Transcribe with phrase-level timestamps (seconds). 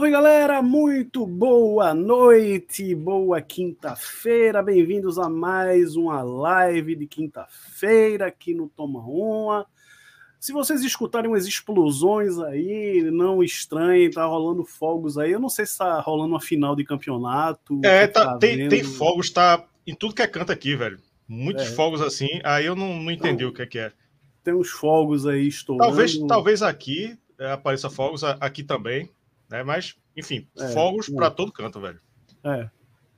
[0.00, 8.54] Salve galera, muito boa noite, boa quinta-feira, bem-vindos a mais uma live de quinta-feira aqui
[8.54, 9.66] no Toma Uma.
[10.38, 15.32] Se vocês escutarem umas explosões aí, não estranhem, tá rolando fogos aí.
[15.32, 17.78] Eu não sei se tá rolando uma final de campeonato.
[17.84, 20.98] É, tá, tá tem, tem, fogos, tá em tudo que é canto aqui, velho.
[21.28, 21.72] Muitos é.
[21.72, 23.92] fogos assim, aí eu não, não entendi então, o que é que é.
[24.42, 25.90] Tem uns fogos aí estourando.
[25.90, 29.10] Talvez, talvez aqui é, apareça fogos, aqui também.
[29.50, 29.64] Né?
[29.64, 32.00] Mas, enfim, é, fogos para todo canto, velho.
[32.44, 32.70] É.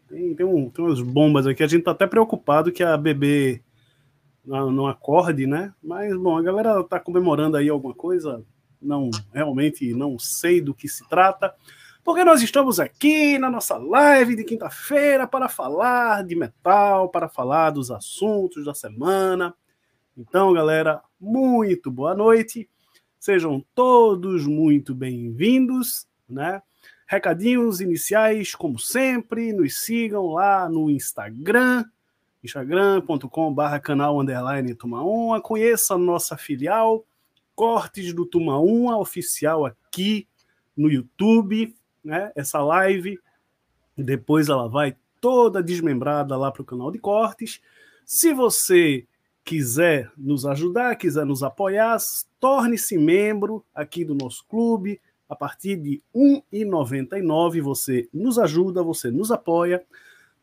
[0.08, 1.62] Tem, tem, um, tem umas bombas aqui.
[1.62, 3.62] A gente tá até preocupado que a bebê
[4.44, 5.74] não, não acorde, né?
[5.82, 8.42] Mas, bom, a galera tá comemorando aí alguma coisa.
[8.80, 11.54] Não, realmente não sei do que se trata.
[12.02, 17.70] Porque nós estamos aqui na nossa live de quinta-feira para falar de metal, para falar
[17.70, 19.54] dos assuntos da semana.
[20.16, 22.68] Então, galera, muito boa noite.
[23.20, 26.62] Sejam todos muito bem-vindos né?
[27.06, 31.84] Recadinhos iniciais, como sempre, nos sigam lá no Instagram,
[32.42, 35.40] instagram.com.br canal underline Tumaúma.
[35.40, 37.04] Conheça a nossa filial,
[37.54, 40.26] Cortes do Tumaúma, oficial aqui
[40.76, 42.32] no YouTube, né?
[42.34, 43.18] Essa live,
[43.96, 47.60] depois ela vai toda desmembrada lá para o canal de Cortes.
[48.04, 49.06] Se você
[49.44, 51.98] quiser nos ajudar, quiser nos apoiar,
[52.40, 55.00] torne-se membro aqui do nosso clube
[55.32, 59.82] a partir de R$ 1,99 você nos ajuda, você nos apoia.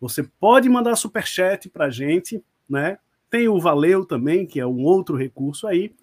[0.02, 2.98] Você pode mandar superchat para a gente, né?
[3.30, 5.94] Tem o Valeu também, que é um outro recurso aí.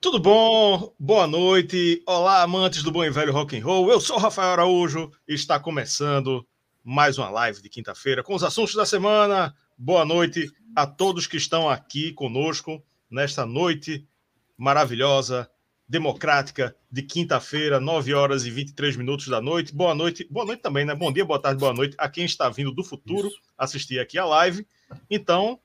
[0.00, 0.94] Tudo bom?
[0.96, 2.04] Boa noite.
[2.06, 3.90] Olá, amantes do bom e velho rock and roll.
[3.90, 6.46] Eu sou o Rafael Araújo e está começando
[6.84, 9.52] mais uma live de quinta-feira com os assuntos da semana.
[9.76, 14.06] Boa noite a todos que estão aqui conosco nesta noite
[14.56, 15.50] maravilhosa,
[15.88, 19.74] democrática de quinta-feira, 9 horas e 23 minutos da noite.
[19.74, 20.24] Boa noite.
[20.30, 20.94] Boa noite também, né?
[20.94, 23.40] Bom dia, boa tarde, boa noite a quem está vindo do futuro Isso.
[23.58, 24.64] assistir aqui a live.
[25.10, 25.58] Então,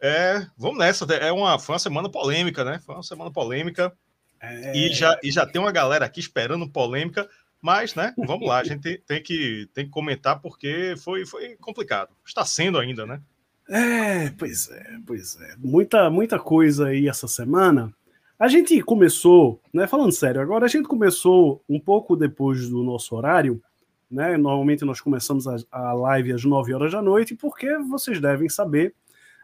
[0.00, 1.04] é, vamos nessa.
[1.14, 2.80] É uma, foi uma semana polêmica, né?
[2.84, 3.92] Foi uma semana polêmica.
[4.40, 4.76] É...
[4.76, 7.28] E, já, e já tem uma galera aqui esperando polêmica,
[7.60, 8.14] mas, né?
[8.16, 12.10] Vamos lá, a gente tem, que, tem que comentar porque foi, foi complicado.
[12.24, 13.20] Está sendo ainda, né?
[13.68, 15.56] É, pois é, pois é.
[15.58, 17.92] Muita, muita coisa aí essa semana.
[18.38, 19.88] A gente começou, né?
[19.88, 23.60] Falando sério, agora a gente começou um pouco depois do nosso horário,
[24.08, 24.36] né?
[24.36, 28.94] Normalmente nós começamos a, a live às 9 horas da noite, porque vocês devem saber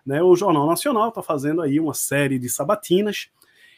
[0.05, 0.23] né?
[0.23, 3.29] O Jornal Nacional está fazendo aí uma série de sabatinas.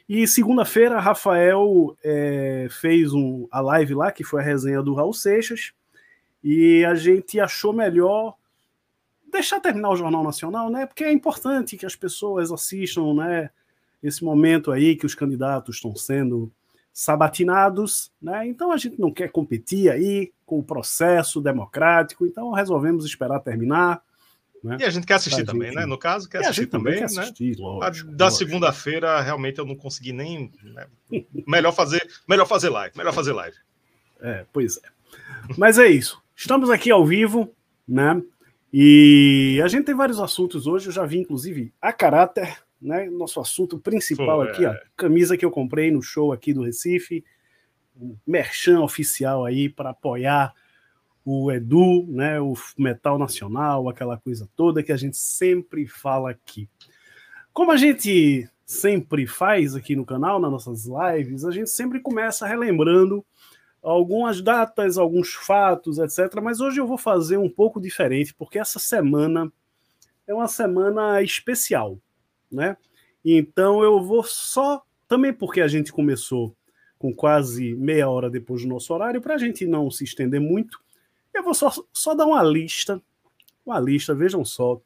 [0.09, 5.13] E segunda-feira, Rafael é, fez um, a live lá, que foi a resenha do Raul
[5.13, 5.73] Seixas,
[6.43, 8.37] e a gente achou melhor
[9.31, 10.87] deixar terminar o Jornal Nacional, né?
[10.87, 13.51] Porque é importante que as pessoas assistam, né?
[14.03, 16.53] Esse momento aí que os candidatos estão sendo
[16.93, 18.47] sabatinados, né?
[18.47, 24.01] Então a gente não quer competir aí com o processo democrático, então resolvemos esperar terminar.
[24.67, 24.79] Né?
[24.81, 25.77] E a gente quer assistir pra também, gente...
[25.77, 25.87] né?
[25.87, 27.05] No caso, quer assistir também, quer né?
[27.05, 27.65] assistir, né?
[27.65, 30.53] Lógico, da segunda-feira, realmente, eu não consegui nem.
[30.61, 30.87] Né?
[31.47, 33.57] melhor, fazer, melhor fazer live, melhor fazer live.
[34.21, 34.81] É, pois é.
[35.57, 36.21] Mas é isso.
[36.35, 37.55] Estamos aqui ao vivo,
[37.87, 38.21] né?
[38.73, 40.89] E a gente tem vários assuntos hoje.
[40.89, 43.09] Eu já vi, inclusive, a caráter, né?
[43.09, 44.69] Nosso assunto principal Pô, aqui, é...
[44.69, 47.25] a camisa que eu comprei no show aqui do Recife,
[47.97, 50.53] um merchan oficial aí para apoiar
[51.29, 56.69] o Edu, né, o Metal Nacional, aquela coisa toda que a gente sempre fala aqui.
[57.53, 62.47] Como a gente sempre faz aqui no canal, nas nossas lives, a gente sempre começa
[62.47, 63.27] relembrando
[63.83, 66.41] algumas datas, alguns fatos, etc.
[66.41, 69.53] Mas hoje eu vou fazer um pouco diferente, porque essa semana
[70.29, 71.99] é uma semana especial,
[72.49, 72.77] né?
[73.25, 76.57] Então eu vou só, também porque a gente começou
[76.97, 80.86] com quase meia hora depois do nosso horário, para a gente não se estender muito,
[81.37, 83.03] eu vou só, só dar uma lista,
[83.65, 84.81] uma lista, vejam só,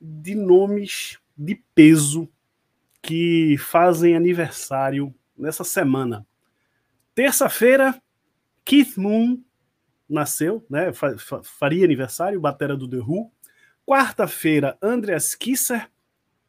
[0.00, 2.28] de nomes de peso
[3.02, 6.26] que fazem aniversário nessa semana.
[7.14, 8.00] Terça-feira,
[8.64, 9.42] Keith Moon
[10.08, 10.92] nasceu, né?
[11.42, 13.30] Faria aniversário, batera do The Who.
[13.86, 15.90] Quarta-feira, Andreas Kisser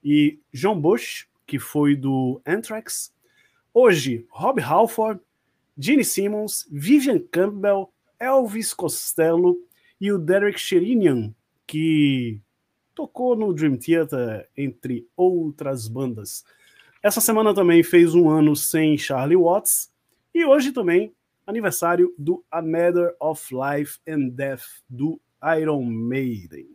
[0.03, 3.13] e John Bush, que foi do Anthrax.
[3.73, 5.21] Hoje, Rob Halford,
[5.77, 7.91] Gene Simmons, Vivian Campbell,
[8.21, 9.57] Elvis Costello
[9.99, 11.33] e o Derek Sherinian,
[11.65, 12.39] que
[12.93, 16.45] tocou no Dream Theater, entre outras bandas.
[17.01, 19.91] Essa semana também fez um ano sem Charlie Watts.
[20.33, 21.13] E hoje também,
[21.47, 25.19] aniversário do A Matter of Life and Death, do
[25.59, 26.67] Iron Maiden.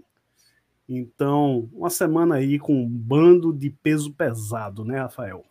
[0.88, 5.44] Então, uma semana aí com um bando de peso pesado, né, Rafael?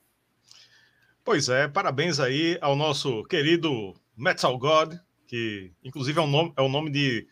[1.23, 4.95] Pois é, parabéns aí ao nosso querido Metal God,
[5.27, 7.27] que inclusive é o nome, é o nome de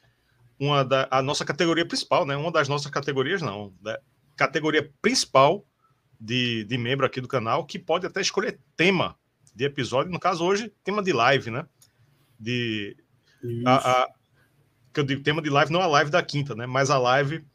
[0.59, 2.35] uma da a nossa categoria principal, né?
[2.35, 3.99] Uma das nossas categorias, não, da
[4.35, 5.65] categoria principal
[6.19, 9.15] de, de membro aqui do canal, que pode até escolher tema
[9.55, 11.67] de episódio, no caso hoje, tema de live, né?
[12.39, 12.95] De
[13.65, 14.09] a, a,
[14.93, 16.65] que eu digo tema de live, não a live da quinta, né?
[16.65, 17.45] Mas a live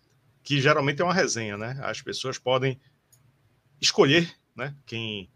[0.43, 1.79] que geralmente é uma resenha, né?
[1.83, 2.79] As pessoas podem
[3.81, 4.75] escolher, né?
[4.87, 5.31] Quem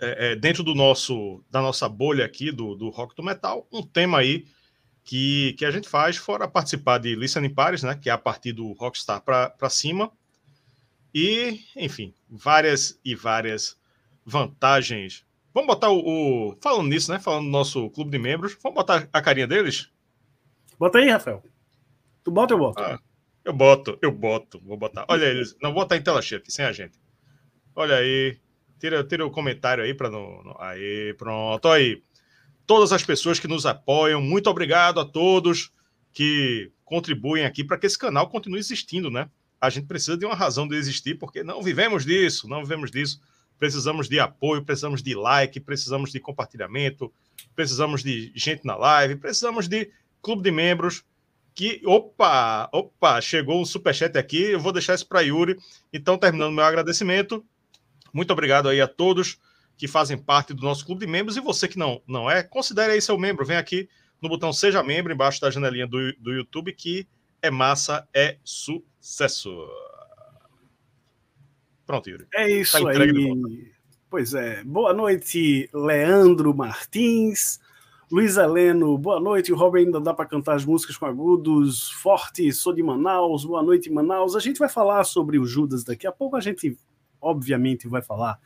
[0.00, 3.82] é, é, dentro do nosso da nossa bolha aqui do, do rock do metal, um
[3.82, 4.46] tema aí
[5.04, 8.52] que, que a gente faz, fora participar de Listening Pares, né, que é a partir
[8.52, 10.12] do Rockstar para cima,
[11.14, 13.78] e, enfim, várias e várias
[14.24, 15.24] vantagens.
[15.54, 17.18] Vamos botar o, o, Falando nisso, né?
[17.18, 19.90] Falando do nosso clube de membros, vamos botar a carinha deles?
[20.78, 21.42] Bota aí, Rafael.
[22.22, 22.82] Tu bota ou eu boto?
[22.82, 23.00] Ah,
[23.44, 24.60] eu boto, eu boto.
[24.62, 25.06] Vou botar.
[25.08, 25.56] Olha eles.
[25.62, 26.98] Não, vou botar em tela cheia aqui, sem a gente.
[27.74, 28.38] Olha aí.
[28.78, 30.56] Tira, tira o comentário aí para não.
[30.58, 31.68] Aí, pronto.
[31.68, 32.02] Aí
[32.68, 34.20] todas as pessoas que nos apoiam.
[34.20, 35.72] Muito obrigado a todos
[36.12, 39.28] que contribuem aqui para que esse canal continue existindo, né?
[39.58, 43.20] A gente precisa de uma razão de existir, porque não vivemos disso, não vivemos disso.
[43.58, 47.12] Precisamos de apoio, precisamos de like, precisamos de compartilhamento,
[47.56, 49.90] precisamos de gente na live, precisamos de
[50.22, 51.04] clube de membros.
[51.54, 55.56] Que, opa, opa, chegou um superchat aqui, eu vou deixar isso para Yuri.
[55.92, 57.44] Então, terminando meu agradecimento,
[58.12, 59.38] muito obrigado aí a todos
[59.76, 61.36] que fazem parte do nosso clube de membros.
[61.36, 63.46] E você que não, não é, considere aí seu membro.
[63.46, 63.88] Vem aqui
[64.20, 67.06] no botão Seja Membro, embaixo da janelinha do, do YouTube, que
[67.40, 69.50] é massa, é sucesso.
[71.86, 72.26] Pronto, Yuri.
[72.34, 73.72] É isso tá aí.
[74.10, 74.64] Pois é.
[74.64, 77.60] Boa noite, Leandro Martins.
[78.10, 79.52] Luiz Heleno, boa noite.
[79.52, 81.90] O Robert ainda dá para cantar as músicas com agudos.
[81.90, 83.44] Forte, sou de Manaus.
[83.44, 84.34] Boa noite, Manaus.
[84.34, 86.34] A gente vai falar sobre o Judas daqui a pouco.
[86.34, 86.76] A gente,
[87.20, 88.38] obviamente, vai falar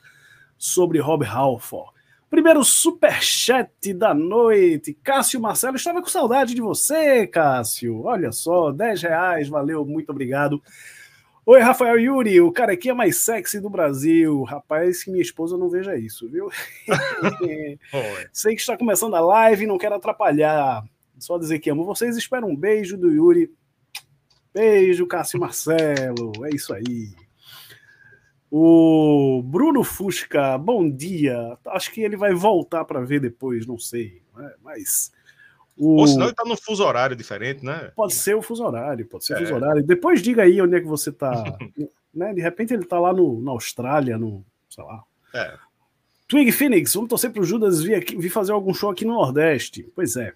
[0.57, 1.91] sobre Rob Halford.
[2.31, 4.97] Primeiro superchat da noite.
[5.03, 8.05] Cássio Marcelo, estava com saudade de você, Cássio.
[8.05, 10.63] Olha só, 10 reais, valeu, muito obrigado.
[11.45, 14.45] Oi, Rafael Yuri, o carequinha mais sexy do Brasil.
[14.45, 16.49] Rapaz, que minha esposa não veja isso, viu?
[18.33, 20.85] Sei que está começando a live, não quero atrapalhar.
[21.19, 22.17] Só dizer que amo vocês.
[22.17, 23.51] Espero um beijo do Yuri.
[24.55, 26.33] Beijo, Cássio Marcelo.
[26.47, 27.11] É isso aí.
[28.55, 31.57] O Bruno Fusca, bom dia.
[31.69, 34.21] Acho que ele vai voltar para ver depois, não sei.
[34.37, 34.53] Né?
[34.63, 35.11] Mas.
[35.75, 35.97] O...
[36.01, 37.91] Ou senão ele está no fuso horário diferente, né?
[37.97, 39.41] Pode ser o fuso horário, pode ser o é.
[39.41, 39.83] fuso horário.
[39.83, 41.33] Depois diga aí onde é que você está.
[42.13, 42.35] né?
[42.35, 44.45] De repente ele está lá no, na Austrália, no.
[44.69, 45.03] sei lá.
[45.33, 45.57] É.
[46.29, 49.15] Twig Phoenix, vamos torcer para o Judas vir, aqui, vir fazer algum show aqui no
[49.15, 49.91] Nordeste.
[49.95, 50.35] Pois é.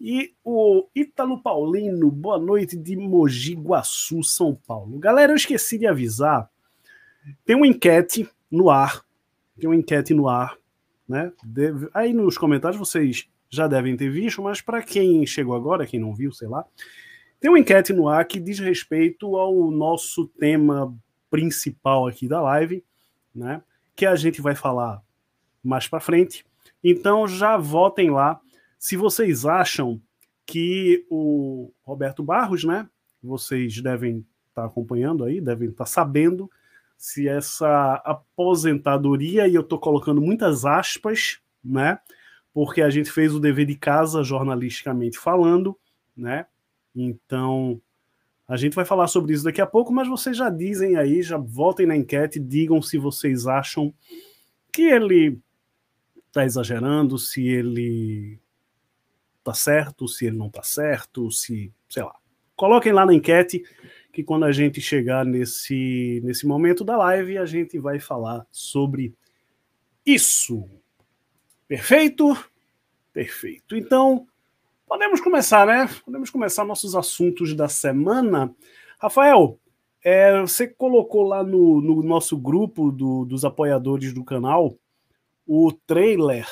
[0.00, 4.98] E o Ítalo Paulino, boa noite de Mogi Guaçu, São Paulo.
[4.98, 6.50] Galera, eu esqueci de avisar
[7.44, 9.04] tem uma enquete no ar.
[9.58, 10.56] Tem uma enquete no ar.
[11.08, 11.32] Né?
[11.44, 16.00] Deve, aí nos comentários vocês já devem ter visto, mas para quem chegou agora, quem
[16.00, 16.64] não viu, sei lá,
[17.38, 20.96] tem uma enquete no ar que diz respeito ao nosso tema
[21.28, 22.84] principal aqui da live,
[23.34, 23.62] né?
[23.94, 25.02] Que a gente vai falar
[25.62, 26.46] mais para frente.
[26.82, 28.40] Então já votem lá
[28.78, 30.00] se vocês acham
[30.46, 32.88] que o Roberto Barros, né?
[33.22, 36.50] Vocês devem estar tá acompanhando aí, devem estar tá sabendo
[37.02, 41.98] se essa aposentadoria, e eu estou colocando muitas aspas, né?
[42.54, 45.76] Porque a gente fez o dever de casa jornalisticamente falando,
[46.16, 46.46] né?
[46.94, 47.82] Então,
[48.46, 51.38] a gente vai falar sobre isso daqui a pouco, mas vocês já dizem aí, já
[51.38, 53.92] votem na enquete, digam se vocês acham
[54.72, 55.40] que ele
[56.28, 58.38] está exagerando, se ele
[59.40, 62.14] está certo, se ele não está certo, se, sei lá.
[62.54, 63.64] Coloquem lá na enquete
[64.12, 69.14] que quando a gente chegar nesse, nesse momento da live, a gente vai falar sobre
[70.04, 70.68] isso.
[71.66, 72.36] Perfeito?
[73.12, 73.74] Perfeito.
[73.74, 74.26] Então,
[74.86, 75.88] podemos começar, né?
[76.04, 78.54] Podemos começar nossos assuntos da semana.
[78.98, 79.58] Rafael,
[80.04, 84.76] é, você colocou lá no, no nosso grupo do, dos apoiadores do canal
[85.46, 86.46] o trailer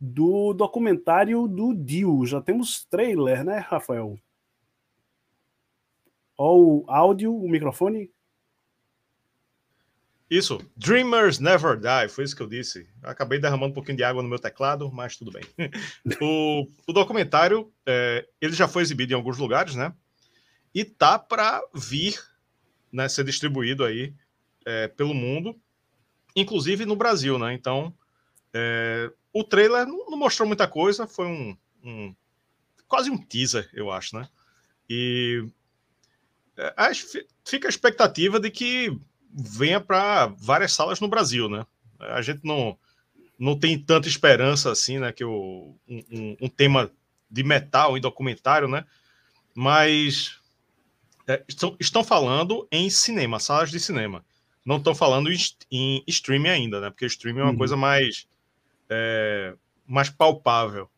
[0.00, 2.24] do documentário do Dio.
[2.26, 4.16] Já temos trailer, né, Rafael?
[6.36, 8.10] Ó, o áudio, o microfone.
[10.30, 12.88] Isso, Dreamers Never Die, foi isso que eu disse.
[13.02, 15.42] acabei derramando um pouquinho de água no meu teclado, mas tudo bem.
[16.22, 19.94] o, o, documentário, é, ele já foi exibido em alguns lugares, né?
[20.74, 22.18] E tá para vir,
[22.90, 24.14] né, ser distribuído aí
[24.64, 25.54] é, pelo mundo,
[26.34, 27.52] inclusive no Brasil, né?
[27.52, 27.94] Então,
[28.54, 32.14] é, o trailer não, não, mostrou muita coisa, foi um, um,
[32.88, 34.28] quase um teaser, eu acho, né?
[34.88, 35.46] E
[37.44, 38.96] fica a expectativa de que
[39.32, 41.66] venha para várias salas no Brasil, né?
[41.98, 42.76] A gente não,
[43.38, 45.12] não tem tanta esperança assim, né?
[45.12, 46.90] Que o, um, um tema
[47.30, 48.84] de metal em documentário, né?
[49.54, 50.38] Mas
[51.26, 54.24] é, estão, estão falando em cinema, salas de cinema.
[54.64, 55.36] Não estão falando em,
[55.70, 56.90] em streaming ainda, né?
[56.90, 57.58] Porque streaming é uma uhum.
[57.58, 58.26] coisa mais,
[58.88, 59.54] é,
[59.86, 60.88] mais palpável?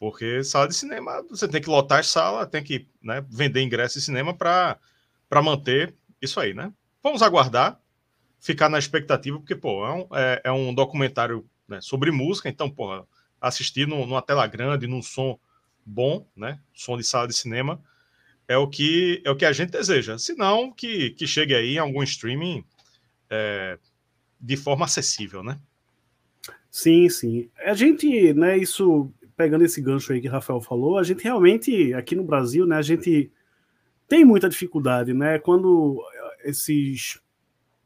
[0.00, 3.98] Porque sala de cinema, você tem que lotar a sala, tem que né, vender ingresso
[3.98, 4.78] de cinema para
[5.42, 6.72] manter isso aí, né?
[7.02, 7.78] Vamos aguardar,
[8.40, 12.70] ficar na expectativa, porque, pô, é um, é, é um documentário né, sobre música, então,
[12.70, 13.06] pô,
[13.38, 15.38] assistir no, numa tela grande, num som
[15.84, 16.58] bom, né?
[16.72, 17.78] Som de sala de cinema,
[18.48, 20.16] é o que é o que a gente deseja.
[20.16, 22.64] Se não, que, que chegue aí em algum streaming
[23.28, 23.78] é,
[24.40, 25.60] de forma acessível, né?
[26.70, 27.50] Sim, sim.
[27.58, 31.94] A gente, né, isso, pegando esse gancho aí que o Rafael falou, a gente realmente,
[31.94, 33.32] aqui no Brasil, né, a gente
[34.06, 35.38] tem muita dificuldade, né?
[35.38, 35.98] Quando
[36.44, 37.18] esses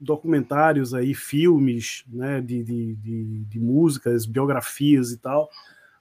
[0.00, 5.48] documentários aí, filmes, né, de, de, de, de, músicas, biografias e tal,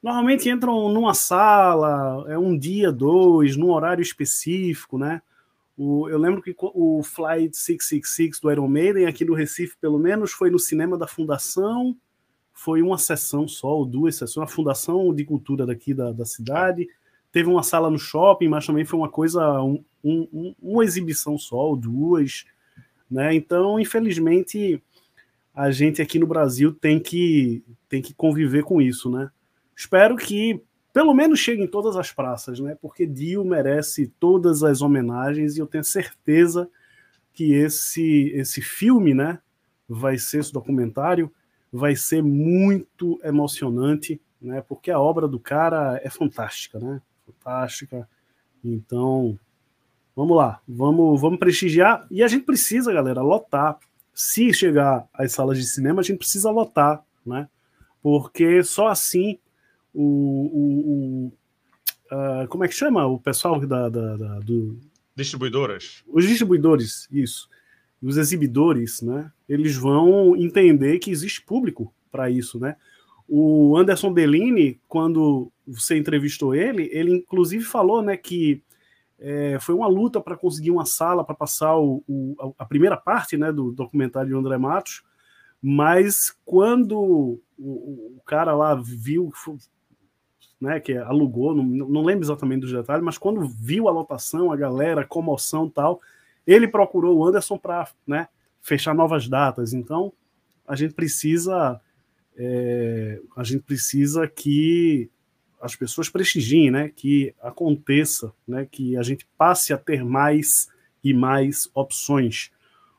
[0.01, 5.21] normalmente entram numa sala, é um dia, dois, num horário específico, né?
[5.77, 10.31] O, eu lembro que o Flight 666 do Iron Maiden, aqui no Recife, pelo menos,
[10.31, 11.95] foi no cinema da Fundação,
[12.53, 16.87] foi uma sessão só, ou duas sessões, a Fundação de Cultura daqui da, da cidade,
[17.31, 21.57] teve uma sala no shopping, mas também foi uma coisa, um, um, uma exibição só,
[21.57, 22.45] ou duas,
[23.09, 23.33] né?
[23.33, 24.81] Então, infelizmente,
[25.53, 29.29] a gente aqui no Brasil tem que, tem que conviver com isso, né?
[29.75, 30.61] Espero que
[30.93, 32.77] pelo menos chegue em todas as praças, né?
[32.79, 36.69] Porque Dio merece todas as homenagens e eu tenho certeza
[37.33, 39.39] que esse esse filme, né,
[39.89, 41.31] vai ser esse documentário,
[41.73, 44.61] vai ser muito emocionante, né?
[44.61, 47.01] Porque a obra do cara é fantástica, né?
[47.25, 48.07] Fantástica.
[48.63, 49.37] Então,
[50.15, 52.05] Vamos lá, vamos, vamos prestigiar.
[52.09, 53.79] E a gente precisa, galera, lotar.
[54.13, 57.49] Se chegar às salas de cinema, a gente precisa lotar, né?
[58.01, 59.39] Porque só assim
[59.91, 60.03] o.
[60.53, 61.31] o,
[62.11, 64.77] o uh, como é que chama o pessoal da, da, da, do.
[65.15, 66.03] Distribuidoras.
[66.07, 67.49] Os distribuidores, isso.
[68.03, 69.31] Os exibidores, né?
[69.47, 72.75] Eles vão entender que existe público para isso, né?
[73.27, 78.61] O Anderson Bellini, quando você entrevistou ele, ele inclusive falou, né, que
[79.17, 83.37] é, foi uma luta para conseguir uma sala para passar o, o, a primeira parte
[83.37, 85.01] né, do documentário de André Matos,
[85.61, 89.31] mas quando o, o cara lá viu
[90.59, 94.57] né, que alugou, não, não, lembro exatamente dos detalhes, mas quando viu a lotação, a
[94.57, 96.01] galera, a comoção tal,
[96.45, 98.27] ele procurou o Anderson para né,
[98.61, 99.73] fechar novas datas.
[99.73, 100.11] Então,
[100.67, 101.81] a gente precisa
[102.35, 105.09] é, a gente precisa que
[105.61, 110.67] as pessoas prestigiem, né, que aconteça, né, que a gente passe a ter mais
[111.03, 112.51] e mais opções.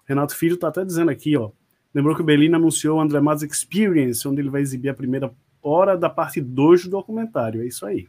[0.07, 1.51] Renato Filho está até dizendo aqui, ó,
[1.95, 5.35] lembrou que o Bellini anunciou o André Matos Experience, onde ele vai exibir a primeira
[5.63, 7.63] hora da parte 2 do documentário.
[7.63, 8.09] É isso aí.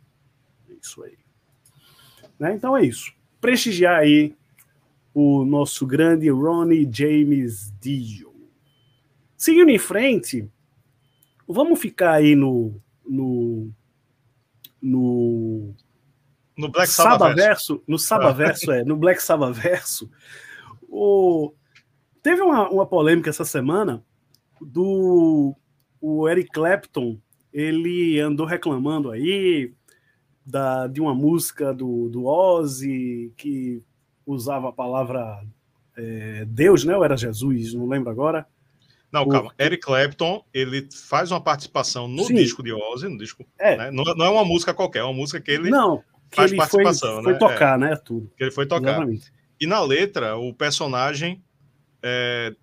[0.69, 1.17] É isso aí.
[2.39, 2.53] Né?
[2.53, 3.13] Então é isso.
[3.41, 4.35] Prestigiar aí
[5.15, 8.35] o nosso grande Ronnie James Dio.
[9.37, 10.51] Seguindo em frente,
[11.47, 12.75] vamos ficar aí no,
[13.07, 13.71] no
[14.81, 15.73] no
[16.57, 20.11] no Black Sabbath verso, no Sabbath verso é, no Black Sabbath verso,
[20.89, 21.53] o
[22.21, 24.03] teve uma, uma polêmica essa semana
[24.61, 25.55] do
[26.01, 27.17] o Eric Clapton,
[27.53, 29.73] ele andou reclamando aí
[30.45, 33.81] da, de uma música do, do Ozzy que
[34.25, 35.43] usava a palavra
[35.97, 36.95] é, Deus, né?
[36.95, 38.45] Ou era Jesus, não lembro agora.
[39.11, 39.53] Não, calma.
[39.57, 42.35] Eric Clapton, ele faz uma participação no Sim.
[42.35, 43.45] disco de Ozzy, no disco.
[43.57, 43.77] É.
[43.77, 43.91] Né?
[43.91, 46.57] Não, não, é uma música qualquer, é uma música que ele não, que faz ele
[46.57, 47.39] participação, foi, né?
[47.39, 47.77] Foi tocar, é.
[47.77, 47.95] né?
[47.95, 48.29] Tudo.
[48.35, 48.97] Que ele foi tocar.
[48.97, 49.31] Exatamente.
[49.59, 51.41] E na letra, o personagem.
[52.03, 52.53] É...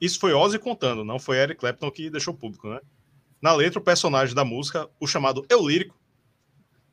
[0.00, 2.80] Isso foi Ozzy contando, não foi Eric Clapton que deixou público, né?
[3.40, 5.96] Na letra, o personagem da música, o chamado Eu Lírico,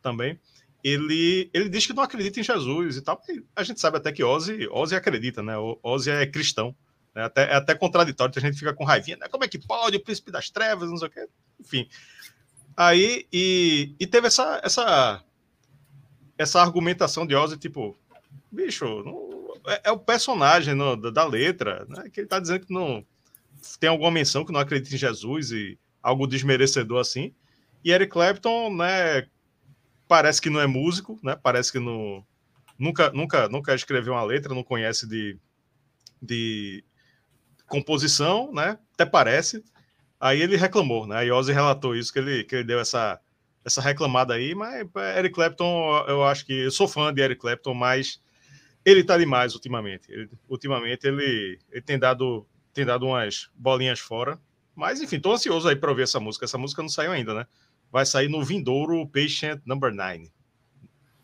[0.01, 0.39] também,
[0.83, 3.21] ele, ele diz que não acredita em Jesus e tal.
[3.29, 5.53] E a gente sabe até que Ozzy, Ozzy acredita, né?
[5.83, 6.75] Ozzy é cristão.
[7.15, 9.27] É até, é até contraditório, a gente fica com raivinha, né?
[9.27, 11.27] Como é que pode o príncipe das trevas, não sei o quê.
[11.59, 11.89] Enfim.
[12.77, 15.23] Aí, e, e teve essa, essa,
[16.37, 17.97] essa argumentação de Ozzy, tipo,
[18.51, 22.09] bicho, não, é, é, o personagem no, da, da, letra, né?
[22.09, 23.05] Que ele tá dizendo que não
[23.79, 27.33] tem alguma menção que não acredita em Jesus e algo desmerecedor assim.
[27.83, 29.27] E Eric Clapton, né,
[30.09, 31.37] parece que não é músico, né?
[31.41, 32.25] Parece que não,
[32.77, 35.37] nunca, nunca, nunca escreveu uma letra, não conhece de,
[36.19, 36.83] de
[37.67, 38.79] composição, né?
[38.95, 39.63] Até parece.
[40.19, 41.29] Aí ele reclamou, né?
[41.29, 43.21] A Ozzy relatou isso, que ele, que ele deu essa,
[43.63, 44.85] essa reclamada aí, mas
[45.15, 48.19] Eric Clapton, eu acho que eu sou fã de Eric Clapton, mas
[48.83, 50.11] ele tá demais ultimamente.
[50.11, 54.39] Ele, ultimamente ele, ele tem dado tem dado umas bolinhas fora.
[54.75, 56.45] Mas enfim, tô ansioso aí para ouvir essa música.
[56.45, 57.45] Essa música não saiu ainda, né?
[57.91, 60.31] Vai sair no Vindouro Patient Number 9.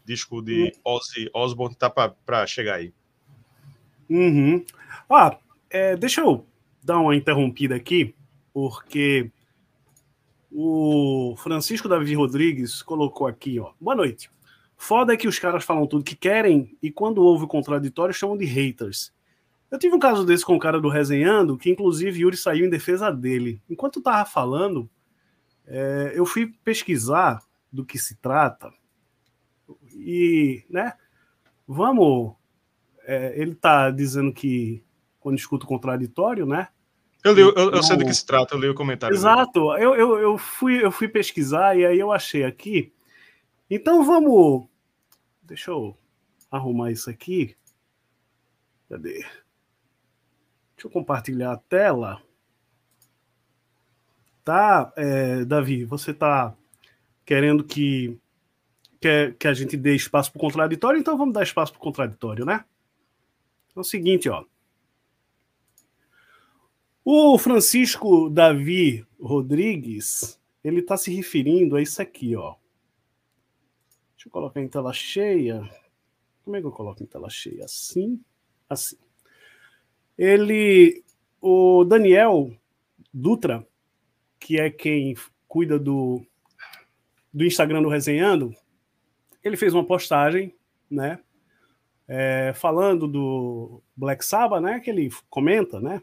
[0.06, 0.72] Disco de hum.
[0.84, 2.94] Ozzy Osbourne tá para chegar aí.
[4.10, 4.64] Uhum.
[5.10, 5.38] Ah,
[5.70, 6.46] é, deixa eu
[6.84, 8.14] dar uma interrompida aqui,
[8.54, 9.32] porque
[10.52, 13.72] o Francisco Davi Rodrigues colocou aqui, ó.
[13.80, 14.30] Boa noite.
[14.78, 18.38] Foda é que os caras falam tudo que querem e quando houve o contraditório chamam
[18.38, 19.14] de haters.
[19.72, 22.70] Eu tive um caso desse com o cara do Resenhando, que inclusive Yuri saiu em
[22.70, 23.62] defesa dele.
[23.70, 24.90] Enquanto tava falando,
[25.68, 27.42] é, eu fui pesquisar
[27.72, 28.72] do que se trata
[29.96, 30.94] e, né,
[31.68, 32.36] vamos.
[33.08, 34.84] É, ele tá dizendo que
[35.20, 36.70] quando escuta o contraditório, né?
[37.24, 39.16] Eu, li, eu, eu sei do que se trata, eu li o comentário.
[39.16, 42.94] Exato, eu, eu, eu, fui, eu fui pesquisar e aí eu achei aqui.
[43.70, 44.68] Então vamos.
[45.42, 45.98] Deixa eu
[46.52, 47.56] arrumar isso aqui.
[48.90, 49.14] Cadê?
[49.14, 52.22] Deixa eu compartilhar a tela.
[54.46, 56.56] Tá, é, Davi, você tá
[57.26, 58.16] querendo que,
[59.02, 61.82] que, que a gente dê espaço para o contraditório, então vamos dar espaço para o
[61.82, 62.64] contraditório, né?
[63.76, 64.46] É o seguinte, ó.
[67.04, 72.54] O Francisco Davi Rodrigues, ele está se referindo a isso aqui, ó.
[74.14, 75.68] Deixa eu colocar em tela cheia.
[76.44, 77.66] Como é que eu coloco em tela cheia?
[77.66, 78.22] Assim,
[78.70, 78.98] assim.
[80.16, 81.04] Ele,
[81.42, 82.56] o Daniel
[83.12, 83.68] Dutra,
[84.46, 85.16] que é quem
[85.48, 86.24] cuida do,
[87.34, 88.54] do Instagram do Resenhando,
[89.44, 90.54] ele fez uma postagem,
[90.88, 91.18] né,
[92.08, 96.00] é, falando do Black Sabbath, né, que ele comenta, né,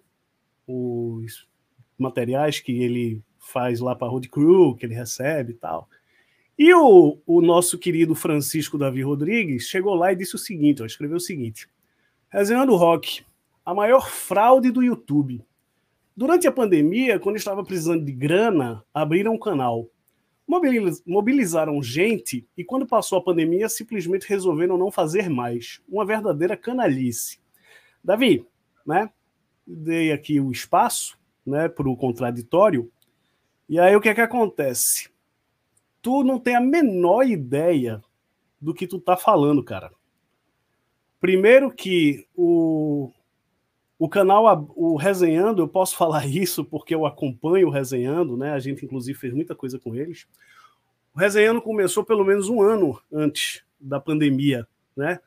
[0.66, 1.46] os
[1.96, 5.88] materiais que ele faz lá para Road Crew, que ele recebe e tal.
[6.58, 10.86] E o, o nosso querido Francisco Davi Rodrigues chegou lá e disse o seguinte, ó,
[10.86, 11.68] escreveu o seguinte,
[12.28, 13.24] Resenhando Rock,
[13.64, 15.44] a maior fraude do YouTube.
[16.16, 19.88] Durante a pandemia, quando estava precisando de grana, abriram um canal.
[21.06, 25.80] Mobilizaram gente e, quando passou a pandemia, simplesmente resolveram não fazer mais.
[25.88, 27.40] Uma verdadeira canalice.
[28.04, 28.46] Davi,
[28.84, 29.10] né?
[29.66, 32.90] dei aqui o espaço né, para o contraditório.
[33.68, 35.10] E aí o que é que acontece?
[36.00, 38.02] Tu não tem a menor ideia
[38.60, 39.90] do que tu tá falando, cara.
[41.20, 43.12] Primeiro que o,
[44.04, 48.52] o canal, o Resenhando, eu posso falar isso porque eu acompanho o Resenhando, né?
[48.52, 50.26] A gente inclusive fez muita coisa com eles.
[51.14, 55.20] O Resenhando começou pelo menos um ano antes da pandemia, né?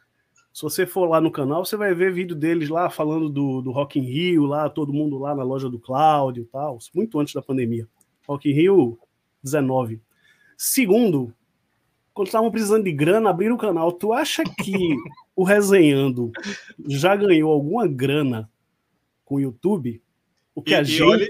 [0.51, 3.71] Se você for lá no canal, você vai ver vídeo deles lá falando do, do
[3.71, 7.33] Rock in Rio, lá, todo mundo lá na loja do Cláudio e tal, muito antes
[7.33, 7.87] da pandemia.
[8.27, 8.99] Rock in Rio
[9.41, 10.01] 19.
[10.57, 11.33] Segundo,
[12.13, 13.89] quando estavam precisando de grana, abriram o canal.
[13.93, 14.97] Tu acha que
[15.33, 16.29] o Resenhando
[16.85, 18.49] já ganhou alguma grana
[19.25, 20.01] com o YouTube?
[20.53, 21.03] O que e, a gente.
[21.03, 21.27] Olha,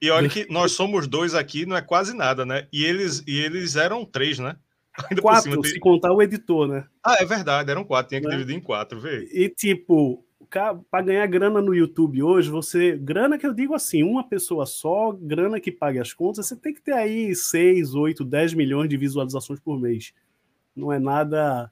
[0.00, 2.66] e olha que nós somos dois aqui, não é quase nada, né?
[2.72, 4.56] E eles, e eles eram três, né?
[5.10, 5.72] Ainda quatro, cima, tem...
[5.72, 6.86] se contar o editor, né?
[7.04, 8.32] Ah, é verdade, eram quatro, tinha que né?
[8.34, 9.28] dividir em quatro, vê.
[9.32, 10.24] E tipo,
[10.90, 12.96] para ganhar grana no YouTube hoje, você.
[12.96, 16.72] Grana que eu digo assim, uma pessoa só, grana que pague as contas, você tem
[16.72, 20.12] que ter aí 6, 8, 10 milhões de visualizações por mês.
[20.74, 21.70] Não é nada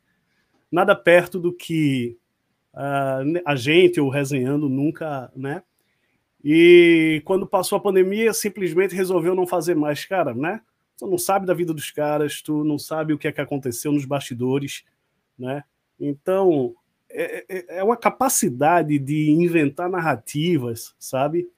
[0.71, 2.19] nada perto do que
[2.75, 5.63] uh, a gente ou resenhando nunca, né?
[6.43, 10.61] E quando passou a pandemia, simplesmente resolveu não fazer mais, cara, né?
[10.99, 13.91] Tu não sabe da vida dos caras, tu não sabe o que é que aconteceu
[13.91, 14.85] nos bastidores,
[15.39, 15.65] né?
[15.99, 16.75] Então,
[17.11, 21.49] é, é, é uma capacidade de inventar narrativas, sabe?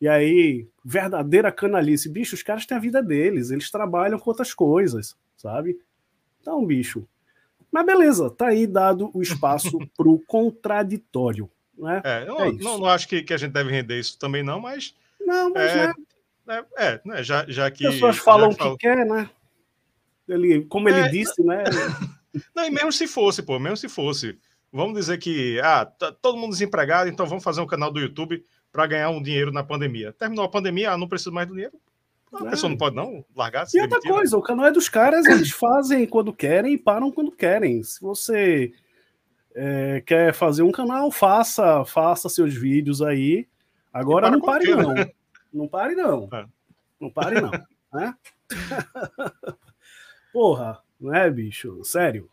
[0.00, 2.08] E aí, verdadeira canalice.
[2.08, 5.78] Bicho, os caras têm a vida deles, eles trabalham com outras coisas, sabe?
[6.40, 7.06] Então, bicho.
[7.72, 11.50] Mas beleza, tá aí dado o espaço pro contraditório.
[11.78, 12.02] Né?
[12.04, 14.60] É, eu é não, não, acho que, que a gente deve render isso também, não,
[14.60, 14.94] mas.
[15.20, 15.94] Não, mas é, né?
[16.76, 17.86] É, é né, já, já que.
[17.86, 19.30] As pessoas falam o que, quer, né?
[20.28, 21.64] Ele, como ele é, disse, né?
[22.54, 24.38] Não, e mesmo se fosse, pô, mesmo se fosse.
[24.72, 28.44] Vamos dizer que ah, tá todo mundo desempregado, então vamos fazer um canal do YouTube
[28.70, 30.12] para ganhar um dinheiro na pandemia.
[30.12, 31.74] Terminou a pandemia, ah, não preciso mais do dinheiro.
[32.32, 32.50] A É.
[32.50, 34.16] pessoa não pode não largar, E outra demitir, né?
[34.16, 37.82] coisa, o canal é dos caras, eles fazem quando querem e param quando querem.
[37.82, 38.72] Se você
[39.54, 43.48] é, quer fazer um canal, faça, faça seus vídeos aí.
[43.92, 44.94] Agora para não pare não.
[45.52, 46.28] Não pare não.
[46.32, 46.46] É.
[47.00, 47.50] Não pare não.
[47.92, 48.14] né?
[50.32, 51.82] Porra, não é, bicho?
[51.84, 52.30] Sério.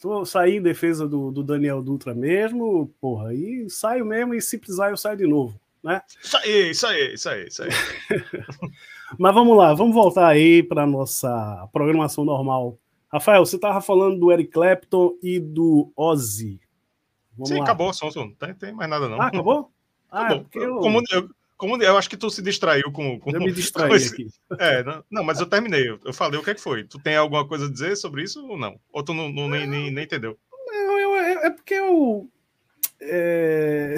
[0.00, 4.58] Tô saí em defesa do, do Daniel Dutra mesmo, porra, e saio mesmo, e se
[4.58, 5.58] precisar eu saio de novo.
[6.22, 7.68] Isso aí, isso aí, isso aí, isso aí.
[9.18, 12.78] Mas vamos lá, vamos voltar aí para nossa programação normal.
[13.12, 16.58] Rafael, você estava falando do Eric Clapton e do Ozzy.
[17.36, 17.62] Vamos Sim, lá.
[17.64, 17.90] acabou.
[18.16, 19.20] Não tem, tem mais nada, não.
[19.20, 19.70] Ah, acabou?
[20.10, 20.46] Ah, Acabou.
[20.54, 23.20] eu, Como, eu, como eu acho que tu se distraiu com.
[23.20, 24.26] com eu me distraí com esse- aqui.
[24.58, 25.88] É, não, não, mas eu terminei.
[25.88, 26.84] Eu, eu falei o que é que foi.
[26.84, 28.78] Tu tem alguma coisa a dizer sobre isso ou não?
[28.92, 30.36] Ou tu não, não- nem, nem, nem entendeu?
[30.66, 32.28] Não, eu- é, é porque eu.
[33.00, 33.94] é,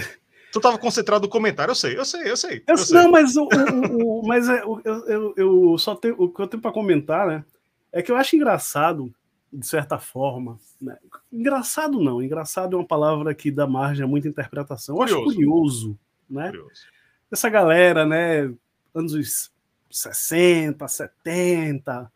[0.57, 2.59] Tu tava concentrado no comentário, eu sei, eu sei, eu sei.
[2.59, 2.97] eu- eu sei.
[2.97, 6.15] não, mas, o, o- o- mas é, eu, eu, eu só tenho.
[6.19, 7.45] O que eu tenho para comentar, né?
[7.93, 9.13] É que eu acho engraçado,
[9.53, 10.59] de certa forma.
[10.81, 10.97] né?
[11.33, 14.97] Engraçado não, engraçado é uma palavra que dá margem a muita interpretação.
[14.97, 15.35] Eu acho Curioso.
[15.37, 16.47] curioso, né?
[16.49, 16.83] Curioso.
[17.31, 18.53] essa galera, né,
[18.95, 19.51] anos
[19.91, 22.11] 60, 70,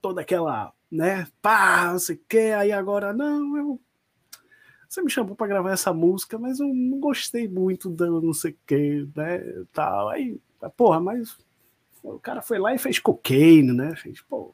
[0.00, 3.80] toda aquela, né, pá, não sei o que, aí agora, não, eu.
[4.88, 8.52] Você me chamou para gravar essa música, mas eu não gostei muito da não sei
[8.52, 9.38] o que, né,
[9.72, 10.08] tal.
[10.08, 10.40] Aí,
[10.76, 11.36] porra, mas
[12.02, 13.94] o cara foi lá e fez cocaine, né?
[13.96, 14.52] Fez, pô,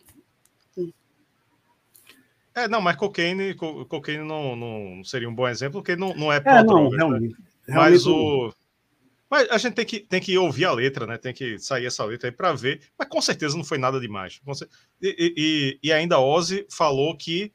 [2.54, 6.32] É, não, mas cocaine, co- cocaine não, não seria um bom exemplo, porque não, não
[6.32, 6.96] é é, pra não, drogas, né?
[6.98, 7.36] realmente.
[7.66, 8.54] Mas realmente o.
[9.28, 11.18] Mas a gente tem que, tem que ouvir a letra, né?
[11.18, 12.80] Tem que sair essa letra aí para ver.
[12.96, 14.40] Mas com certeza não foi nada demais.
[15.02, 17.52] E, e- e- e ainda Ozzy falou que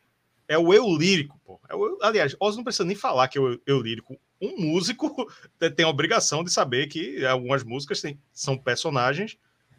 [0.50, 1.62] é o eu lírico, pô.
[1.70, 4.18] É o aliás, Ozzy não precisa nem falar que é o eu lírico.
[4.42, 5.16] Um músico
[5.78, 9.38] tem a obrigação de saber que algumas músicas têm- são personagens,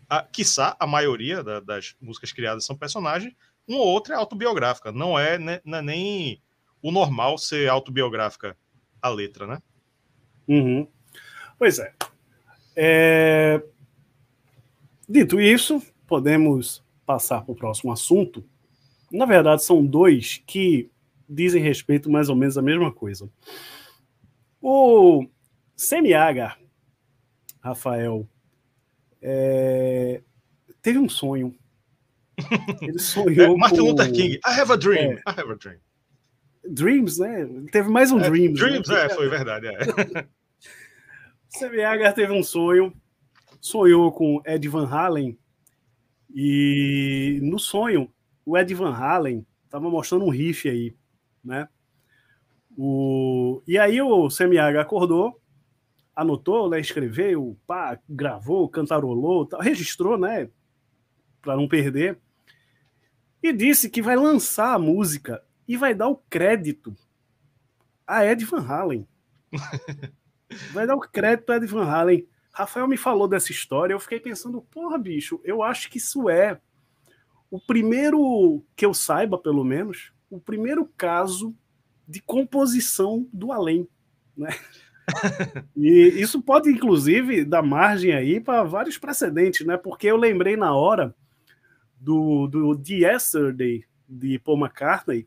[0.09, 3.35] a, quiçá a maioria da- das músicas criadas são personagens,
[3.69, 4.91] uma ou outra é autobiográfica.
[4.93, 6.43] Não é, né, não é nem
[6.81, 8.57] o normal ser autobiográfica
[9.03, 9.63] a letra, né?
[10.49, 10.87] Uhum.
[11.59, 11.93] Pois é.
[12.75, 13.63] É,
[15.09, 18.45] Dito isso, podemos passar para o próximo assunto.
[19.13, 20.91] Na verdade, são dois que
[21.29, 23.29] dizem respeito mais ou menos à mesma coisa.
[24.61, 25.27] O
[25.77, 26.57] Semiaga,
[27.61, 28.29] Rafael,
[29.23, 30.23] é,
[30.83, 31.55] teve um sonho.
[32.83, 35.15] Ele É, sonhou Martin com Luther King, I have a dream, É.
[35.15, 35.79] I have a dream.
[36.69, 37.49] Dreams, né?
[37.73, 38.61] Teve mais um É, Dreams.
[38.61, 38.67] né?
[38.69, 39.67] Dreams, é, foi verdade.
[39.69, 39.79] É.
[41.49, 42.93] Semiaga teve um sonho,
[43.61, 45.37] sonhou com Ed Van Halen
[46.35, 48.11] e no sonho
[48.51, 50.93] o Ed Van Halen estava mostrando um riff aí,
[51.43, 51.69] né?
[52.77, 53.63] O...
[53.65, 55.41] E aí o Semiaga acordou,
[56.17, 60.51] anotou, né, escreveu, pá, gravou, cantarolou, tal, registrou, né,
[61.41, 62.19] para não perder,
[63.41, 66.97] e disse que vai lançar a música e vai dar o crédito
[68.05, 69.07] a Ed Van Halen.
[70.73, 72.27] Vai dar o crédito a Ed Van Halen.
[72.53, 76.61] Rafael me falou dessa história, eu fiquei pensando, porra, bicho, eu acho que isso é
[77.51, 81.55] o primeiro, que eu saiba pelo menos, o primeiro caso
[82.07, 83.89] de composição do além,
[84.37, 84.51] né?
[85.77, 89.77] E isso pode, inclusive, dar margem aí para vários precedentes, né?
[89.77, 91.13] Porque eu lembrei na hora
[91.99, 95.27] do, do The Yesterday, de Paul McCartney,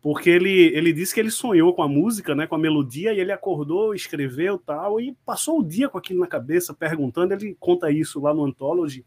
[0.00, 3.20] porque ele, ele disse que ele sonhou com a música, né, com a melodia, e
[3.20, 7.34] ele acordou, escreveu tal, e passou o dia com aquilo na cabeça, perguntando.
[7.34, 9.04] Ele conta isso lá no Anthology.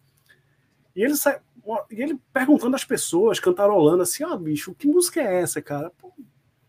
[0.95, 1.39] E ele, sai,
[1.89, 5.91] e ele perguntando às pessoas, cantarolando assim: Ó, bicho, que música é essa, cara?
[5.97, 6.11] Pô,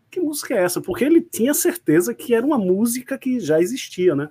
[0.09, 0.79] que música é essa?
[0.79, 4.29] Porque ele tinha certeza que era uma música que já existia, né?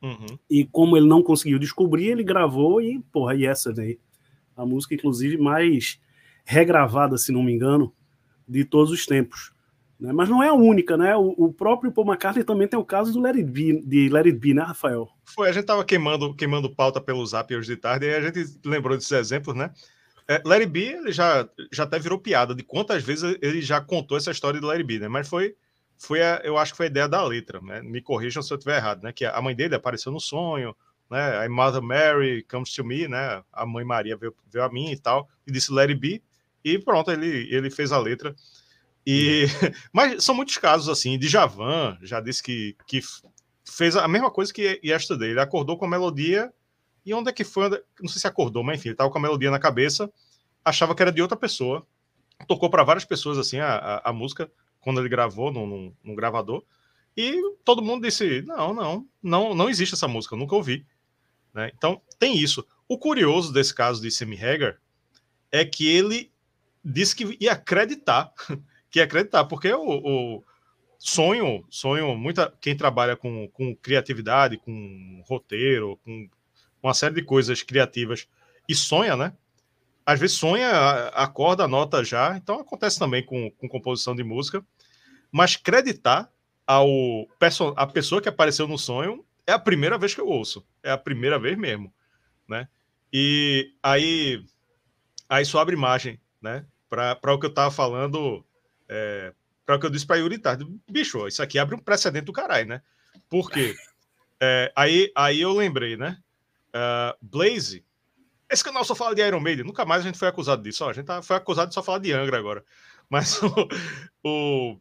[0.00, 0.38] Uhum.
[0.48, 3.98] E como ele não conseguiu descobrir, ele gravou e, porra, Yesterday.
[4.56, 6.00] A música, inclusive, mais
[6.44, 7.92] regravada, se não me engano,
[8.46, 9.52] de todos os tempos.
[9.98, 10.12] Né?
[10.12, 11.16] Mas não é a única, né?
[11.16, 14.26] O, o, próprio Paul McCartney também tem o caso do Let It Be, de Let
[14.26, 15.08] It Be, né, Rafael?
[15.24, 18.60] Foi, a gente tava queimando, queimando pauta pelo zap hoje de tarde, e a gente
[18.64, 19.72] lembrou desses exemplos, né?
[20.28, 24.16] É, It Be, ele já, já até virou piada de quantas vezes ele já contou
[24.16, 25.08] essa história de It Be, né?
[25.08, 25.56] Mas foi,
[25.96, 27.82] foi a, eu acho que foi a ideia da letra, né?
[27.82, 29.12] Me corrijam se eu estiver errado, né?
[29.12, 30.76] Que a mãe dele apareceu no sonho,
[31.10, 31.44] né?
[31.44, 33.42] A Mother Mary comes to me, né?
[33.52, 36.22] A mãe Maria veio, veio a mim e tal, e disse It Be,
[36.64, 38.34] e pronto, ele, ele fez a letra.
[39.10, 39.46] E,
[39.90, 41.18] mas são muitos casos assim.
[41.18, 43.00] De Javan já disse que, que
[43.64, 45.30] fez a mesma coisa que Yesterday.
[45.30, 46.52] Ele acordou com a melodia
[47.06, 47.70] e onde é que foi?
[48.02, 50.12] Não sei se acordou, mas enfim, ele estava com a melodia na cabeça,
[50.62, 51.86] achava que era de outra pessoa.
[52.46, 56.14] Tocou para várias pessoas assim a, a, a, música quando ele gravou num, num, num,
[56.14, 56.62] gravador.
[57.16, 60.86] E todo mundo disse: não, não, não, não existe essa música, nunca ouvi.
[61.54, 61.72] Né?
[61.74, 62.62] Então tem isso.
[62.86, 64.76] O curioso desse caso de Sammy Hagar
[65.50, 66.30] é que ele
[66.84, 68.30] disse que ia acreditar,
[68.90, 70.44] que acreditar, porque o, o
[70.98, 76.28] sonho, sonho, muita quem trabalha com, com criatividade, com roteiro, com
[76.82, 78.28] uma série de coisas criativas
[78.68, 79.32] e sonha, né?
[80.04, 80.70] Às vezes sonha,
[81.08, 82.36] acorda, anota já.
[82.36, 84.64] Então acontece também com, com composição de música.
[85.30, 86.30] Mas creditar
[86.66, 86.88] ao
[87.76, 90.66] a pessoa que apareceu no sonho é a primeira vez que eu ouço.
[90.82, 91.92] É a primeira vez mesmo,
[92.48, 92.68] né?
[93.12, 94.44] E aí
[95.28, 96.64] aí só abre imagem, né?
[96.88, 98.44] Para o que eu estava falando,
[98.88, 99.32] é,
[99.64, 100.66] para o que eu disse para Yuri Tarde.
[100.90, 102.82] Bicho, isso aqui abre um precedente do caralho, né?
[103.28, 103.74] Por quê?
[104.40, 106.16] É, aí, aí eu lembrei, né?
[106.68, 107.84] Uh, Blaze.
[108.48, 109.64] Esse canal só fala de Iron Maiden.
[109.64, 110.84] Nunca mais a gente foi acusado disso.
[110.84, 112.64] Ó, a gente tá, foi acusado de só falar de Angra agora.
[113.10, 113.68] Mas o,
[114.22, 114.78] o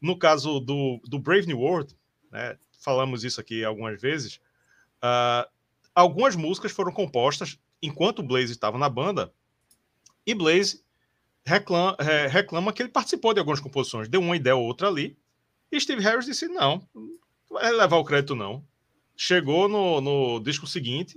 [0.00, 1.96] no caso do, do Brave New World,
[2.30, 4.36] né, falamos isso aqui algumas vezes,
[5.02, 5.48] uh,
[5.94, 9.32] algumas músicas foram compostas enquanto o Blaze estava na banda,
[10.26, 10.84] e Blaze
[11.44, 15.16] reclama, é, reclama que ele participou de algumas composições, deu uma ideia ou outra ali,
[15.70, 17.10] e Steve Harris disse: não, não
[17.50, 18.64] vai levar o crédito, não.
[19.16, 21.16] Chegou no, no disco seguinte,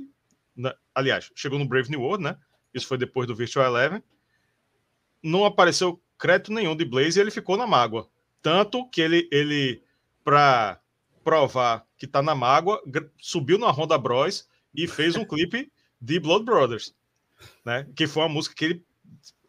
[0.56, 2.38] na, aliás, chegou no Brave New World, né?
[2.74, 4.02] Isso foi depois do Virtual Eleven.
[5.22, 8.08] Não apareceu crédito nenhum de Blaze e ele ficou na mágoa.
[8.42, 9.82] Tanto que ele, ele
[10.24, 10.80] para
[11.24, 12.82] provar que tá na mágoa,
[13.20, 16.94] subiu na Honda Bros e fez um clipe de Blood Brothers,
[17.66, 17.88] né?
[17.96, 18.86] Que foi uma música que ele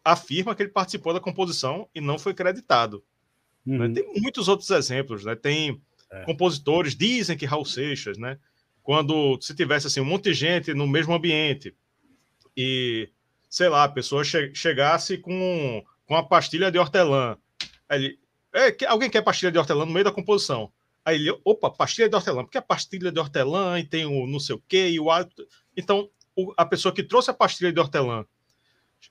[0.07, 3.03] afirma que ele participou da composição e não foi creditado.
[3.65, 3.77] Né?
[3.77, 3.87] Uhum.
[3.89, 4.01] Né?
[4.01, 5.35] Tem muitos outros exemplos, né?
[5.35, 6.23] Tem é.
[6.23, 8.39] compositores, dizem que Raul Seixas, né?
[8.81, 11.75] Quando se tivesse assim um monte de gente no mesmo ambiente
[12.55, 13.09] e,
[13.49, 17.37] sei lá, a pessoa che chegasse com, com uma pastilha de hortelã,
[17.91, 18.17] ele,
[18.53, 20.71] é, alguém quer pastilha de hortelã no meio da composição.
[21.03, 24.39] Aí ele, opa, pastilha de hortelã, porque a pastilha de hortelã e tem o não
[24.39, 25.07] sei o quê, e o
[25.75, 28.25] Então, o, a pessoa que trouxe a pastilha de hortelã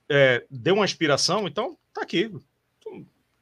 [0.09, 2.33] é, deu uma inspiração, então tá aqui.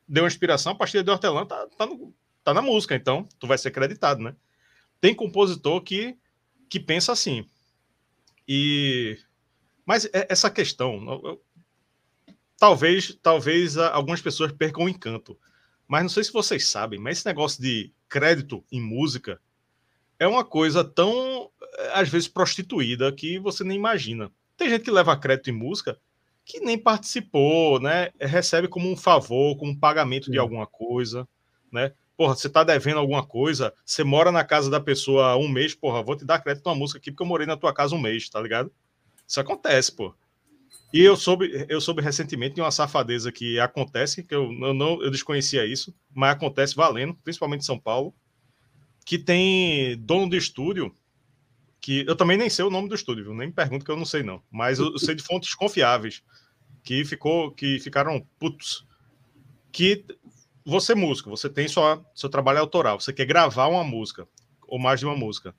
[0.07, 3.47] Deu uma inspiração, a pastilha de hortelã tá, tá, no, tá na música, então tu
[3.47, 4.35] vai ser acreditado, né?
[5.01, 6.17] Tem compositor que,
[6.69, 7.49] que pensa assim.
[8.47, 9.19] E
[9.87, 11.39] mas é, essa questão,
[12.59, 15.39] talvez talvez algumas pessoas percam o encanto.
[15.87, 19.41] Mas não sei se vocês sabem, mas esse negócio de crédito em música
[20.19, 21.51] é uma coisa tão,
[21.93, 24.31] às vezes, prostituída que você nem imagina.
[24.57, 25.99] Tem gente que leva crédito em música
[26.45, 28.11] que nem participou, né?
[28.21, 31.27] Recebe como um favor, como um pagamento de alguma coisa,
[31.73, 31.93] né?
[32.17, 36.03] Porra, você tá devendo alguma coisa, você mora na casa da pessoa um mês, porra,
[36.03, 38.29] vou te dar crédito numa música aqui porque eu morei na tua casa um mês,
[38.29, 38.71] tá ligado?
[39.27, 40.15] Isso acontece, pô.
[40.93, 45.03] E eu soube, eu soube recentemente de uma safadeza que acontece, que eu, eu não
[45.03, 48.15] eu desconhecia isso, mas acontece valendo, principalmente em São Paulo,
[49.05, 50.95] que tem dono de estúdio,
[51.85, 53.35] que eu também nem sei o nome do estúdio, viu?
[53.35, 56.23] nem me pergunto que eu não sei não, mas eu, sei de fontes confiáveis
[56.83, 58.87] que ficou que ficaram putos.
[59.71, 60.03] Que
[60.65, 64.27] você músico, você tem sua, seu trabalho autoral, você quer gravar uma música
[64.67, 65.55] ou mais de uma música.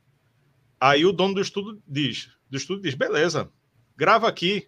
[0.80, 3.52] Aí o dono do estúdio diz, do estúdio diz, beleza,
[3.96, 4.68] grava aqui,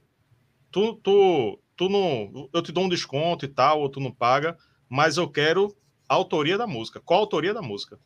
[0.70, 4.56] tu, tu, tu não, eu te dou um desconto e tal, ou tu não paga,
[4.88, 5.76] mas eu quero
[6.08, 7.02] a autoria da música.
[7.02, 8.00] Qual a autoria da música?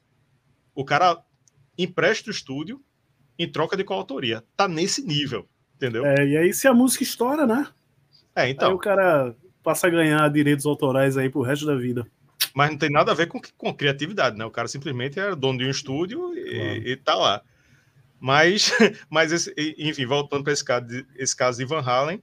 [0.73, 1.21] O cara
[1.77, 2.81] empresta o estúdio
[3.37, 4.43] em troca de qual autoria.
[4.55, 6.05] Tá nesse nível, entendeu?
[6.05, 7.67] É, e aí se a música estoura, né?
[8.35, 8.69] É, então.
[8.69, 12.05] Aí o cara passa a ganhar direitos autorais aí pro resto da vida.
[12.53, 14.45] Mas não tem nada a ver com, com criatividade, né?
[14.45, 16.87] O cara simplesmente é dono de um estúdio e, claro.
[16.87, 17.41] e tá lá.
[18.19, 18.71] Mas,
[19.09, 22.21] mas esse, enfim, voltando para esse caso, de, esse caso de Van Halen,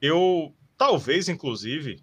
[0.00, 2.02] eu talvez, inclusive,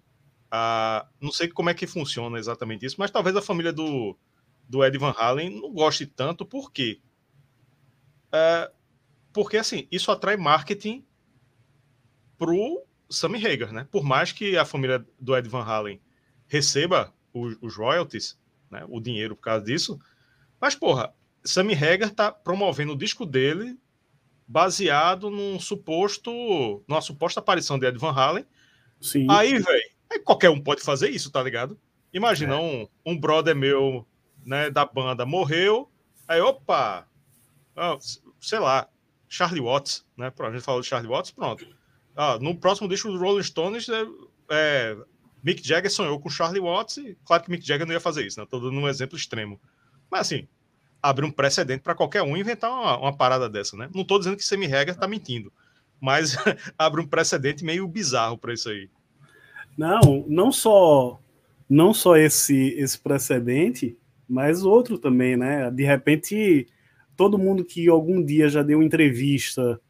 [0.50, 4.16] a, não sei como é que funciona exatamente isso, mas talvez a família do,
[4.68, 7.00] do Ed Van Halen não goste tanto, por quê?
[8.32, 8.70] É,
[9.32, 11.04] porque, assim, isso atrai marketing
[12.36, 13.86] pro Sammy Hagar, né?
[13.90, 16.00] Por mais que a família do Ed Van Halen
[16.46, 18.38] receba os, os royalties,
[18.70, 18.84] né?
[18.88, 19.98] o dinheiro por causa disso,
[20.60, 21.14] mas, porra,
[21.44, 23.78] Sammy Hagar tá promovendo o disco dele
[24.46, 28.46] baseado num suposto, numa suposta aparição de Ed Van Halen.
[29.00, 29.26] Sim.
[29.30, 31.78] Aí, velho, qualquer um pode fazer isso, tá ligado?
[32.12, 32.56] Imagina é.
[32.56, 34.06] um, um brother meu,
[34.44, 35.90] né, da banda morreu,
[36.26, 37.06] aí, opa,
[38.40, 38.88] sei lá,
[39.28, 40.32] Charlie Watts, né?
[40.38, 41.66] A gente falou de Charlie Watts, pronto.
[42.16, 44.04] Ah, no próximo disco do Rolling Stones, é,
[44.50, 44.96] é,
[45.42, 48.40] Mick Jagger sonhou com Charlie Watts e claro que Mick Jagger não ia fazer isso,
[48.40, 48.46] né?
[48.50, 49.60] Tô dando um exemplo extremo.
[50.10, 50.48] Mas assim,
[51.02, 53.88] abre um precedente para qualquer um inventar uma, uma, parada dessa, né?
[53.94, 55.52] Não estou dizendo que Sammy Hagar está mentindo,
[56.00, 56.36] mas
[56.76, 58.90] abre um precedente meio bizarro para isso aí.
[59.76, 61.20] Não, não só
[61.68, 63.96] não só esse esse precedente,
[64.28, 65.70] mas outro também, né?
[65.70, 66.66] De repente,
[67.18, 69.80] todo mundo que algum dia já deu entrevista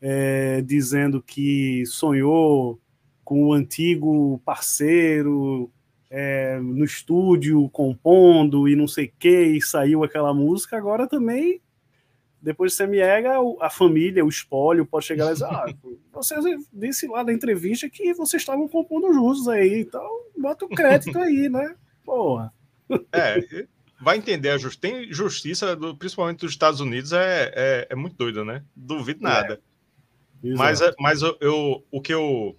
[0.00, 2.80] é, dizendo que sonhou
[3.22, 5.70] com o antigo parceiro
[6.08, 11.60] é, no estúdio compondo e não sei o que, e saiu aquela música, agora também,
[12.40, 15.66] depois de Semiega, a família, o espólio, pode chegar lá e dizer, ah,
[16.10, 16.34] você
[16.72, 21.50] disse lá na entrevista que vocês estavam compondo juntos aí, então bota o crédito aí,
[21.50, 21.74] né?
[22.02, 22.50] Porra.
[23.12, 23.66] É,
[24.00, 24.80] vai entender a justiça.
[24.80, 28.62] Tem justiça, do, principalmente dos Estados Unidos, é, é, é muito doida, né?
[28.74, 29.60] Duvido nada.
[30.44, 30.54] É.
[30.54, 32.56] Mas, mas eu, eu, o que eu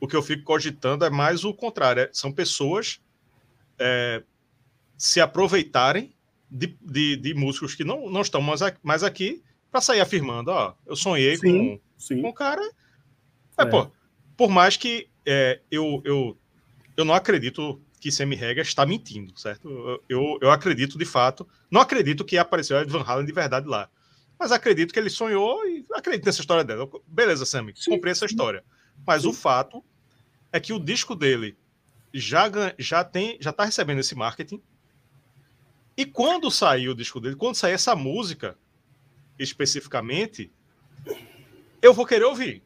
[0.00, 2.02] o que eu fico cogitando é mais o contrário.
[2.02, 3.00] É, são pessoas
[3.78, 4.22] é,
[4.96, 6.12] se aproveitarem
[6.50, 10.74] de, de, de, músicos que não, não estão mais, mais aqui para sair afirmando, ó,
[10.84, 12.22] eu sonhei sim, com, sim.
[12.22, 12.62] com um cara.
[13.56, 13.66] É, é.
[13.66, 13.88] Pô,
[14.36, 16.36] por mais que é, eu, eu,
[16.96, 19.68] eu não acredito que Sammy Hagar está mentindo, certo?
[20.08, 23.90] Eu, eu, acredito de fato, não acredito que apareceu Ed Van Halen de verdade lá,
[24.38, 26.88] mas acredito que ele sonhou e acredito nessa história dela.
[27.06, 28.64] Beleza, Sammy, comprei essa história.
[29.06, 29.28] Mas sim.
[29.28, 29.84] o fato
[30.50, 31.56] é que o disco dele
[32.12, 34.62] já, já tem, já está recebendo esse marketing.
[35.94, 38.56] E quando sair o disco dele, quando sair essa música
[39.38, 40.50] especificamente,
[41.82, 42.62] eu vou querer ouvir.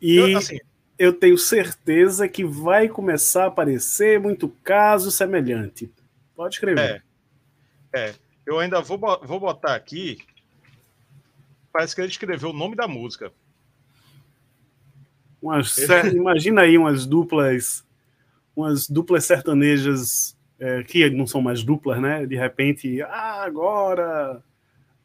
[0.00, 0.58] E eu, assim,
[0.98, 5.90] eu tenho certeza que vai começar a aparecer muito caso semelhante.
[6.34, 7.04] Pode escrever.
[7.92, 8.14] É, é.
[8.44, 10.18] Eu ainda vou, vou botar aqui.
[11.72, 13.32] Parece que ele escreveu o nome da música.
[15.40, 15.76] Umas,
[16.12, 17.86] imagina aí umas duplas,
[18.56, 22.26] umas duplas sertanejas é, que não são mais duplas, né?
[22.26, 24.42] De repente, ah, agora,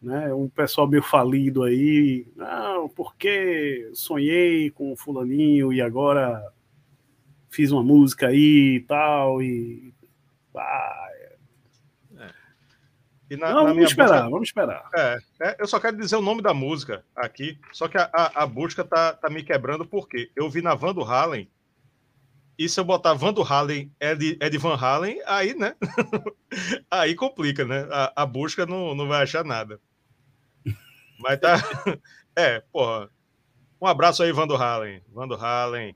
[0.04, 0.34] né?
[0.34, 6.44] Um pessoal meio falido aí, não, porque sonhei com o fulaninho e agora
[7.50, 9.94] fiz uma música aí e tal e
[10.56, 11.10] ah,
[13.38, 14.90] na, não, na vamos esperar, busca, vamos esperar.
[14.96, 18.44] É, é, eu só quero dizer o nome da música aqui, só que a, a,
[18.44, 21.50] a, busca tá, tá me quebrando porque eu vi na Van do Halen,
[22.58, 25.76] e se eu botar Van do Halen é de, é de Van Halen, aí, né?
[26.90, 27.88] aí complica, né?
[27.92, 29.80] A, a, busca não, não vai achar nada.
[31.20, 31.56] Mas tá.
[32.36, 33.12] É, porra.
[33.80, 35.04] Um abraço aí, Van do Halen.
[35.14, 35.96] Van do Halen.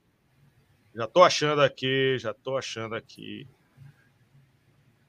[0.94, 3.48] Já tô achando aqui, já tô achando aqui.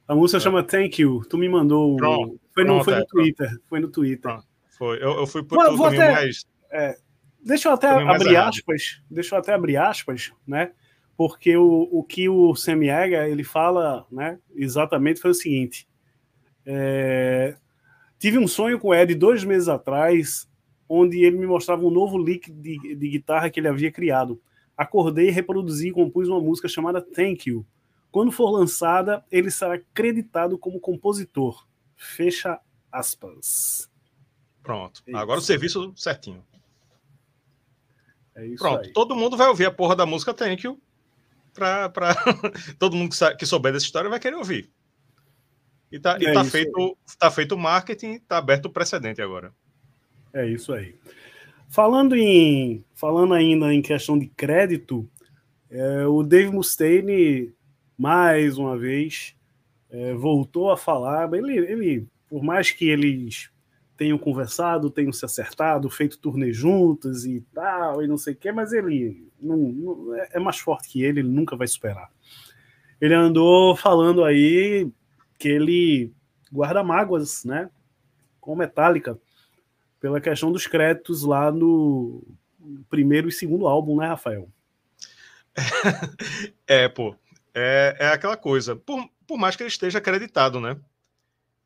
[0.07, 0.41] A música é.
[0.41, 1.23] chama Thank You.
[1.29, 1.97] Tu me mandou.
[1.97, 3.49] Pronto, foi, no, pronto, foi no é, Twitter.
[3.49, 3.63] Pronto.
[3.69, 4.39] Foi no Twitter.
[4.79, 4.97] Foi.
[5.03, 6.47] Eu, eu fui por o até, mais.
[6.71, 6.97] É,
[7.45, 9.03] deixa eu até abrir aspas.
[9.11, 10.73] Deixa eu até abrir aspas, né?
[11.17, 14.39] Porque o, o que o Semiega ele fala, né?
[14.55, 15.87] Exatamente foi o seguinte.
[16.65, 17.57] É,
[18.19, 20.49] tive um sonho com o Ed dois meses atrás,
[20.89, 24.41] onde ele me mostrava um novo lick de, de guitarra que ele havia criado.
[24.77, 27.67] Acordei, reproduzi e compus uma música chamada Thank You
[28.11, 31.67] quando for lançada, ele será creditado como compositor.
[31.95, 32.59] Fecha
[32.91, 33.91] aspas.
[34.63, 35.03] Pronto.
[35.07, 36.45] É Agora o serviço certinho.
[38.35, 38.87] É isso Pronto.
[38.87, 38.93] Aí.
[38.93, 40.81] Todo mundo vai ouvir a porra da música Thank You.
[41.53, 42.15] Pra, pra...
[42.79, 44.71] Todo mundo que, que souber dessa história vai querer ouvir.
[45.91, 49.53] E tá, é e tá feito, tá feito o marketing, tá aberto o precedente agora.
[50.33, 50.95] É isso aí.
[51.69, 55.09] Falando em falando ainda em questão de crédito,
[55.71, 57.53] é, o Dave Mustaine
[57.99, 59.35] mais uma vez,
[59.91, 61.33] é, voltou a falar.
[61.35, 63.51] Ele, ele, por mais que eles
[63.97, 68.53] tenham conversado, tenham se acertado, feito turnê juntos e tal, e não sei o quê,
[68.53, 72.09] mas ele não, não, é, é mais forte que ele, ele nunca vai superar.
[73.01, 74.89] Ele andou falando aí
[75.39, 76.13] que ele
[76.51, 77.71] guarda mágoas, né,
[78.41, 79.19] com Metallica,
[80.01, 82.23] pela questão dos créditos lá no
[82.91, 84.49] primeiro e segundo álbum, né, Rafael?
[86.67, 87.17] É, pô
[87.59, 88.77] é, é aquela coisa.
[88.77, 90.79] Por, por mais que ele esteja acreditado, né?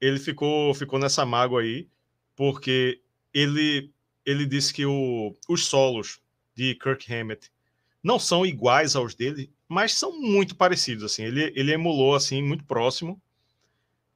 [0.00, 1.86] Ele ficou, ficou nessa mágoa aí,
[2.34, 3.00] porque
[3.32, 3.92] ele,
[4.24, 6.20] ele disse que o, os solos
[6.54, 7.50] de Kirk Hammett
[8.02, 11.24] não são iguais aos dele, mas são muito parecidos, assim.
[11.24, 13.20] Ele, ele emulou, assim, muito próximo.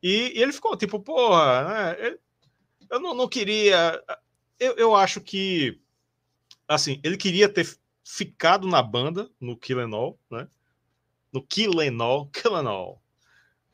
[0.06, 2.16] E, e ele ficou tipo, porra, né?
[2.90, 4.00] eu não, não queria...
[4.58, 5.80] Eu, eu acho que,
[6.68, 7.66] assim, ele queria ter
[8.04, 10.48] ficado na banda, no Kill and All, né?
[11.32, 13.02] no Killenol, Killenol,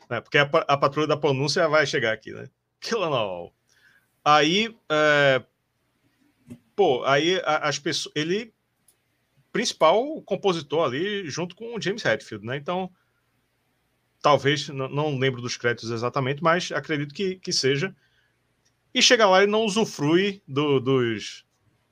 [0.08, 0.22] né?
[0.22, 2.48] porque a, a, patrulha da pronúncia vai chegar aqui, né?
[2.80, 3.54] Killenol.
[4.24, 5.44] Aí, é,
[6.74, 8.54] pô, aí as pessoas, ele
[9.52, 12.56] principal compositor ali junto com o James Hetfield, né?
[12.56, 12.90] Então,
[14.22, 17.94] talvez, não, lembro dos créditos exatamente, mas acredito que, que seja.
[18.94, 21.44] E chega lá e não usufrui do, dos,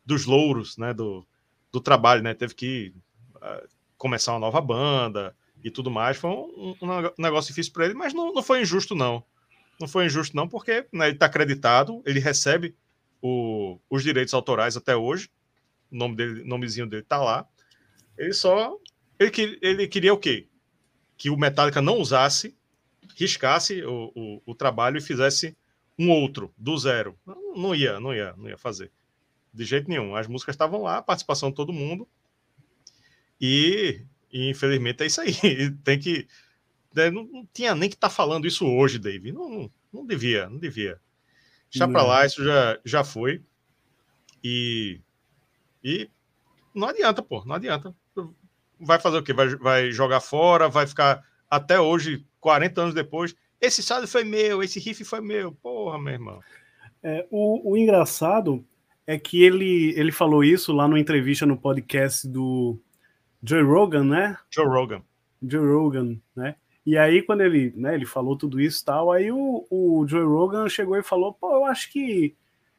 [0.07, 0.95] dos louros, né?
[0.95, 1.27] Do,
[1.73, 2.33] do trabalho, né?
[2.33, 2.95] Teve que
[3.37, 3.69] uh,
[3.99, 6.17] começar uma nova banda, e tudo mais.
[6.17, 9.25] Foi um, um negócio difícil para ele, mas não, não foi injusto, não.
[9.79, 12.75] Não foi injusto, não, porque né, ele está acreditado, ele recebe
[13.23, 15.31] o, os direitos autorais até hoje.
[15.91, 17.47] O nome dele, nomezinho dele está lá.
[18.17, 18.77] Ele só.
[19.19, 20.49] Ele, ele queria o quê?
[21.21, 22.57] Que o Metallica não usasse,
[23.15, 25.55] riscasse o, o, o trabalho e fizesse
[25.99, 27.15] um outro, do zero.
[27.27, 28.91] Não, não ia, não ia, não ia fazer.
[29.53, 30.17] De jeito nenhum.
[30.17, 32.09] As músicas estavam lá, participação de todo mundo.
[33.39, 34.03] E,
[34.33, 35.35] e infelizmente é isso aí.
[35.85, 36.27] Tem que
[36.95, 39.31] né, não, não tinha nem que estar tá falando isso hoje, Dave.
[39.33, 41.01] Não, não, não devia, não devia.
[41.71, 43.43] Deixa para lá, isso já, já foi.
[44.43, 45.01] E,
[45.85, 46.11] e
[46.75, 47.95] não adianta, pô, não adianta.
[48.81, 49.33] Vai fazer o quê?
[49.33, 53.35] Vai, vai jogar fora, vai ficar até hoje, 40 anos depois.
[53.61, 55.53] Esse saldo foi meu, esse riff foi meu.
[55.53, 56.41] Porra, meu irmão.
[57.03, 58.65] É, o, o engraçado
[59.07, 62.79] é que ele, ele falou isso lá numa entrevista no podcast do
[63.43, 64.37] Joe Rogan, né?
[64.51, 65.03] Joe Rogan.
[65.43, 66.55] Joe Rogan, né?
[66.85, 70.25] E aí, quando ele, né, ele falou tudo isso e tal, aí o, o Joe
[70.25, 72.35] Rogan chegou e falou: pô, eu acho que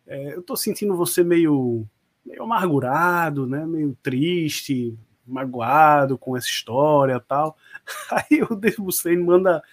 [0.07, 1.85] é, eu tô sentindo você meio,
[2.25, 4.97] meio amargurado, né, meio triste,
[5.31, 7.57] magoado com essa história tal.
[8.11, 9.63] Aí o Dave Mustaine manda,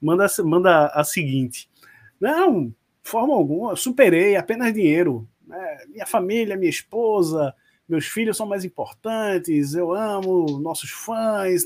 [0.00, 1.68] manda, manda a seguinte:
[2.20, 5.28] não, forma alguma, superei, apenas dinheiro.
[5.46, 5.84] Né?
[5.88, 7.54] Minha família, minha esposa,
[7.88, 11.64] meus filhos são mais importantes, eu amo nossos fãs,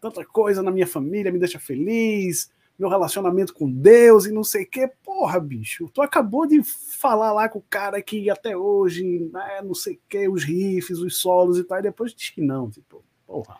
[0.00, 4.64] tanta coisa na minha família me deixa feliz, meu relacionamento com Deus e não sei
[4.64, 4.88] o que.
[5.04, 9.74] Porra, bicho, tu acabou de falar lá com o cara que até hoje, né, não
[9.74, 13.04] sei o que, os riffs, os solos e tal, e depois diz que não, tipo,
[13.26, 13.56] porra.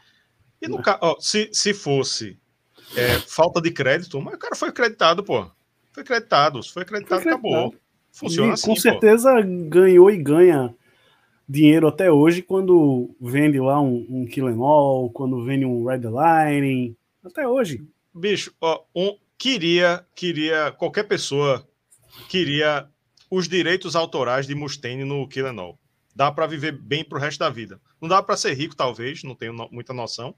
[0.61, 0.85] E no né?
[1.21, 2.39] se, se fosse
[2.97, 5.47] é, falta de crédito, mas o cara foi acreditado, pô.
[5.93, 7.55] Foi acreditado, se foi acreditado, foi acreditado.
[7.55, 7.81] acabou.
[8.11, 8.67] Funciona e, assim.
[8.67, 9.43] Com certeza pô.
[9.69, 10.75] ganhou e ganha
[11.49, 16.97] dinheiro até hoje quando vende lá um, um Kill Em All, quando vende um Redlining,
[17.25, 17.85] até hoje.
[18.15, 21.69] Bicho, ó, um, queria, queria, qualquer pessoa
[22.29, 22.89] queria
[23.29, 25.79] os direitos autorais de Mustaine no Kill Em All.
[26.15, 27.81] Dá para viver bem pro resto da vida.
[28.01, 30.37] Não dá para ser rico, talvez, não tenho no, muita noção,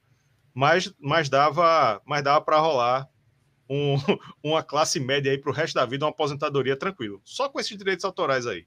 [0.54, 3.06] mas, mas dava, mas dava para rolar
[3.68, 3.96] um,
[4.42, 7.20] uma classe média aí pro resto da vida, uma aposentadoria tranquilo.
[7.24, 8.66] Só com esses direitos autorais aí.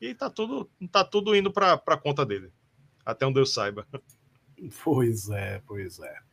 [0.00, 2.50] E tá tudo, tá tudo indo para conta dele.
[3.04, 3.86] Até onde eu saiba.
[4.82, 6.29] Pois é, pois é.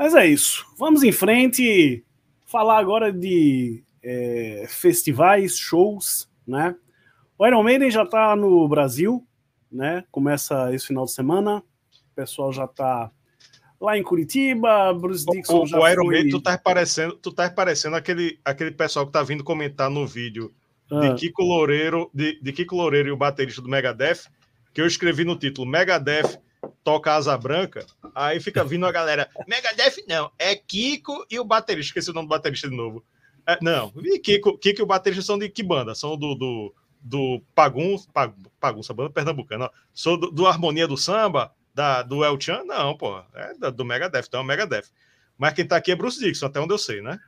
[0.00, 0.64] Mas é isso.
[0.78, 2.02] Vamos em frente.
[2.46, 6.74] Falar agora de é, festivais, shows, né?
[7.38, 9.22] O Iron Maiden já está no Brasil,
[9.70, 10.02] né?
[10.10, 11.58] Começa esse final de semana.
[11.58, 13.10] O pessoal já está
[13.78, 16.14] lá em Curitiba, Bruce Dixon o, já o Iron foi...
[16.14, 20.06] Maiden, tu tá parecendo, tu tá parecendo aquele, aquele pessoal que tá vindo comentar no
[20.06, 20.50] vídeo
[20.88, 21.14] de ah.
[21.14, 24.30] Kiko Loureiro, de, de Kiko Loureiro e o baterista do Megadeth,
[24.72, 26.40] que eu escrevi no título Megadeth
[26.82, 31.88] toca Asa Branca, aí fica vindo a galera, Megadeth não, é Kiko e o baterista,
[31.88, 33.04] esqueci o nome do baterista de novo.
[33.46, 35.94] É, não, e Kiko, Kiko e o baterista são de que banda?
[35.94, 37.96] São do, do, do Pagum,
[38.60, 42.62] Pagunça, banda pernambucana, sou do, do, Harmonia do Samba, da, do El Chan?
[42.64, 44.88] Não, pô, é do Megadeth, então é o Megadeth.
[45.38, 47.18] Mas quem tá aqui é Bruce Dixon, até onde eu sei, né?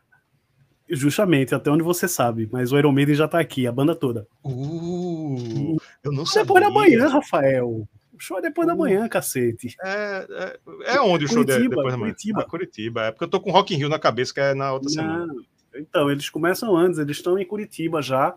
[0.91, 2.47] Justamente, até onde você sabe.
[2.53, 4.27] Mas o Iron Maiden já tá aqui, a banda toda.
[4.45, 6.43] Uh, eu não sei.
[6.43, 7.89] Depois da manhã, Rafael.
[8.23, 9.75] O show é depois da manhã, cacete.
[9.83, 12.13] É, é, é onde o show é depois da manhã?
[12.13, 12.41] Curitiba.
[12.41, 13.03] Ah, Curitiba.
[13.07, 14.95] É porque eu tô com Rock in Rio na cabeça, que é na outra não,
[14.95, 15.35] semana.
[15.75, 18.37] Então, eles começam antes, eles estão em Curitiba já.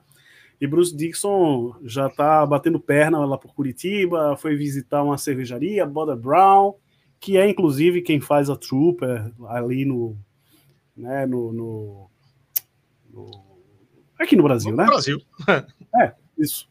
[0.59, 6.15] E Bruce Dixon já tá batendo perna lá por Curitiba, foi visitar uma cervejaria, Boda
[6.15, 6.73] Brown,
[7.19, 10.17] que é inclusive quem faz a Trooper ali no,
[10.97, 12.09] né, no, no
[14.17, 14.85] Aqui no Brasil, no né?
[14.85, 15.21] No Brasil.
[16.01, 16.67] é, isso.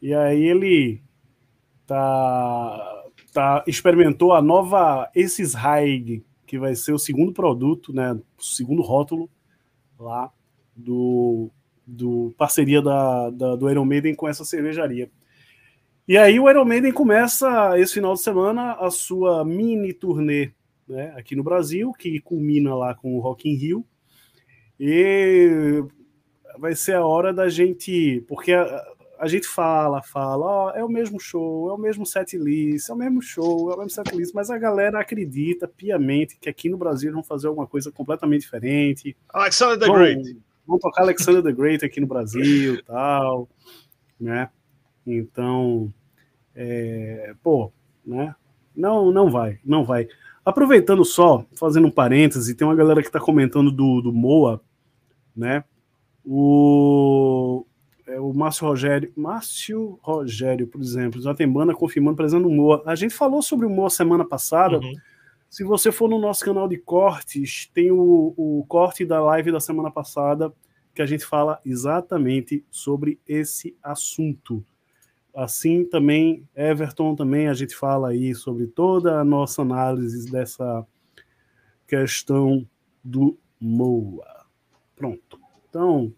[0.00, 1.02] E aí ele
[1.86, 8.12] tá, tá experimentou a nova Aces High, que vai ser o segundo produto, né?
[8.38, 9.30] O segundo rótulo
[9.98, 10.32] lá
[10.76, 11.50] do,
[11.86, 15.10] do parceria da, da, do Iron Maiden com essa cervejaria.
[16.06, 20.52] E aí o Iron Maiden começa esse final de semana a sua mini turnê
[20.88, 23.86] né, aqui no Brasil, que culmina lá com o Rock in Rio.
[24.78, 25.84] E
[26.58, 28.24] vai ser a hora da gente.
[28.28, 28.52] Porque
[29.22, 32.92] a, gente fala, fala, ó, é o mesmo show, é o mesmo set list, é
[32.92, 36.68] o mesmo show, é o mesmo set list, mas a galera acredita piamente que aqui
[36.68, 39.16] no Brasil vão fazer alguma coisa completamente diferente.
[39.28, 40.40] Alexander the Great.
[40.66, 43.48] Vão tocar Alexander the Great aqui no Brasil e tal,
[44.20, 44.50] né?
[45.06, 45.94] Então,
[46.52, 47.72] é, pô,
[48.04, 48.34] né?
[48.74, 50.08] Não, não vai, não vai.
[50.44, 54.60] Aproveitando só, fazendo um parêntese, tem uma galera que está comentando do, do Moa,
[55.36, 55.62] né?
[56.24, 57.64] O,
[58.12, 62.82] é, o Márcio Rogério, Márcio Rogério, por exemplo, já tem banda confirmando precisando do Moa.
[62.84, 64.78] A gente falou sobre o Moa semana passada.
[64.78, 64.92] Uhum.
[65.48, 69.60] Se você for no nosso canal de cortes, tem o, o corte da live da
[69.60, 70.52] semana passada
[70.94, 74.64] que a gente fala exatamente sobre esse assunto.
[75.34, 80.86] Assim também, Everton, também a gente fala aí sobre toda a nossa análise dessa
[81.86, 82.68] questão
[83.02, 84.46] do Moa.
[84.94, 85.40] Pronto.
[85.68, 86.12] Então,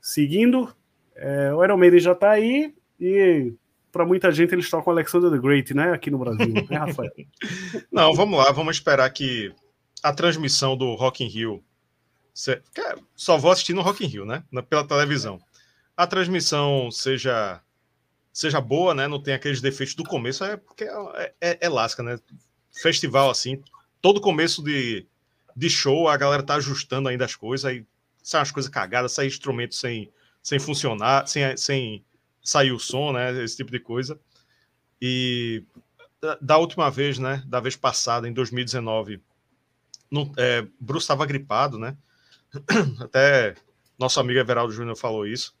[0.00, 0.74] seguindo,
[1.18, 3.52] é, o Iron Maiden já está aí e
[3.90, 5.92] para muita gente eles tocam Alexander the Great, né?
[5.92, 7.10] Aqui no Brasil, né, Rafael?
[7.90, 9.52] Não, vamos lá, vamos esperar que
[10.02, 11.62] a transmissão do Rock in Rio
[13.16, 14.44] só vou assistir no Rock in Rio, né?
[14.70, 15.40] Pela televisão.
[15.96, 17.60] A transmissão seja
[18.32, 19.08] seja boa, né?
[19.08, 22.16] Não tem aqueles defeitos do começo, é porque é, é, é lasca, né?
[22.72, 23.60] Festival assim,
[24.00, 25.04] todo começo de,
[25.56, 27.84] de show a galera tá ajustando ainda as coisas, aí
[28.22, 30.12] sai umas coisas cagadas, sai instrumento sem,
[30.42, 32.04] sem funcionar, sem, sem
[32.42, 33.42] sair o som, né?
[33.42, 34.18] Esse tipo de coisa.
[35.00, 35.64] E
[36.40, 37.42] da última vez, né?
[37.46, 39.22] Da vez passada, em 2019,
[40.10, 41.96] no, é, Bruce estava gripado, né?
[43.00, 43.54] Até
[43.98, 45.54] nosso amigo Everaldo Júnior falou isso,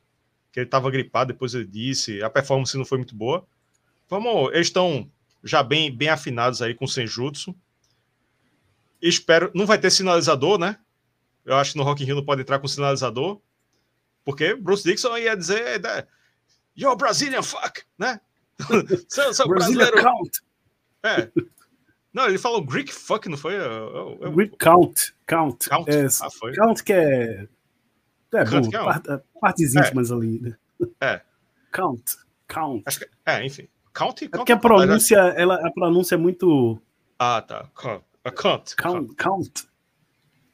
[0.52, 3.46] que ele estava gripado, depois ele disse, a performance não foi muito boa.
[4.08, 5.10] Vamos, eles estão
[5.42, 7.54] já bem, bem afinados aí com o Senjutsu.
[9.00, 10.78] Espero, não vai ter sinalizador, né?
[11.44, 13.40] Eu acho que no Rock in Rio não pode entrar com sinalizador,
[14.28, 16.06] porque Bruce Dixon ia dizer né,
[16.76, 18.20] You're Brazilian fuck, né?
[19.08, 20.42] seu, seu Brazilian count.
[21.02, 21.30] É.
[22.12, 23.54] Não, ele falou Greek fuck, não foi?
[23.54, 25.14] Eu, eu, Greek count.
[25.26, 25.66] Count.
[25.70, 26.54] Count, é, ah, foi.
[26.54, 27.48] count que é.
[28.34, 29.80] É, bom, é part, partes é.
[29.80, 30.40] íntimas ali.
[30.40, 30.56] Né?
[31.00, 31.22] É.
[31.72, 32.18] Count.
[32.46, 32.84] Count.
[32.98, 33.66] Que, é, enfim.
[33.94, 36.78] Count, é porque a pronúncia, ela, a pronúncia é muito.
[37.18, 37.70] Ah, tá.
[38.24, 38.76] A count.
[38.76, 39.14] Count.
[39.16, 39.67] count.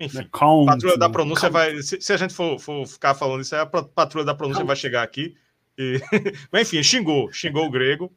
[0.01, 0.29] Enfim, né?
[0.33, 1.53] count, patrulha da pronúncia count.
[1.53, 1.83] vai.
[1.83, 4.69] Se, se, a gente for, for ficar falando isso, a patrulha da pronúncia count.
[4.69, 5.37] vai chegar aqui.
[5.79, 6.01] E...
[6.51, 8.13] Mas enfim, xingou, xingou o grego.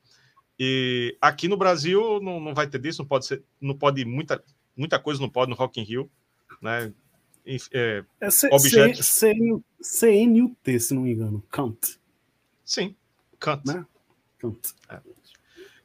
[0.60, 4.44] E aqui no Brasil não, não vai ter disso, não pode ser, não pode muita,
[4.76, 6.10] muita coisa não pode no Rock in Rio,
[6.62, 6.92] né?
[7.72, 9.06] É, é C, objetos...
[9.06, 9.34] C,
[9.82, 12.00] CNUT, se não me engano, Kant.
[12.66, 12.96] Sim,
[13.40, 13.66] Kant.
[13.66, 13.86] Né?
[14.40, 14.74] Kant.
[14.90, 15.00] É.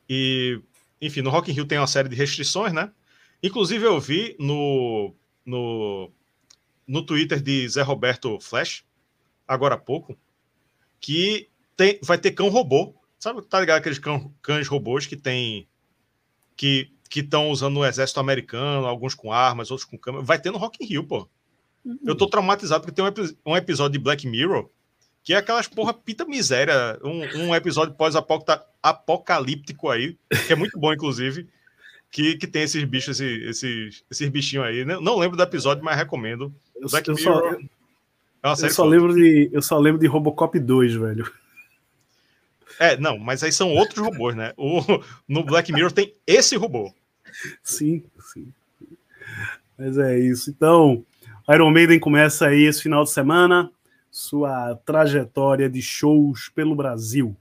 [0.09, 0.61] E,
[1.01, 2.90] enfim, no Rock in Rio tem uma série de restrições, né?
[3.43, 5.14] Inclusive eu vi no,
[5.45, 6.11] no,
[6.86, 8.84] no Twitter de Zé Roberto Flash,
[9.47, 10.16] agora há pouco,
[11.01, 15.68] que tem, vai ter cão robô Sabe, tá ligado aqueles cão, cães robôs que tem.
[16.57, 20.24] que estão usando no exército americano, alguns com armas, outros com câmera.
[20.24, 21.28] Vai ter no Rock in Rio, pô.
[21.84, 22.01] Uhum.
[22.05, 24.68] Eu tô traumatizado porque tem um, um, episódio de Black Mirror
[25.22, 26.99] que é aquelas porra pita miséria.
[27.05, 30.18] Um, um episódio pós-apocalíptico aí,
[30.49, 31.49] que é muito bom, inclusive.
[32.12, 34.84] Que, que tem esses bichos, esses, esses, esses bichinhos aí.
[34.84, 36.54] Não, não lembro do episódio, mas recomendo.
[36.90, 37.40] Black eu Mirror.
[38.44, 41.32] Só, eu, eu só lembro de, eu só lembro de Robocop 2, velho.
[42.78, 44.52] É, não, mas aí são outros robôs, né?
[44.56, 44.80] O,
[45.26, 46.92] no Black Mirror tem esse robô.
[47.62, 48.52] Sim, sim.
[49.78, 50.50] Mas é isso.
[50.50, 51.04] Então,
[51.48, 53.70] Iron Maiden começa aí esse final de semana
[54.12, 57.34] sua trajetória de shows pelo Brasil.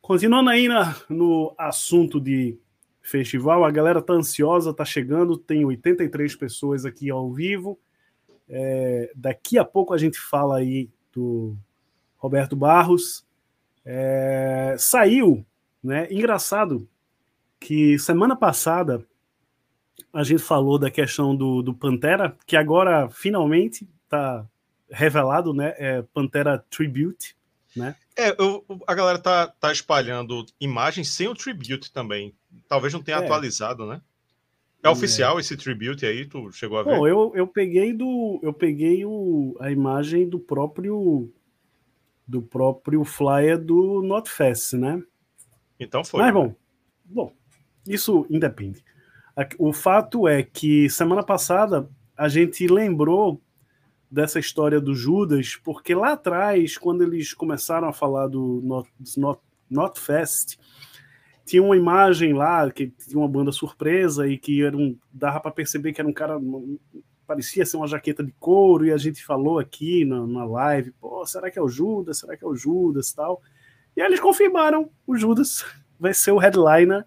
[0.00, 2.56] Continuando aí na, no assunto de
[3.06, 7.78] festival, a galera tá ansiosa, tá chegando, tem 83 pessoas aqui ao vivo.
[8.48, 11.56] É, daqui a pouco a gente fala aí do
[12.16, 13.24] Roberto Barros,
[13.84, 15.46] é, saiu,
[15.82, 16.08] né?
[16.10, 16.88] Engraçado
[17.60, 19.06] que semana passada
[20.12, 24.46] a gente falou da questão do, do Pantera, que agora finalmente está
[24.90, 25.74] revelado, né?
[25.78, 27.36] É Pantera Tribute,
[27.76, 27.94] né?
[28.16, 32.34] É, eu, a galera tá, tá espalhando imagens sem o Tribute também.
[32.68, 33.24] Talvez não tenha é.
[33.24, 34.00] atualizado, né?
[34.82, 36.26] É, é oficial esse Tribute aí?
[36.26, 36.96] Tu chegou a ver?
[36.96, 41.32] Bom, eu, eu peguei do eu peguei o, a imagem do próprio
[42.26, 45.02] do próprio flyer do NotFest, né?
[45.78, 46.22] Então foi.
[46.22, 46.54] Mas bom, né?
[47.04, 47.32] bom,
[47.86, 48.84] isso independe.
[49.58, 53.40] O fato é que semana passada a gente lembrou
[54.10, 59.40] dessa história do Judas, porque lá atrás, quando eles começaram a falar do Not, Not,
[59.70, 60.58] NotFest,
[61.46, 65.52] tinha uma imagem lá que tinha uma banda surpresa e que era um, dava para
[65.52, 66.38] perceber que era um cara
[67.26, 71.26] parecia ser uma jaqueta de couro, e a gente falou aqui na, na live, pô,
[71.26, 72.18] será que é o Judas?
[72.18, 73.42] Será que é o Judas tal?
[73.96, 75.64] E aí eles confirmaram, o Judas
[75.98, 77.04] vai ser o headliner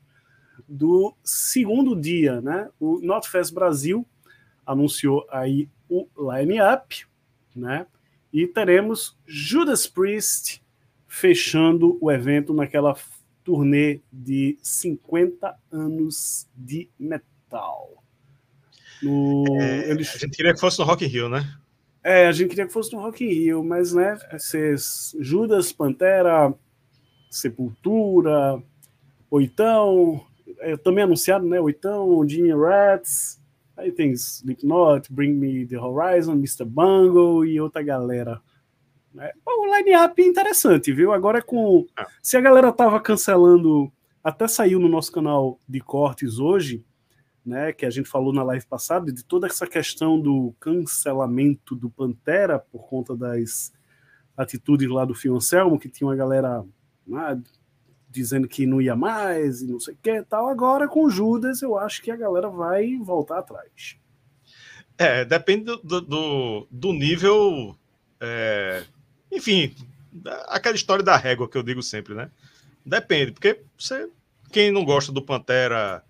[0.67, 2.69] do segundo dia, né?
[2.79, 4.05] O NotFest Brasil
[4.65, 7.05] anunciou aí o line-up,
[7.55, 7.87] né?
[8.31, 10.61] E teremos Judas Priest
[11.07, 12.95] fechando o evento naquela
[13.43, 18.03] turnê de 50 anos de metal.
[19.01, 20.13] No, é, eles...
[20.15, 21.57] A gente queria que fosse no Rock in Rio, né?
[22.03, 24.75] É, a gente queria que fosse no Rock in Rio, mas, né, ser
[25.19, 26.53] Judas, Pantera,
[27.29, 28.61] Sepultura,
[29.29, 30.25] Oitão,
[30.59, 33.39] é, também anunciado, né, Oitão, Genie Rats,
[33.75, 36.65] aí tem Slipknot, Bring Me The Horizon, Mr.
[36.65, 38.41] Bungle e outra galera
[39.13, 39.31] Né?
[39.45, 41.11] O line-up é interessante, viu?
[41.11, 41.85] Agora com.
[41.97, 42.05] É.
[42.21, 43.91] Se a galera tava cancelando.
[44.21, 46.83] Até saiu no nosso canal de cortes hoje,
[47.45, 47.71] né?
[47.71, 52.59] Que a gente falou na live passada, de toda essa questão do cancelamento do Pantera
[52.59, 53.71] por conta das
[54.35, 56.65] atitudes lá do Fio Anselmo, que tinha uma galera
[57.13, 57.37] ah,
[58.09, 60.49] dizendo que não ia mais e não sei o que tal.
[60.49, 63.97] Agora com Judas, eu acho que a galera vai voltar atrás.
[64.97, 67.75] É, depende do, do, do nível.
[68.19, 68.83] É,
[69.31, 69.75] enfim,
[70.47, 72.29] aquela história da régua que eu digo sempre, né?
[72.85, 74.09] Depende, porque você,
[74.51, 76.03] quem não gosta do Pantera,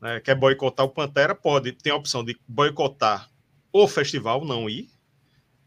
[0.00, 1.72] né, quer boicotar o Pantera, pode.
[1.72, 3.28] Tem a opção de boicotar
[3.72, 4.88] o festival, não ir,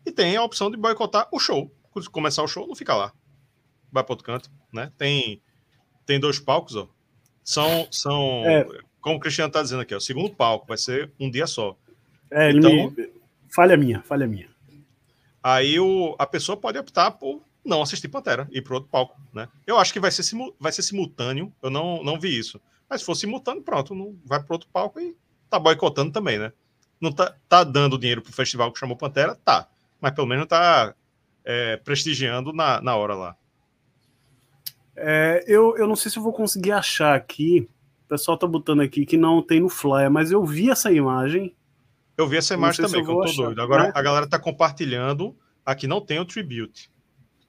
[0.05, 1.71] e tem a opção de boicotar o show.
[1.91, 3.11] Quando começar o show, não fica lá.
[3.91, 4.91] Vai para outro canto, né?
[4.97, 5.41] Tem
[6.05, 6.87] tem dois palcos, ó.
[7.43, 8.65] São, são é.
[9.01, 11.77] como o Cristiano está dizendo aqui, ó, o segundo palco vai ser um dia só.
[12.31, 13.09] É, então, me...
[13.53, 14.49] falha minha, falha minha.
[15.49, 19.17] Aí o, a pessoa pode optar por não assistir Pantera e ir para outro palco,
[19.33, 19.47] né?
[19.65, 20.23] Eu acho que vai ser,
[20.59, 22.59] vai ser simultâneo, eu não, não vi isso.
[22.89, 25.15] Mas se for simultâneo, pronto, não vai para outro palco e
[25.49, 26.51] tá boicotando também, né?
[26.99, 29.35] Não tá, tá dando dinheiro pro festival que chamou Pantera?
[29.35, 29.69] Tá.
[30.01, 30.93] Mas pelo menos tá
[31.45, 33.35] é, prestigiando na, na hora lá.
[34.97, 37.69] É, eu, eu não sei se eu vou conseguir achar aqui.
[38.05, 41.55] O pessoal tá botando aqui que não tem no Flyer, mas eu vi essa imagem.
[42.17, 43.61] Eu vi essa imagem também, que eu tô achar, doido.
[43.61, 43.91] Agora né?
[43.93, 45.37] a galera tá compartilhando.
[45.63, 46.89] Aqui não tem o Tribute.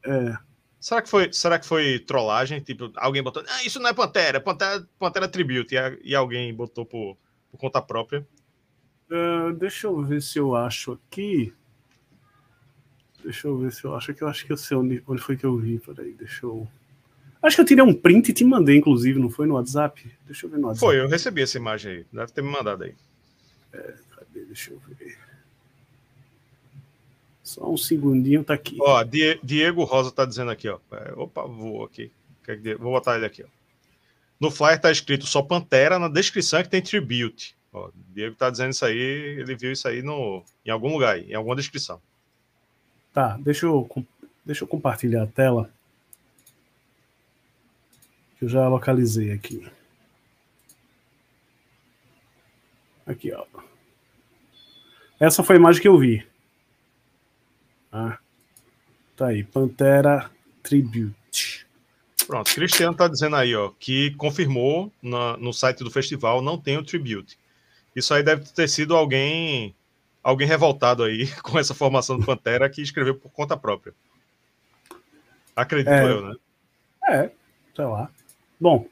[0.04, 0.36] É.
[0.78, 2.60] Será que foi, será que foi trollagem?
[2.60, 3.42] Tipo, alguém botou.
[3.48, 5.74] Ah, isso não é Pantera, Pantera, Pantera Tribute.
[5.74, 7.16] E, e alguém botou por,
[7.50, 8.26] por conta própria.
[9.10, 11.52] Uh, deixa eu ver se eu acho aqui.
[13.24, 15.36] Deixa eu ver se eu acho que eu acho que eu sei onde, onde foi
[15.36, 15.78] que eu vi.
[15.78, 16.68] Peraí, deixa eu.
[17.42, 20.10] Acho que eu tirei um print e te mandei, inclusive, não foi no WhatsApp?
[20.26, 20.80] Deixa eu ver no WhatsApp.
[20.80, 22.06] Foi, eu recebi essa imagem aí.
[22.12, 22.94] Deve ter me mandado aí.
[23.72, 24.44] É, cadê?
[24.44, 25.18] Deixa eu ver.
[27.42, 28.76] Só um segundinho, tá aqui.
[28.80, 29.02] Ó,
[29.42, 30.78] Diego Rosa tá dizendo aqui, ó.
[30.92, 32.12] É, opa, vou aqui.
[32.78, 33.46] Vou botar ele aqui, ó.
[34.38, 37.56] No flyer tá escrito só Pantera, na descrição é que tem Tribute.
[37.72, 41.30] Ó, Diego tá dizendo isso aí, ele viu isso aí no, em algum lugar, aí,
[41.30, 42.00] em alguma descrição.
[43.12, 43.88] Tá, deixa eu,
[44.44, 45.70] deixa eu compartilhar a tela
[48.38, 49.66] que eu já localizei aqui.
[53.08, 53.46] Aqui, ó.
[55.18, 56.24] Essa foi a imagem que eu vi.
[57.90, 58.18] Ah,
[59.16, 60.30] tá aí, Pantera
[60.62, 61.66] Tribute.
[62.26, 66.76] Pronto, Cristiano tá dizendo aí, ó, que confirmou na, no site do festival não tem
[66.76, 67.38] o Tribute.
[67.96, 69.74] Isso aí deve ter sido alguém
[70.22, 73.94] alguém revoltado aí com essa formação do Pantera que escreveu por conta própria.
[75.56, 76.36] Acredito é, eu, né?
[77.08, 77.30] É,
[77.74, 78.10] sei lá.
[78.60, 78.86] Bom,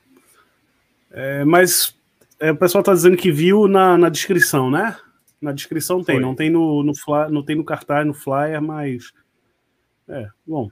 [1.11, 1.95] é, mas
[2.41, 4.99] é, o pessoal está dizendo que viu na, na descrição, né?
[5.41, 6.23] Na descrição tem, Foi.
[6.23, 9.13] não tem no, no fly, não tem no cartaz, no flyer, mas
[10.09, 10.71] é bom.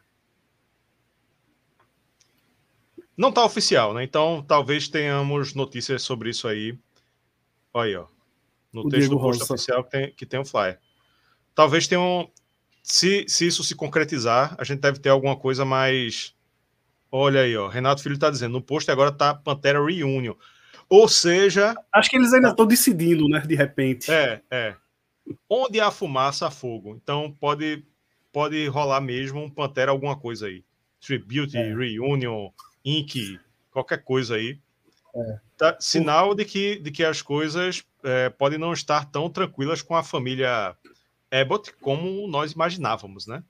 [3.17, 4.03] Não está oficial, né?
[4.03, 6.79] Então talvez tenhamos notícias sobre isso aí.
[7.73, 8.07] Olha aí, ó.
[8.73, 9.55] No o texto Diego do post Rosa.
[9.55, 10.79] oficial que tem, que tem um flyer.
[11.55, 12.31] Talvez tenham.
[12.83, 16.35] Se, se isso se concretizar, a gente deve ter alguma coisa mais
[17.17, 17.69] Olha aí, ó.
[17.69, 20.35] Renato Filho está dizendo, no posto agora tá Pantera Reunion.
[20.89, 21.75] Ou seja.
[21.93, 23.41] Acho que eles ainda estão decidindo, né?
[23.41, 24.11] De repente.
[24.11, 24.77] É, é.
[25.49, 26.99] Onde há fumaça, há fogo.
[27.03, 27.85] Então pode,
[28.33, 30.65] pode rolar mesmo um Pantera alguma coisa aí.
[31.01, 31.75] Tribute, é.
[31.75, 32.51] Reunion,
[32.85, 33.39] Inc.,
[33.71, 34.59] qualquer coisa aí.
[35.15, 35.39] É.
[35.57, 39.95] Tá, sinal de que, de que as coisas é, podem não estar tão tranquilas com
[39.95, 40.77] a família
[41.31, 43.43] Abbott como nós imaginávamos, né?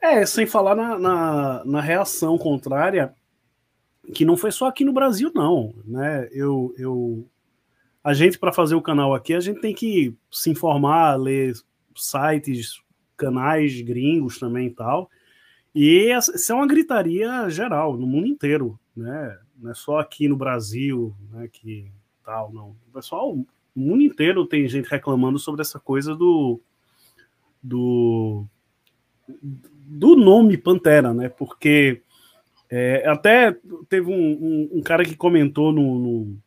[0.00, 3.14] É, sem falar na, na, na, reação contrária,
[4.12, 5.74] que não foi só aqui no Brasil, não.
[5.84, 6.28] Né?
[6.32, 7.26] Eu, eu,
[8.02, 11.54] a gente, para fazer o canal aqui, a gente tem que se informar, ler
[11.94, 12.80] sites,
[13.16, 15.10] canais gringos também e tal.
[15.74, 19.38] E isso é uma gritaria geral, no mundo inteiro, né?
[19.56, 21.92] Não é só aqui no Brasil, né, que
[22.24, 22.70] tal, não.
[22.88, 26.60] O pessoal, o mundo inteiro tem gente reclamando sobre essa coisa do
[27.62, 28.46] do
[29.28, 31.28] do nome Pantera, né?
[31.28, 32.02] Porque
[32.70, 33.56] é, até
[33.88, 36.38] teve um, um, um, cara que comentou no, no,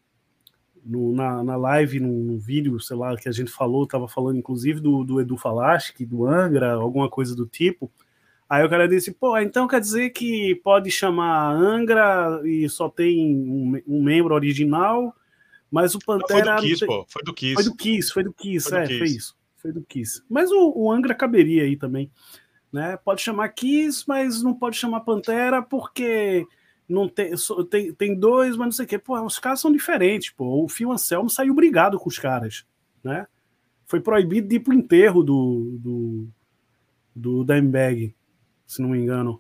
[0.86, 4.80] no na, na, live, no, vídeo, sei lá, que a gente falou, tava falando inclusive
[4.80, 7.91] do, do Edu Falaschi, do Angra, alguma coisa do tipo.
[8.49, 13.36] Aí o cara disse, pô, então quer dizer que pode chamar Angra e só tem
[13.36, 15.13] um, um membro original,
[15.69, 16.55] mas o Pantera...
[16.55, 17.05] Não, foi do Kiss, pô.
[17.09, 17.53] Foi do Kiss.
[17.53, 18.99] Foi do Kiss, foi do Kiss, foi é, do Kiss.
[18.99, 19.36] foi isso.
[19.57, 20.24] Foi do Kiss.
[20.30, 22.09] Mas o, o Angra caberia aí também.
[22.74, 22.97] Né?
[22.97, 26.47] Pode chamar Kiss, mas não pode chamar Pantera porque
[26.89, 27.34] não tem,
[27.69, 28.97] tem, tem dois, mas não sei o quê.
[28.97, 30.63] Pô, os caras são diferentes, pô.
[30.63, 32.65] O Phil Anselmo saiu brigado com os caras,
[33.03, 33.28] né?
[33.86, 36.28] Foi proibido de ir pro enterro do, do,
[37.15, 38.15] do Dimebag.
[38.65, 39.39] se não me engano.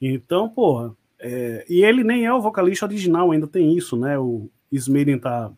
[0.00, 4.18] Então, porra, é, e ele nem é o vocalista original, ainda tem isso, né?
[4.18, 5.52] O Smaden tá,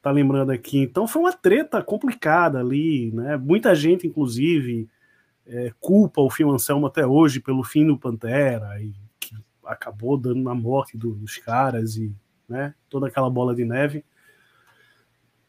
[0.00, 0.78] tá lembrando aqui.
[0.78, 3.36] Então foi uma treta complicada ali, né?
[3.36, 4.88] Muita gente, inclusive,
[5.52, 10.40] é, culpa o Phil Anselmo até hoje pelo fim do Pantera, e que acabou dando
[10.40, 12.10] na morte do, dos caras e
[12.48, 14.02] né, toda aquela bola de neve.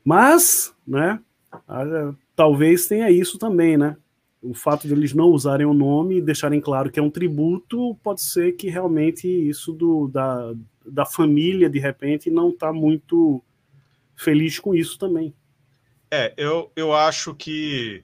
[0.03, 1.21] Mas, né,
[2.35, 3.95] talvez tenha isso também, né?
[4.41, 7.95] O fato de eles não usarem o nome e deixarem claro que é um tributo,
[8.03, 10.53] pode ser que realmente isso do, da,
[10.85, 13.41] da família, de repente, não está muito
[14.17, 15.33] feliz com isso também.
[16.11, 18.03] É, eu, eu acho que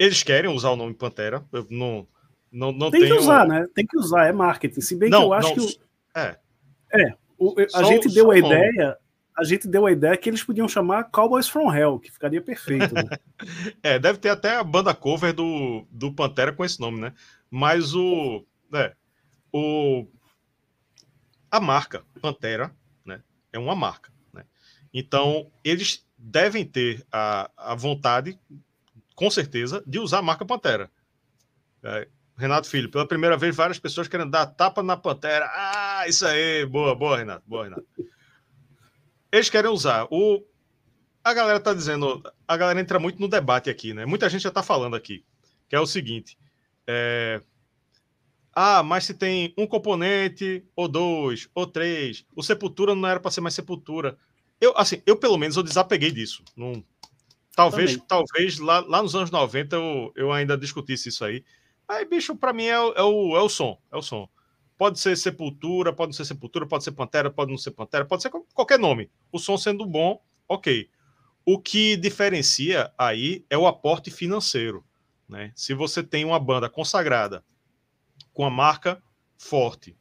[0.00, 1.44] eles querem usar o nome Pantera.
[1.52, 2.08] Eu não,
[2.50, 3.66] não, não Tem que usar, né?
[3.74, 4.80] Tem que usar, é marketing.
[4.80, 5.80] Se bem não, que eu acho não, que.
[6.16, 6.36] É.
[6.94, 7.14] É.
[7.38, 8.98] O, a só, gente deu a ideia
[9.36, 12.94] a gente deu a ideia que eles podiam chamar Cowboys from Hell, que ficaria perfeito.
[12.94, 13.04] Né?
[13.82, 17.14] é, deve ter até a banda cover do, do Pantera com esse nome, né?
[17.50, 18.44] Mas o.
[18.74, 18.94] É,
[19.52, 20.06] o
[21.50, 22.70] a marca Pantera
[23.04, 23.22] né,
[23.52, 24.12] é uma marca.
[24.32, 24.44] Né?
[24.92, 28.38] Então, eles devem ter a, a vontade,
[29.20, 30.90] com certeza, de usar a marca Pantera.
[31.82, 32.08] É,
[32.38, 35.44] Renato Filho, pela primeira vez, várias pessoas querendo dar tapa na Pantera.
[35.52, 37.84] Ah, isso aí, boa, boa, Renato, boa, Renato.
[39.30, 40.08] Eles querem usar.
[40.10, 40.42] O...
[41.22, 42.22] A galera tá dizendo.
[42.48, 44.06] A galera entra muito no debate aqui, né?
[44.06, 45.22] Muita gente já tá falando aqui.
[45.68, 46.38] Que é o seguinte.
[46.86, 47.42] É...
[48.54, 53.30] Ah, mas se tem um componente, ou dois, ou três, o Sepultura não era para
[53.30, 54.16] ser mais Sepultura.
[54.58, 56.42] Eu, assim, eu pelo menos eu desapeguei disso.
[56.56, 56.82] Não...
[57.60, 61.44] Talvez, talvez lá, lá nos anos 90 eu, eu ainda discutisse isso aí.
[61.86, 63.78] Aí, bicho, para mim é, é, o, é o som.
[63.92, 64.28] É o som.
[64.78, 68.22] Pode ser Sepultura, pode não ser Sepultura, pode ser Pantera, pode não ser Pantera, pode
[68.22, 69.10] ser qualquer nome.
[69.30, 70.88] O som sendo bom, ok.
[71.44, 74.82] O que diferencia aí é o aporte financeiro.
[75.28, 75.52] Né?
[75.54, 77.44] Se você tem uma banda consagrada
[78.32, 79.02] com a marca
[79.36, 79.96] forte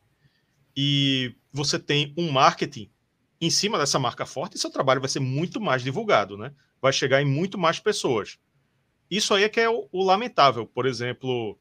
[0.77, 2.89] e você tem um marketing
[3.41, 6.53] em cima dessa marca forte, seu trabalho vai ser muito mais divulgado, né?
[6.81, 8.39] Vai chegar em muito mais pessoas.
[9.09, 10.65] Isso aí é que é o, o lamentável.
[10.65, 11.57] Por exemplo,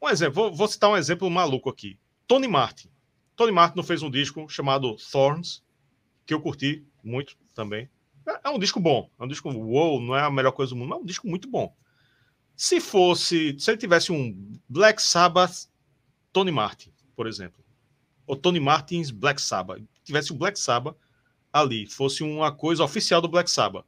[0.00, 1.98] um exemplo, vou, vou citar um exemplo maluco aqui.
[2.26, 2.88] Tony Martin.
[3.34, 5.62] Tony Martin fez um disco chamado Thorns,
[6.24, 7.88] que eu curti muito também.
[8.26, 9.10] É, é um disco bom.
[9.18, 11.28] É um disco, wow, não é a melhor coisa do mundo, mas é um disco
[11.28, 11.74] muito bom.
[12.54, 15.68] Se fosse, se ele tivesse um Black Sabbath
[16.32, 17.64] Tony Martin, por exemplo,
[18.26, 20.96] ou Tony Martins Black Sabbath, tivesse o Black Sabbath
[21.52, 23.86] ali, fosse uma coisa oficial do Black Sabbath.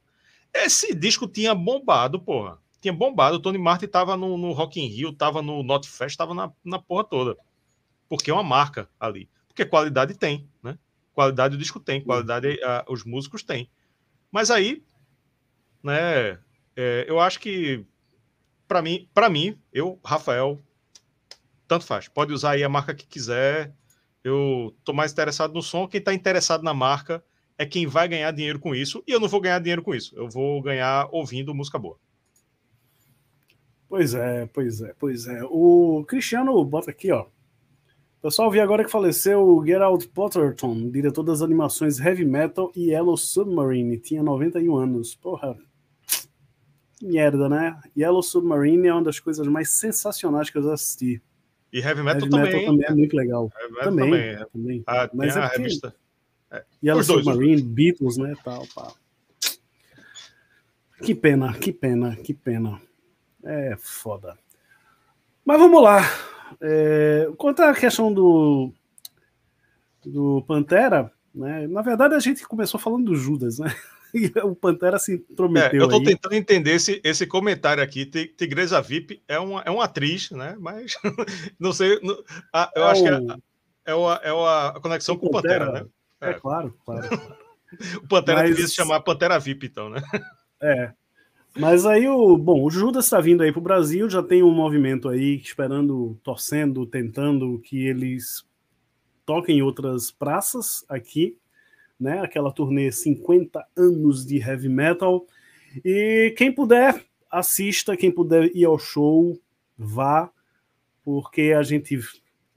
[0.53, 2.59] Esse disco tinha bombado, porra.
[2.81, 3.37] Tinha bombado.
[3.37, 6.51] O Tony Martin tava no, no Rock in Rio, tava no Not Fest, tava na,
[6.63, 7.37] na porra toda
[8.09, 9.29] porque é uma marca ali.
[9.47, 10.77] Porque qualidade tem, né?
[11.13, 13.69] Qualidade o disco tem, qualidade uh, os músicos têm.
[14.31, 14.83] Mas aí,
[15.83, 16.39] né?
[16.75, 17.85] É, eu acho que
[18.67, 20.59] para mim, para mim, eu, Rafael,
[21.67, 22.07] tanto faz.
[22.07, 23.73] Pode usar aí a marca que quiser.
[24.23, 25.87] Eu tô mais interessado no som.
[25.87, 27.23] Quem está interessado na marca
[27.59, 29.03] é quem vai ganhar dinheiro com isso.
[29.05, 30.15] E eu não vou ganhar dinheiro com isso.
[30.15, 31.97] Eu vou ganhar ouvindo música boa.
[33.89, 35.41] Pois é, pois é, pois é.
[35.43, 37.25] O Cristiano bota aqui, ó.
[38.21, 43.97] Pessoal, vi agora que faleceu Gerald Potterton, diretor das animações Heavy Metal e Yellow Submarine,
[43.97, 45.15] tinha 91 anos.
[45.15, 45.57] Porra,
[47.01, 47.77] merda, né?
[47.97, 51.21] Yellow Submarine é uma das coisas mais sensacionais que eu já assisti.
[51.73, 53.51] E Heavy Metal, Heavy também, também é muito legal.
[53.83, 54.21] Também, também.
[54.21, 54.45] É.
[54.45, 54.83] também.
[54.87, 55.93] Ah, Mas é a revista.
[56.51, 56.63] É.
[56.83, 57.61] Yellow Submarine, dois.
[57.61, 58.91] Beatles, né, tal, pá.
[61.01, 62.81] Que pena, que pena, que pena.
[63.43, 64.37] É foda.
[65.45, 66.01] Mas vamos lá.
[66.61, 68.73] É, quanto à questão do,
[70.05, 71.67] do Pantera, né?
[71.67, 73.73] Na verdade, a gente começou falando do Judas, né?
[74.11, 75.81] E o Pantera se intrometeu.
[75.81, 78.07] É, eu estou tentando entender esse, esse comentário aqui.
[78.07, 80.57] Tigresa VIP é uma, é uma atriz, né?
[80.59, 80.95] Mas
[81.59, 81.99] não sei.
[82.01, 82.17] Não,
[82.51, 83.05] a, eu é acho o...
[83.05, 85.89] que é, é, uma, é uma a conexão o com o Pantera, Pantera né?
[86.21, 87.07] É, é claro, claro.
[88.03, 88.49] o Pantera Mas...
[88.49, 90.01] devia se chamar Pantera VIP, então, né?
[90.61, 90.91] É.
[91.57, 92.37] Mas aí o.
[92.37, 96.19] Bom, o Judas está vindo aí para o Brasil, já tem um movimento aí esperando,
[96.21, 98.45] torcendo, tentando que eles
[99.25, 101.37] toquem em outras praças aqui,
[101.99, 102.19] né?
[102.19, 105.25] Aquela turnê 50 anos de heavy metal.
[105.85, 109.39] E quem puder, assista, quem puder ir ao show,
[109.77, 110.29] vá,
[111.03, 111.99] porque a gente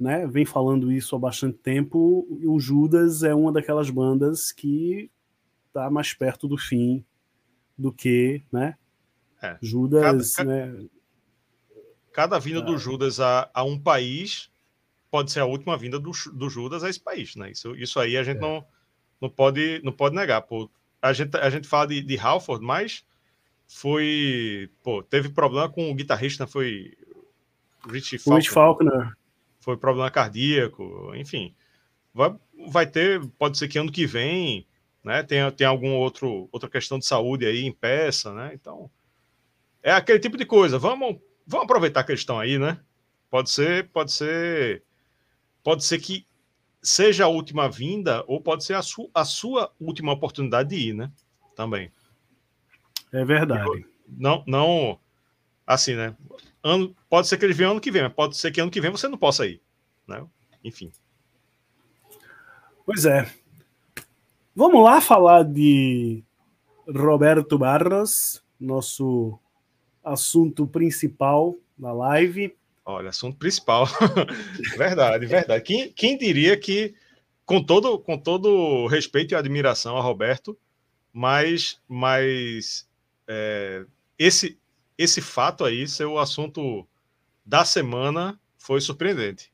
[0.02, 2.26] né, vem falando isso há bastante tempo.
[2.44, 5.08] O Judas é uma daquelas bandas que
[5.68, 7.04] está mais perto do fim
[7.78, 8.76] do que, né?
[9.40, 9.56] É.
[9.62, 10.86] Judas, cada, né?
[12.12, 12.62] Cada vinda é.
[12.62, 14.50] do Judas a, a, um país
[15.08, 17.52] pode ser a última vinda do, do Judas a esse país, né?
[17.52, 18.40] Isso, isso aí a gente é.
[18.40, 18.64] não,
[19.20, 20.42] não, pode, não pode negar.
[20.42, 20.68] Pô.
[21.00, 23.04] A, gente, a gente fala de, de Halford, mas
[23.68, 24.68] foi.
[24.82, 26.92] Pô, teve problema com o guitarrista, foi.
[27.88, 28.38] Rich Faulkner.
[28.38, 29.21] Rich Faulkner.
[29.62, 31.54] Foi problema cardíaco, enfim.
[32.12, 32.34] Vai,
[32.68, 34.66] vai ter, pode ser que ano que vem,
[35.02, 38.50] né, tem, tem algum outro outra questão de saúde aí em peça, né?
[38.52, 38.90] Então,
[39.82, 40.78] é aquele tipo de coisa.
[40.78, 42.78] Vamos, vamos aproveitar que eles estão aí, né?
[43.30, 44.82] Pode ser, pode ser,
[45.62, 46.26] pode ser que
[46.82, 50.92] seja a última vinda ou pode ser a, su, a sua última oportunidade de ir,
[50.92, 51.10] né?
[51.54, 51.90] Também.
[53.12, 53.86] É verdade.
[54.08, 54.98] Não, não,
[55.66, 56.14] assim, né?
[56.62, 58.80] Ano, pode ser que ele venha ano que vem, mas pode ser que ano que
[58.80, 59.60] vem você não possa ir,
[60.06, 60.24] né?
[60.62, 60.92] Enfim.
[62.86, 63.30] Pois é.
[64.54, 66.22] Vamos lá falar de
[66.86, 69.38] Roberto Barros, nosso
[70.04, 72.54] assunto principal da live.
[72.84, 73.86] Olha, assunto principal.
[74.76, 75.64] verdade, verdade.
[75.64, 76.94] Quem, quem diria que,
[77.44, 80.56] com todo, com todo respeito e admiração a Roberto,
[81.12, 82.88] mas, mas
[83.28, 83.84] é,
[84.18, 84.58] esse,
[85.02, 86.86] esse fato aí, seu assunto
[87.44, 89.52] da semana, foi surpreendente.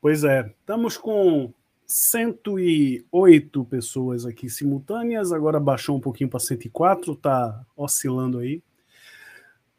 [0.00, 1.52] Pois é, estamos com
[1.86, 8.62] 108 pessoas aqui simultâneas, agora baixou um pouquinho para 104, tá oscilando aí.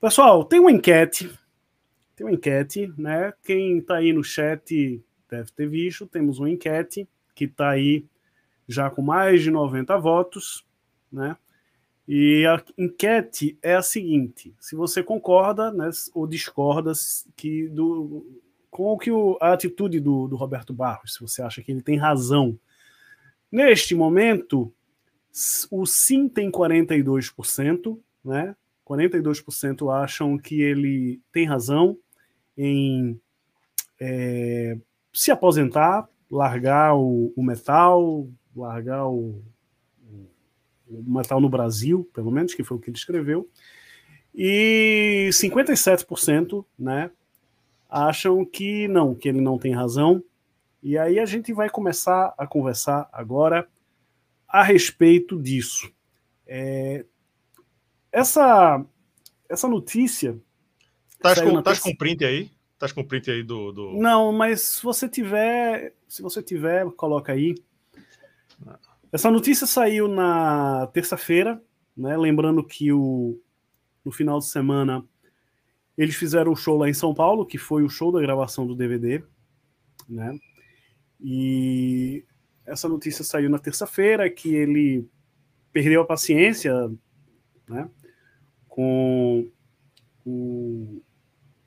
[0.02, 1.30] Pessoal, tem uma enquete,
[2.16, 3.34] tem uma enquete, né?
[3.44, 8.06] Quem está aí no chat deve ter visto, temos uma enquete que está aí
[8.68, 10.66] já com mais de 90 votos,
[11.12, 11.38] né?
[12.08, 16.94] E a enquete é a seguinte: se você concorda né, ou discorda
[17.36, 18.26] que do,
[18.70, 21.98] com que o, a atitude do, do Roberto Barros, se você acha que ele tem
[21.98, 22.60] razão.
[23.52, 24.74] Neste momento,
[25.72, 28.56] o sim tem 42%, né?
[28.86, 31.98] 42% acham que ele tem razão
[32.58, 33.20] em
[34.00, 34.78] é,
[35.14, 39.42] se aposentar, largar o, o metal, largar o,
[40.88, 43.50] o, metal no Brasil, pelo menos, que foi o que ele escreveu.
[44.34, 47.10] E 57%, né,
[47.90, 50.24] acham que não, que ele não tem razão.
[50.84, 53.68] E aí a gente vai começar a conversar agora
[54.48, 55.92] a respeito disso.
[56.46, 57.06] É,
[58.12, 58.86] essa,
[59.50, 60.40] essa notícia.
[61.10, 62.52] Estás com, tás com print aí?
[62.74, 63.94] Estás com print aí do, do.
[63.94, 65.94] Não, mas se você tiver.
[66.08, 67.56] Se você tiver, coloca aí.
[69.16, 71.64] Essa notícia saiu na terça-feira,
[71.96, 72.18] né?
[72.18, 73.42] Lembrando que o,
[74.04, 75.06] no final de semana
[75.98, 78.76] eles fizeram o show lá em São Paulo, que foi o show da gravação do
[78.76, 79.24] DVD,
[80.10, 80.38] né?
[81.18, 82.26] E
[82.66, 85.08] essa notícia saiu na terça-feira que ele
[85.72, 86.74] perdeu a paciência,
[87.70, 87.90] né?
[88.68, 89.50] Com
[90.26, 91.02] o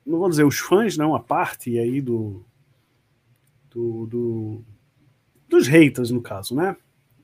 [0.05, 2.45] não vou dizer os fãs, não, a parte aí do,
[3.71, 4.65] do, do
[5.47, 6.77] dos haters no caso, né?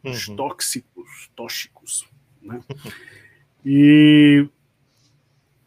[0.06, 0.36] Os uhum.
[0.36, 2.06] tóxicos, tóxicos,
[2.42, 2.62] né?
[3.68, 4.48] E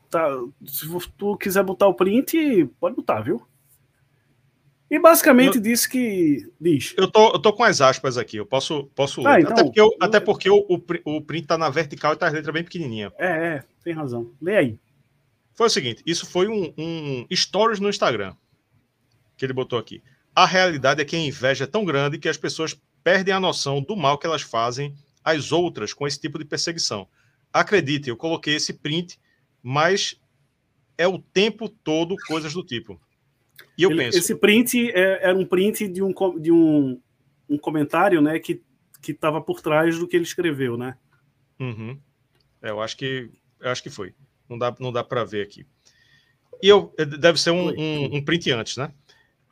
[0.08, 0.28] tá,
[0.64, 0.86] se
[1.18, 3.44] tu quiser botar o print, pode botar, viu?
[4.90, 6.50] E basicamente eu, disse que.
[6.60, 6.94] Diz.
[6.96, 9.40] Eu tô, eu tô com as aspas aqui, eu posso, posso ah.
[9.40, 10.64] Então, até porque, eu, até porque o,
[11.04, 13.12] o, print tá na vertical e tá as letras bem pequenininha.
[13.18, 14.32] É, é, tem razão.
[14.40, 14.78] Lê aí.
[15.52, 18.34] Foi o seguinte: isso foi um, um stories no Instagram
[19.36, 20.02] que ele botou aqui.
[20.34, 23.80] A realidade é que a inveja é tão grande que as pessoas perdem a noção
[23.80, 24.94] do mal que elas fazem
[25.24, 27.08] às outras com esse tipo de perseguição.
[27.50, 29.18] Acredite, eu coloquei esse print
[29.62, 30.20] mas
[30.96, 33.00] é o tempo todo coisas do tipo.
[33.78, 34.18] E eu Ele, penso.
[34.18, 37.00] Esse print é, era um print de um, de um,
[37.48, 38.62] um comentário, né, que
[39.00, 40.98] que estava por trás do que ele escreveu, né?
[41.60, 41.96] Uhum.
[42.60, 43.30] É, eu acho que
[43.60, 44.12] eu acho que foi.
[44.48, 45.64] Não dá, não dá para ver aqui.
[46.60, 48.92] E eu deve ser um, um, um print antes, né?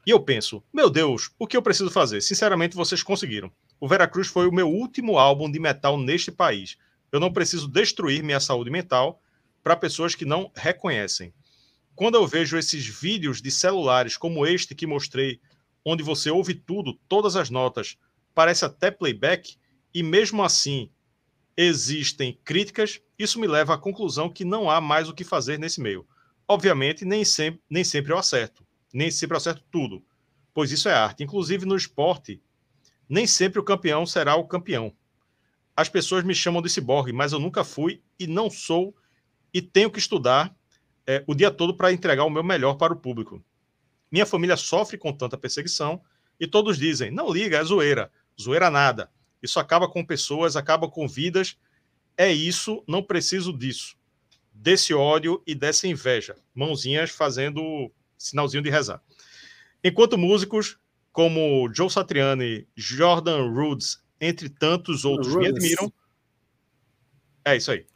[0.06, 2.20] E eu penso, meu Deus, o que eu preciso fazer?
[2.20, 3.50] Sinceramente, vocês conseguiram.
[3.80, 6.76] O Veracruz foi o meu último álbum de metal neste país.
[7.10, 9.20] Eu não preciso destruir minha saúde mental
[9.64, 11.34] para pessoas que não reconhecem.
[11.96, 15.40] Quando eu vejo esses vídeos de celulares como este que mostrei,
[15.84, 17.96] onde você ouve tudo, todas as notas,
[18.32, 19.56] parece até playback,
[19.92, 20.88] e mesmo assim
[21.56, 25.80] existem críticas, isso me leva à conclusão que não há mais o que fazer nesse
[25.80, 26.06] meio.
[26.46, 28.65] Obviamente, nem sempre, nem sempre eu acerto,
[28.96, 30.02] nem sempre acerto tudo,
[30.54, 31.22] pois isso é arte.
[31.22, 32.40] Inclusive no esporte,
[33.06, 34.90] nem sempre o campeão será o campeão.
[35.76, 38.96] As pessoas me chamam de ciborgue, mas eu nunca fui e não sou
[39.52, 40.56] e tenho que estudar
[41.06, 43.44] é, o dia todo para entregar o meu melhor para o público.
[44.10, 46.00] Minha família sofre com tanta perseguição
[46.40, 48.10] e todos dizem: não liga, é zoeira.
[48.40, 49.10] Zoeira nada.
[49.42, 51.58] Isso acaba com pessoas, acaba com vidas.
[52.16, 53.94] É isso, não preciso disso.
[54.54, 56.34] Desse ódio e dessa inveja.
[56.54, 59.02] Mãozinhas fazendo sinalzinho de rezar.
[59.82, 60.78] Enquanto músicos
[61.12, 65.92] como Joe Satriani, Jordan Rhodes, entre tantos outros, me admiram.
[67.44, 67.86] É isso aí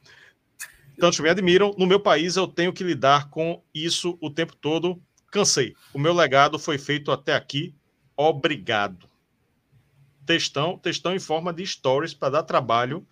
[1.00, 1.74] tantos me admiram.
[1.76, 5.02] No meu país, eu tenho que lidar com isso o tempo todo.
[5.32, 5.74] cansei.
[5.92, 7.74] O meu legado foi feito até aqui.
[8.16, 9.08] Obrigado.
[10.26, 13.04] Textão, textão em forma de stories para dar trabalho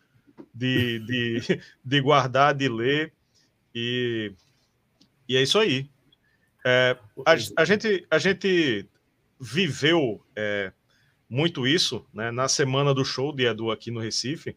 [0.54, 3.12] de, de, de guardar, de ler.
[3.74, 4.32] E,
[5.28, 5.88] e é isso aí.
[6.64, 7.32] É, a,
[7.62, 8.88] a, gente, a gente
[9.40, 10.72] viveu é,
[11.28, 14.56] muito isso né, na semana do show de Edu aqui no Recife.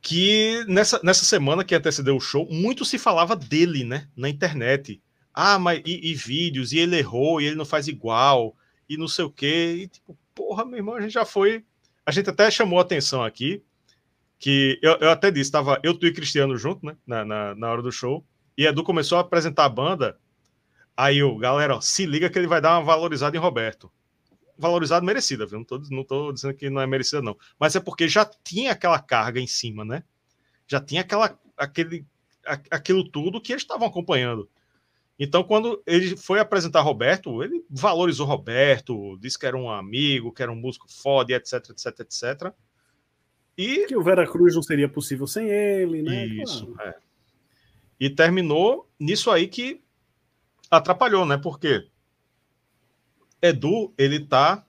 [0.00, 5.00] Que nessa, nessa semana que antecedeu o show, muito se falava dele né, na internet.
[5.32, 8.54] Ah, mas e, e vídeos, e ele errou, e ele não faz igual,
[8.88, 9.80] e não sei o quê.
[9.82, 11.64] E tipo, porra, meu irmão, a gente já foi.
[12.06, 13.62] A gente até chamou atenção aqui,
[14.38, 17.70] que eu, eu até disse, estava eu, tu e Cristiano junto, né, na, na, na
[17.70, 18.24] hora do show,
[18.56, 20.18] e Edu começou a apresentar a banda.
[20.96, 23.90] Aí o galera, ó, se liga que ele vai dar uma valorizada em Roberto.
[24.56, 25.58] Valorizado merecida, viu?
[25.58, 27.36] Não tô, não tô dizendo que não é merecida, não.
[27.58, 30.04] Mas é porque já tinha aquela carga em cima, né?
[30.66, 32.06] Já tinha aquela, aquele,
[32.70, 34.48] aquilo tudo que eles estavam acompanhando.
[35.18, 40.42] Então, quando ele foi apresentar Roberto, ele valorizou Roberto, disse que era um amigo, que
[40.42, 42.52] era um músico foda, etc, etc, etc.
[43.56, 46.26] E que o Vera Cruz não seria possível sem ele, né?
[46.26, 46.90] Isso, claro.
[46.90, 46.96] é.
[47.98, 49.82] E terminou nisso aí que
[50.70, 51.36] atrapalhou, né?
[51.36, 51.86] Porque
[53.40, 54.64] Edu, ele tá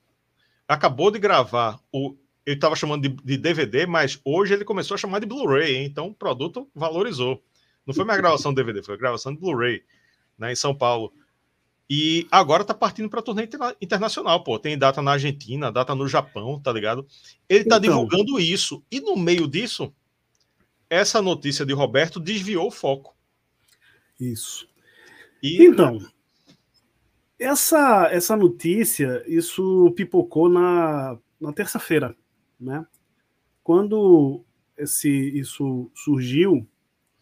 [0.68, 2.16] acabou de gravar o
[2.46, 6.10] ele estava chamando de, de, DVD, mas hoje ele começou a chamar de Blu-ray, então
[6.10, 7.44] o produto valorizou.
[7.86, 9.82] Não foi minha gravação de DVD, foi a gravação de Blu-ray
[10.38, 11.12] né, em São Paulo.
[11.90, 13.48] E agora tá partindo para turnê
[13.82, 14.58] internacional, pô.
[14.58, 17.06] Tem data na Argentina, data no Japão, tá ligado?
[17.48, 17.80] Ele tá então...
[17.80, 18.84] divulgando isso.
[18.92, 19.94] E no meio disso,
[20.90, 23.15] essa notícia de Roberto desviou o foco.
[24.20, 24.68] Isso.
[25.42, 25.64] E...
[25.64, 26.00] Então,
[27.40, 32.16] essa, essa notícia, isso pipocou na, na terça-feira,
[32.60, 32.86] né?
[33.64, 34.44] Quando
[34.78, 36.68] esse, isso surgiu,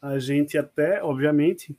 [0.01, 1.75] a gente até, obviamente,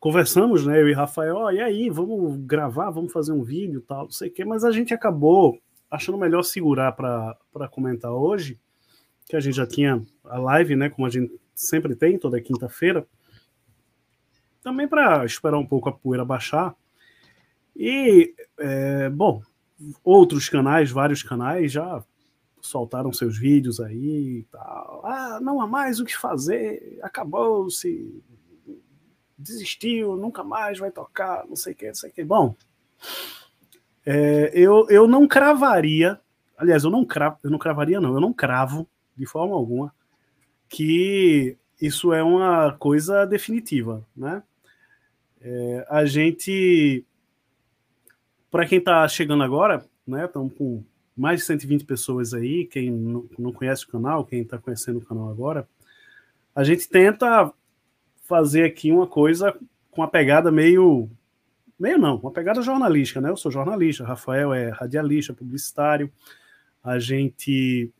[0.00, 4.04] conversamos, né, eu e Rafael, oh, e aí, vamos gravar, vamos fazer um vídeo tal,
[4.04, 5.58] não sei o quê, mas a gente acabou
[5.90, 8.58] achando melhor segurar para comentar hoje,
[9.26, 13.06] que a gente já tinha a live, né, como a gente sempre tem, toda quinta-feira,
[14.64, 16.74] também para esperar um pouco a poeira baixar.
[17.76, 19.42] E, é, bom,
[20.02, 22.02] outros canais, vários canais já
[22.62, 25.02] soltaram seus vídeos aí e tal.
[25.04, 28.22] Ah, não há mais o que fazer, acabou-se,
[29.36, 32.24] desistiu, nunca mais vai tocar, não sei o que, não sei o que.
[32.24, 32.56] Bom,
[34.06, 36.18] é, eu, eu não cravaria,
[36.56, 37.06] aliás, eu não,
[37.42, 39.94] eu não cravaria, não, eu não cravo de forma alguma
[40.70, 44.42] que isso é uma coisa definitiva, né?
[45.46, 47.04] É, a gente,
[48.50, 50.82] para quem está chegando agora, né, estamos com
[51.14, 55.28] mais de 120 pessoas aí, quem não conhece o canal, quem está conhecendo o canal
[55.28, 55.68] agora,
[56.54, 57.52] a gente tenta
[58.22, 59.52] fazer aqui uma coisa
[59.90, 61.10] com uma pegada meio.
[61.78, 63.28] Meio não, uma pegada jornalística, né?
[63.28, 66.10] Eu sou jornalista, Rafael é radialista, publicitário.
[66.82, 67.92] A gente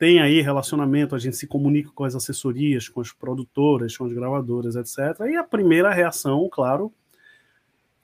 [0.00, 4.12] tem aí relacionamento, a gente se comunica com as assessorias, com as produtoras, com as
[4.14, 4.98] gravadoras, etc.
[5.28, 6.90] E a primeira reação, claro,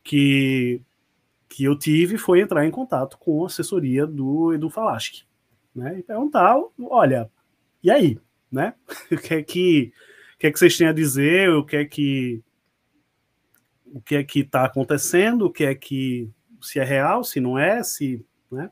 [0.05, 0.83] que,
[1.49, 5.25] que eu tive foi entrar em contato com a assessoria do Edu Falaschi,
[5.75, 5.99] né?
[5.99, 7.31] E perguntar, olha,
[7.83, 8.21] e aí,
[8.53, 8.75] né?
[9.11, 9.93] O que é que
[10.35, 12.45] o que é que vocês têm a dizer, o que é que
[13.87, 16.31] o que é que está acontecendo, o que é que
[16.61, 18.23] se é real, se não é, se,
[18.53, 18.71] né?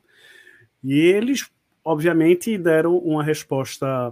[0.83, 1.49] E eles,
[1.85, 4.11] obviamente, deram uma resposta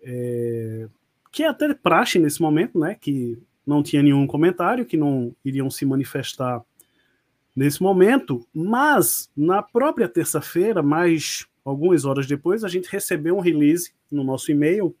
[0.00, 0.88] é,
[1.32, 2.96] que é até praxe nesse momento, né?
[2.98, 3.36] Que
[3.66, 6.62] não tinha nenhum comentário, que não iriam se manifestar
[7.54, 13.92] nesse momento, mas na própria terça-feira, mais algumas horas depois, a gente recebeu um release
[14.10, 14.94] no nosso e-mail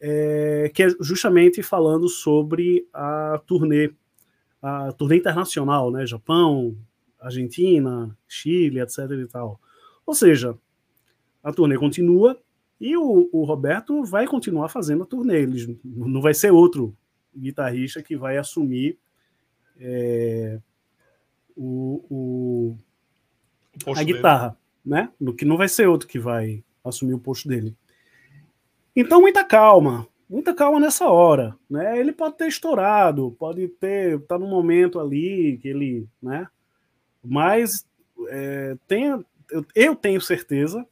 [0.00, 3.92] é, que é justamente falando sobre a turnê,
[4.60, 6.04] a turnê internacional, né?
[6.04, 6.76] Japão,
[7.20, 8.98] Argentina, Chile, etc.
[9.12, 9.58] e tal.
[10.04, 10.58] Ou seja,
[11.44, 12.40] a turnê continua
[12.80, 15.42] e o, o Roberto vai continuar fazendo a turnê.
[15.42, 16.96] Ele não vai ser outro
[17.36, 18.98] guitarrista que vai assumir
[19.78, 20.58] é,
[21.56, 22.78] o, o,
[23.86, 24.58] o a guitarra, dele.
[25.02, 25.12] né?
[25.20, 27.76] No que não vai ser outro que vai assumir o posto dele.
[28.96, 31.98] Então, muita calma, muita calma nessa hora, né?
[31.98, 36.46] Ele pode ter estourado, pode ter tá num momento ali que ele, né?
[37.22, 37.86] Mas
[38.28, 40.86] é, tenha, eu, eu tenho certeza,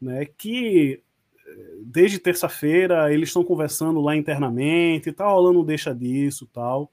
[0.00, 1.02] né, que
[1.46, 6.90] é, desde terça-feira eles estão conversando lá internamente, tá rolando deixa disso, tal.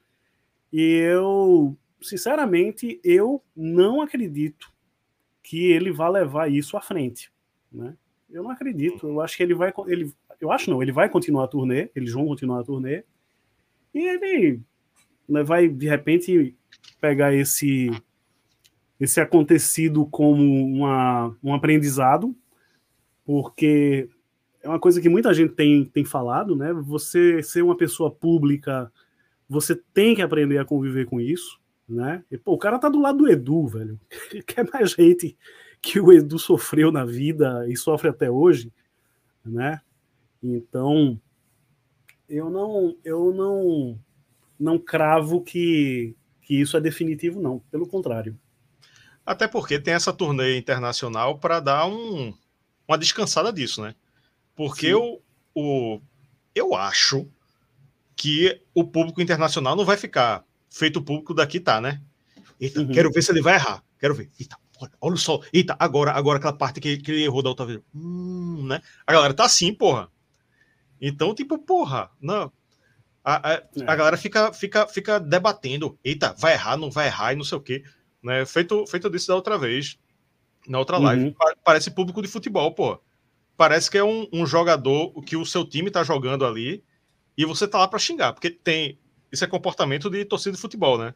[0.72, 4.72] E eu, sinceramente, eu não acredito
[5.42, 7.32] que ele vá levar isso à frente,
[7.72, 7.96] né?
[8.30, 9.08] Eu não acredito.
[9.08, 12.12] Eu acho que ele vai, ele, eu acho não, ele vai continuar a turnê, eles
[12.12, 13.06] vão continuar a turnê,
[13.94, 14.62] e ele
[15.28, 16.56] né, vai, de repente,
[17.00, 17.90] pegar esse
[19.00, 22.36] esse acontecido como uma, um aprendizado,
[23.28, 24.10] porque
[24.64, 26.72] é uma coisa que muita gente tem, tem falado, né?
[26.72, 28.90] Você ser uma pessoa pública,
[29.50, 31.60] você tem que aprender a conviver com isso,
[31.90, 32.24] né?
[32.32, 34.00] E, pô, o cara tá do lado do Edu, velho.
[34.48, 35.38] Quer mais gente
[35.82, 38.72] que o Edu sofreu na vida e sofre até hoje,
[39.46, 39.82] né?
[40.42, 41.20] Então,
[42.30, 44.00] eu não, eu não,
[44.58, 47.60] não cravo que, que isso é definitivo, não.
[47.70, 48.40] Pelo contrário.
[49.26, 52.34] Até porque tem essa turnê internacional para dar um,
[52.88, 53.96] uma descansada disso, né?
[54.56, 55.22] Porque eu,
[55.54, 56.00] o,
[56.56, 57.28] eu acho
[58.16, 62.02] que o público internacional não vai ficar feito o público daqui, tá, né?
[62.60, 62.92] Eita, uhum.
[62.92, 63.84] quero ver se ele vai errar.
[64.00, 64.30] Quero ver.
[64.40, 64.58] Eita,
[65.00, 65.40] olha só.
[65.54, 67.80] Eita, agora, agora aquela parte que, que ele errou da outra vez.
[67.94, 68.82] Hum, né?
[69.06, 70.10] A galera tá assim, porra.
[71.00, 72.52] Então, tipo, porra, não.
[73.24, 73.64] A, a, é.
[73.86, 75.98] a galera fica, fica, fica debatendo.
[76.04, 77.84] Eita, vai errar, não vai errar e não sei o quê.
[78.24, 78.46] Né?
[78.46, 80.00] Feito, feito disso da outra vez,
[80.68, 81.26] na outra live.
[81.26, 81.36] Uhum.
[81.64, 83.00] Parece público de futebol, pô.
[83.56, 86.84] Parece que é um, um jogador que o seu time tá jogando ali
[87.38, 89.00] e você tá lá para xingar, porque tem.
[89.32, 91.14] Isso é comportamento de torcida de futebol, né?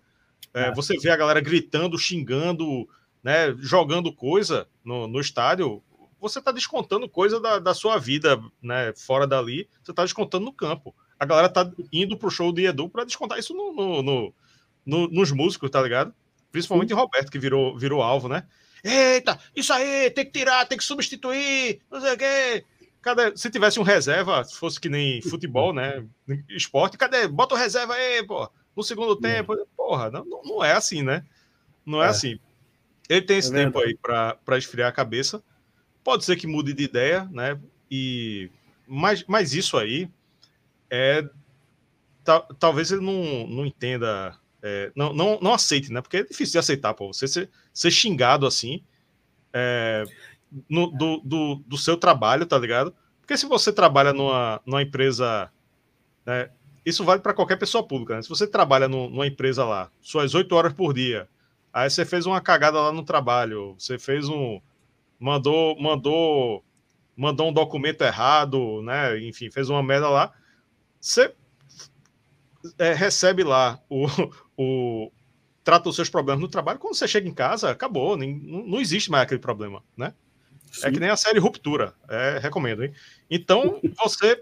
[0.54, 0.74] É, é.
[0.74, 2.88] Você vê a galera gritando, xingando,
[3.24, 5.82] né, jogando coisa no, no estádio,
[6.20, 10.54] você está descontando coisa da, da sua vida, né, fora dali, você está descontando no
[10.54, 10.94] campo.
[11.20, 14.34] A galera tá indo pro show de Edu para descontar isso no, no, no,
[14.86, 16.14] no, nos músicos, tá ligado?
[16.52, 18.46] Principalmente Roberto, que virou, virou alvo, né?
[18.84, 22.66] Eita, isso aí, tem que tirar, tem que substituir, não sei o quê.
[23.02, 23.36] Cadê?
[23.36, 26.06] Se tivesse um reserva, se fosse que nem futebol, né?
[26.50, 27.28] Esporte, cadê?
[27.28, 28.50] Bota o reserva aí, pô.
[28.76, 31.26] No segundo tempo, porra, não, não é assim, né?
[31.86, 32.10] Não é, é.
[32.10, 32.40] assim.
[33.10, 35.44] Ele tem esse é tempo aí para esfriar a cabeça.
[36.04, 37.60] Pode ser que mude de ideia, né?
[37.90, 38.50] E
[38.88, 40.10] mas, mas isso aí
[40.90, 41.28] é
[42.60, 46.02] talvez ele não, não entenda, é, não, não, não aceite, né?
[46.02, 47.12] Porque é difícil de aceitar, pô.
[47.12, 48.84] Você ser, ser xingado assim
[49.54, 50.04] é,
[50.70, 52.94] no, do, do, do, seu trabalho, tá ligado?
[53.20, 55.52] Porque se você trabalha numa, numa empresa,
[56.26, 56.50] né,
[56.86, 58.22] isso vale para qualquer pessoa pública, né?
[58.22, 61.28] Se você trabalha no, numa empresa lá, suas oito horas por dia,
[61.74, 64.62] aí você fez uma cagada lá no trabalho, você fez um
[65.20, 66.64] mandou mandou
[67.16, 69.20] mandou um documento errado, né?
[69.22, 70.34] Enfim, fez uma merda lá.
[71.00, 71.34] Você
[72.78, 74.06] é, recebe lá o,
[74.58, 75.12] o
[75.64, 76.80] trata os seus problemas no trabalho.
[76.80, 80.14] Quando você chega em casa, acabou, nem, não existe mais aquele problema, né?
[80.72, 80.88] Sim.
[80.88, 82.94] É que nem a série Ruptura, é, recomendo, hein?
[83.30, 84.42] Então você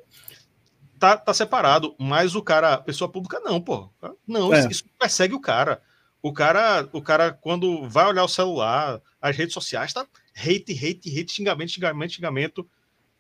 [1.00, 3.90] tá, tá separado, mas o cara, pessoa pública, não, pô.
[4.28, 4.68] Não, é.
[4.70, 5.82] isso persegue o cara.
[6.22, 10.06] O cara, o cara, quando vai olhar o celular, as redes sociais, tá
[10.36, 12.70] hate, hate, hate, xingamento, xingamento, xingamento.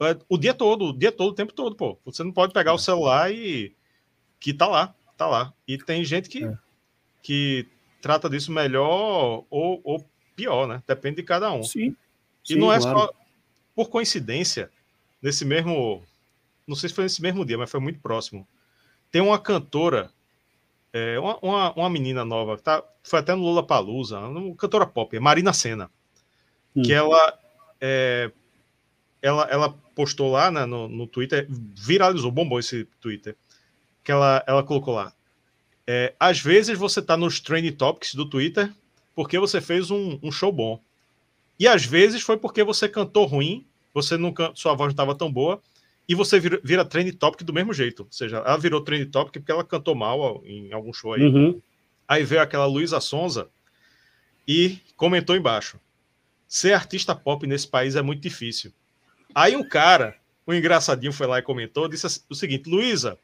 [0.02, 1.97] É, o dia todo, o dia todo, o tempo todo, pô.
[2.06, 3.76] Você não pode pegar o celular e.
[4.40, 5.54] que tá lá, tá lá.
[5.68, 6.58] E tem gente que, é.
[7.22, 7.68] que
[8.02, 10.82] trata disso melhor ou, ou pior, né?
[10.88, 11.64] Depende de cada um.
[11.64, 11.96] Sim.
[12.48, 13.00] E Sim, não é claro.
[13.00, 13.14] só
[13.76, 14.72] por coincidência,
[15.22, 16.04] nesse mesmo.
[16.68, 18.48] Não sei se foi nesse mesmo dia, mas foi muito próximo.
[19.12, 20.12] Tem uma cantora
[20.92, 25.16] é, uma, uma, uma, menina nova, tá, foi até no Lula Palusa, uma cantora pop,
[25.16, 25.90] é Marina Senna,
[26.76, 26.82] hum.
[26.82, 27.40] que ela,
[27.80, 28.32] é,
[29.22, 33.36] ela ela postou lá né, no, no Twitter, viralizou, bombou esse Twitter,
[34.10, 35.14] que ela, ela colocou lá.
[35.86, 38.73] É, às vezes você tá nos trending topics do Twitter
[39.14, 40.81] porque você fez um, um show bom.
[41.60, 45.31] E às vezes foi porque você cantou ruim, você nunca, sua voz não estava tão
[45.31, 45.61] boa,
[46.07, 47.99] e você vira, vira trend topic do mesmo jeito.
[47.99, 51.22] Ou seja, ela virou trend topic porque ela cantou mal em algum show aí.
[51.22, 51.61] Uhum.
[52.07, 53.48] Aí veio aquela Luísa Sonza
[54.48, 55.80] e comentou embaixo:
[56.48, 58.73] ser artista pop nesse país é muito difícil.
[59.36, 60.15] Aí um cara,
[60.48, 63.15] um engraçadinho, foi lá e comentou: disse o seguinte, Luísa,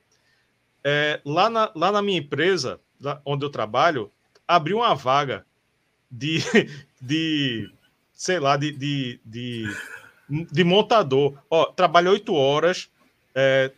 [0.85, 2.79] é, lá, na, lá na minha empresa,
[3.25, 4.11] onde eu trabalho,
[4.47, 5.45] abriu uma vaga
[6.09, 6.37] de,
[7.01, 7.69] de
[8.13, 9.65] sei lá, de, de, de
[10.29, 11.37] de montador.
[11.49, 12.89] Ó, trabalha oito horas,
[13.33, 13.71] é,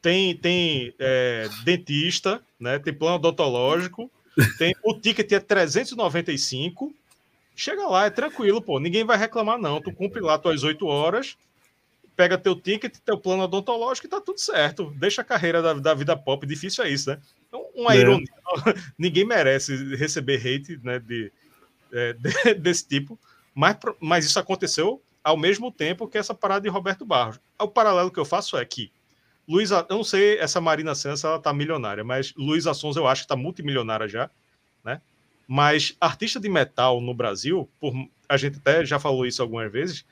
[0.00, 4.10] tem, tem é, dentista, né, tem plano odontológico,
[4.58, 6.94] tem, o ticket é 395.
[7.54, 8.78] Chega lá, é tranquilo, pô.
[8.78, 9.82] Ninguém vai reclamar, não.
[9.82, 11.36] Tu cumpre lá tuas oito horas,
[12.16, 14.92] pega teu ticket, teu plano odontológico e tá tudo certo.
[14.96, 16.46] Deixa a carreira da, da vida pop.
[16.46, 17.20] Difícil é isso, né?
[17.48, 17.98] Então, uma é.
[17.98, 18.26] ironia.
[18.98, 21.32] Ninguém merece receber hate né, de,
[21.92, 23.18] é, de, desse tipo.
[23.54, 27.40] Mas, mas isso aconteceu ao mesmo tempo que essa parada de Roberto Barros.
[27.58, 28.90] O paralelo que eu faço é que
[29.50, 33.22] Luiz, eu não sei essa Marina Santos, ela tá milionária, mas Luiz Assons eu acho
[33.22, 34.30] que tá multimilionária já,
[34.84, 35.00] né?
[35.48, 37.92] Mas artista de metal no Brasil, por,
[38.28, 40.04] a gente até já falou isso algumas vezes,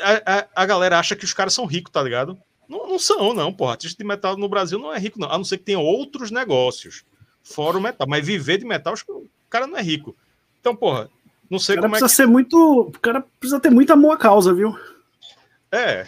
[0.00, 2.38] a, a, a galera acha que os caras são ricos, tá ligado?
[2.68, 3.72] Não, não são, não, porra.
[3.72, 5.30] Artista de metal no Brasil não é rico, não.
[5.30, 7.04] A não ser que tenha outros negócios
[7.42, 8.06] fora o metal.
[8.06, 10.14] Mas viver de metal, acho que o cara não é rico.
[10.60, 11.10] Então, porra,
[11.48, 12.08] não sei como é que.
[12.08, 12.56] ser muito.
[12.82, 14.78] O cara precisa ter muito amor à causa, viu?
[15.72, 16.06] É.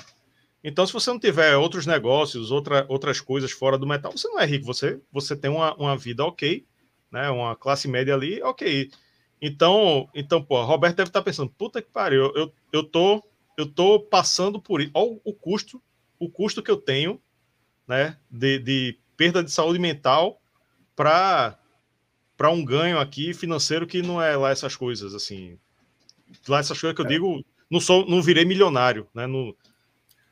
[0.62, 4.38] Então, se você não tiver outros negócios, outra, outras coisas fora do metal, você não
[4.38, 4.66] é rico.
[4.66, 6.66] Você, você tem uma, uma vida ok,
[7.10, 7.30] né?
[7.30, 8.90] Uma classe média ali, ok.
[9.40, 13.24] Então, então, pô, Roberto deve estar pensando, puta que pariu, eu, eu tô
[13.60, 14.90] eu tô passando por isso.
[14.94, 15.82] Olha o custo,
[16.18, 17.20] o custo que eu tenho,
[17.86, 20.40] né, de, de perda de saúde mental
[20.96, 21.56] para
[22.36, 25.58] para um ganho aqui financeiro que não é lá essas coisas assim.
[26.48, 27.08] Lá essas coisas que eu é.
[27.08, 29.26] digo, não sou, não virei milionário, né?
[29.26, 29.54] No,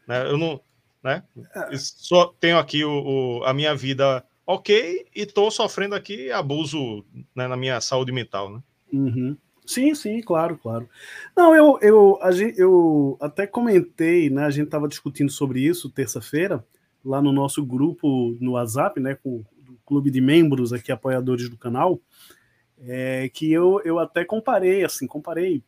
[0.07, 0.59] né eu não,
[1.05, 1.23] né?
[1.55, 1.77] É.
[1.77, 7.05] Só tenho aqui o, o, a minha vida ok e tô sofrendo aqui abuso
[7.37, 8.63] né, na minha saúde mental, né?
[8.91, 9.37] Uhum.
[9.69, 10.89] Sim, sim, claro, claro.
[11.37, 14.47] Não, eu, eu, a gente, eu até comentei, né?
[14.47, 16.65] A gente estava discutindo sobre isso terça-feira,
[17.05, 19.15] lá no nosso grupo no WhatsApp, né?
[19.15, 22.01] Com o clube de membros aqui, apoiadores do canal,
[22.81, 25.63] é, que eu, eu até comparei, assim, comparei.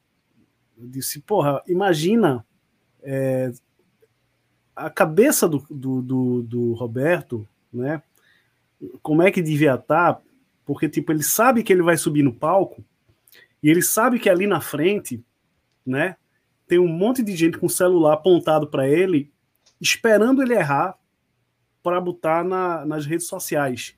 [0.78, 2.42] Disse, porra, imagina
[3.02, 3.52] é,
[4.74, 8.02] a cabeça do, do, do, do Roberto, né?
[9.02, 10.22] Como é que devia estar, tá,
[10.64, 12.82] porque, tipo, ele sabe que ele vai subir no palco
[13.62, 15.22] e ele sabe que ali na frente,
[15.84, 16.16] né,
[16.66, 19.32] tem um monte de gente com celular apontado para ele,
[19.80, 20.96] esperando ele errar
[21.82, 23.96] para botar na, nas redes sociais.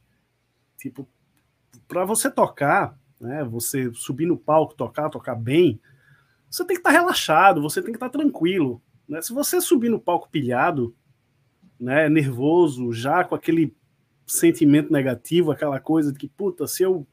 [0.79, 1.09] Tipo,
[1.87, 5.81] para você tocar, né, você subir no palco, tocar, tocar bem,
[6.51, 8.83] você tem que estar tá relaxado, você tem que estar tá tranquilo.
[9.09, 9.21] Né?
[9.23, 10.95] Se você subir no palco pilhado,
[11.79, 13.75] né, nervoso, já com aquele
[14.27, 17.07] sentimento negativo, aquela coisa de que, puta, se eu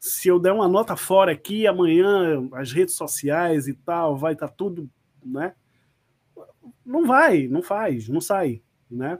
[0.00, 4.48] se eu der uma nota fora aqui, amanhã as redes sociais e tal, vai estar
[4.48, 4.90] tá tudo,
[5.22, 5.54] né?
[6.84, 9.18] Não vai, não faz, não sai, né?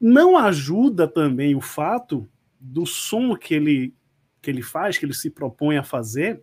[0.00, 2.28] Não ajuda também o fato
[2.60, 3.94] do som que ele
[4.40, 6.40] que ele faz, que ele se propõe a fazer,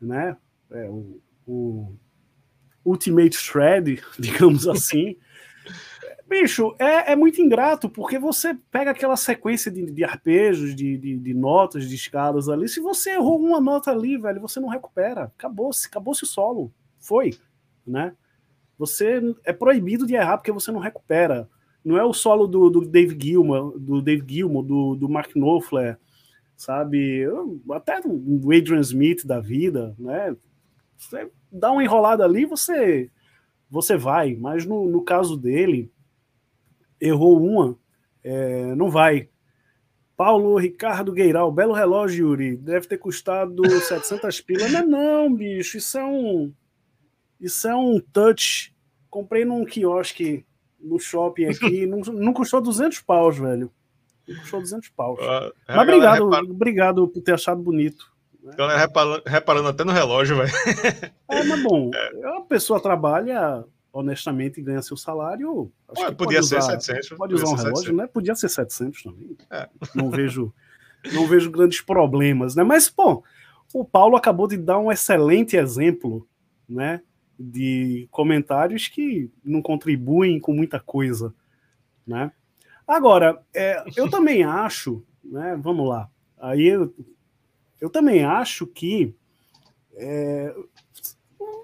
[0.00, 0.36] né?
[0.70, 1.94] É, o, o
[2.84, 5.16] Ultimate Shred, digamos assim,
[6.28, 11.18] Bicho, é, é muito ingrato, porque você pega aquela sequência de, de arpejos, de, de,
[11.18, 12.68] de, notas, de escalas ali.
[12.68, 15.24] Se você errou uma nota ali, velho, você não recupera.
[15.38, 16.72] Acabou-se, acabou-se o solo.
[16.98, 17.34] Foi,
[17.86, 18.12] né?
[18.76, 21.48] Você é proibido de errar porque você não recupera.
[21.84, 25.96] Não é o solo do, do Dave Gilmour, do Dave Gilmour, do, do Mark Knopfler,
[26.56, 27.24] sabe?
[27.70, 30.36] Até do Adrian Smith da vida, né?
[30.96, 33.08] Você dá uma enrolada ali, você
[33.70, 34.34] você vai.
[34.34, 35.90] Mas no, no caso dele,
[37.00, 37.76] errou uma,
[38.22, 39.28] é, não vai.
[40.16, 42.56] Paulo Ricardo Gueiral, belo relógio, Yuri.
[42.56, 44.72] Deve ter custado 700 pilas.
[44.72, 46.52] Não, não, bicho, isso é um.
[47.40, 48.74] Isso é um touch.
[49.10, 50.44] Comprei num quiosque
[50.80, 51.84] no shopping aqui.
[51.86, 53.70] não, não custou 200 paus, velho.
[54.26, 55.18] Não custou 200 paus.
[55.20, 56.44] Uh, Mas obrigado, repara...
[56.44, 58.10] obrigado por ter achado bonito.
[58.56, 60.52] Galera reparando, reparando até no relógio, velho.
[61.28, 62.38] É, mas bom, é.
[62.38, 63.64] a pessoa trabalha
[63.96, 65.72] honestamente ganha seu salário.
[65.96, 67.16] Ué, podia ser usar, 700.
[67.16, 67.96] Pode usar um relógio, 700.
[67.96, 68.06] né?
[68.06, 69.36] Podia ser 700 também.
[69.50, 69.68] É.
[69.94, 70.52] Não vejo
[71.12, 72.64] não vejo grandes problemas, né?
[72.64, 73.22] Mas, pô,
[73.72, 76.28] o Paulo acabou de dar um excelente exemplo,
[76.68, 77.00] né?
[77.38, 81.32] De comentários que não contribuem com muita coisa,
[82.06, 82.32] né?
[82.86, 85.58] Agora, é, eu também acho, né?
[85.62, 86.10] Vamos lá.
[86.38, 86.92] Aí eu,
[87.80, 89.14] eu também acho que
[89.94, 90.54] é,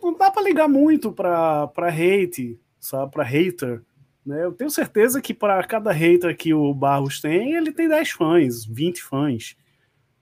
[0.03, 3.13] não dá para ligar muito para hate, sabe?
[3.13, 3.83] Para hater.
[4.25, 4.45] Né?
[4.45, 8.65] Eu tenho certeza que para cada hater que o Barros tem, ele tem 10 fãs,
[8.65, 9.57] 20 fãs,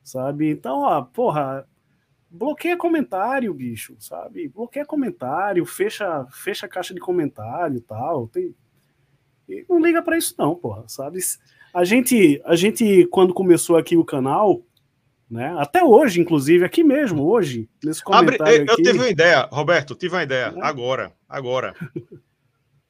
[0.03, 0.51] sabe?
[0.51, 1.67] Então, ó, porra,
[2.31, 4.49] bloqueia comentário, bicho, sabe?
[4.49, 8.29] Bloqueia comentário, fecha, fecha a caixa de comentário e tal.
[8.29, 8.55] Tem...
[9.49, 11.19] E não liga para isso não, porra, sabe?
[11.75, 14.63] A gente, a gente, quando começou aqui o canal,
[15.31, 15.55] né?
[15.59, 18.83] Até hoje, inclusive, aqui mesmo, hoje, nesse comentário Abre, eu, aqui...
[18.83, 20.61] tive uma ideia, Roberto, tive uma ideia, é.
[20.61, 21.75] agora, agora.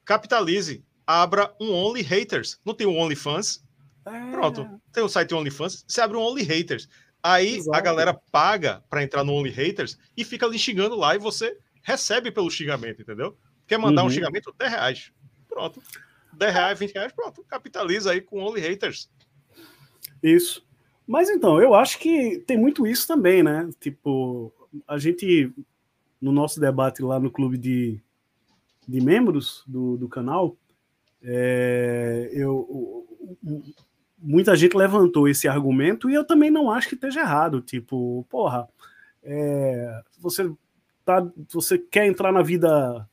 [0.03, 2.59] Capitalize, abra um Only Haters.
[2.65, 3.63] Não tem o um OnlyFans?
[4.05, 4.31] É.
[4.31, 6.89] Pronto, tem o site OnlyFans, você abre um Only Haters.
[7.21, 7.77] Aí Exato.
[7.77, 11.55] a galera paga para entrar no Only Haters e fica ali xingando lá e você
[11.83, 13.37] recebe pelo xingamento, entendeu?
[13.67, 14.07] Quer mandar uhum.
[14.07, 14.53] um xingamento?
[14.57, 15.11] 10 reais.
[15.47, 15.81] Pronto.
[16.33, 17.43] 10 reais, 20 reais, pronto.
[17.43, 19.07] Capitaliza aí com Only Haters.
[20.23, 20.65] Isso.
[21.07, 23.69] Mas então, eu acho que tem muito isso também, né?
[23.79, 24.53] Tipo,
[24.87, 25.51] a gente,
[26.21, 27.99] no nosso debate lá no clube de,
[28.87, 30.55] de membros do, do canal,
[31.23, 33.05] é, eu,
[34.17, 37.61] muita gente levantou esse argumento e eu também não acho que esteja errado.
[37.61, 38.67] Tipo, porra,
[39.23, 40.51] é, você,
[41.03, 43.07] tá, você quer entrar na vida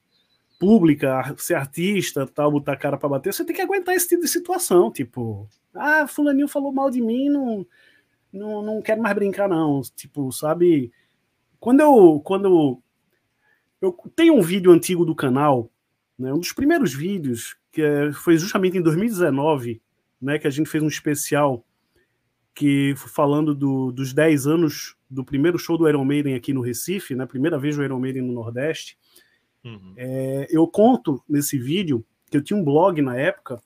[0.58, 4.22] pública, ser artista, tal, botar a cara para bater, você tem que aguentar esse tipo
[4.22, 4.90] de situação.
[4.90, 7.66] Tipo, ah, fulaninho falou mal de mim, não
[8.32, 9.80] não, não quero mais brincar, não.
[9.96, 10.92] Tipo, sabe?
[11.58, 12.20] Quando eu.
[12.20, 12.82] Quando
[13.80, 15.70] eu tenho um vídeo antigo do canal,
[16.18, 19.80] né, um dos primeiros vídeos, que é, foi justamente em 2019,
[20.20, 21.64] né, que a gente fez um especial
[22.52, 27.14] que falando do, dos 10 anos do primeiro show do Iron Maiden aqui no Recife,
[27.14, 28.98] né, primeira vez do Iron Maiden no Nordeste.
[29.74, 29.94] Uhum.
[29.96, 33.62] É, eu conto nesse vídeo que eu tinha um blog na época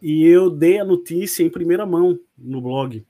[0.00, 3.04] e eu dei a notícia em primeira mão no blog.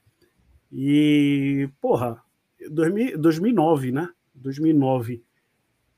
[0.73, 2.23] E, porra,
[2.71, 4.09] 2009, né?
[4.35, 5.23] 2009.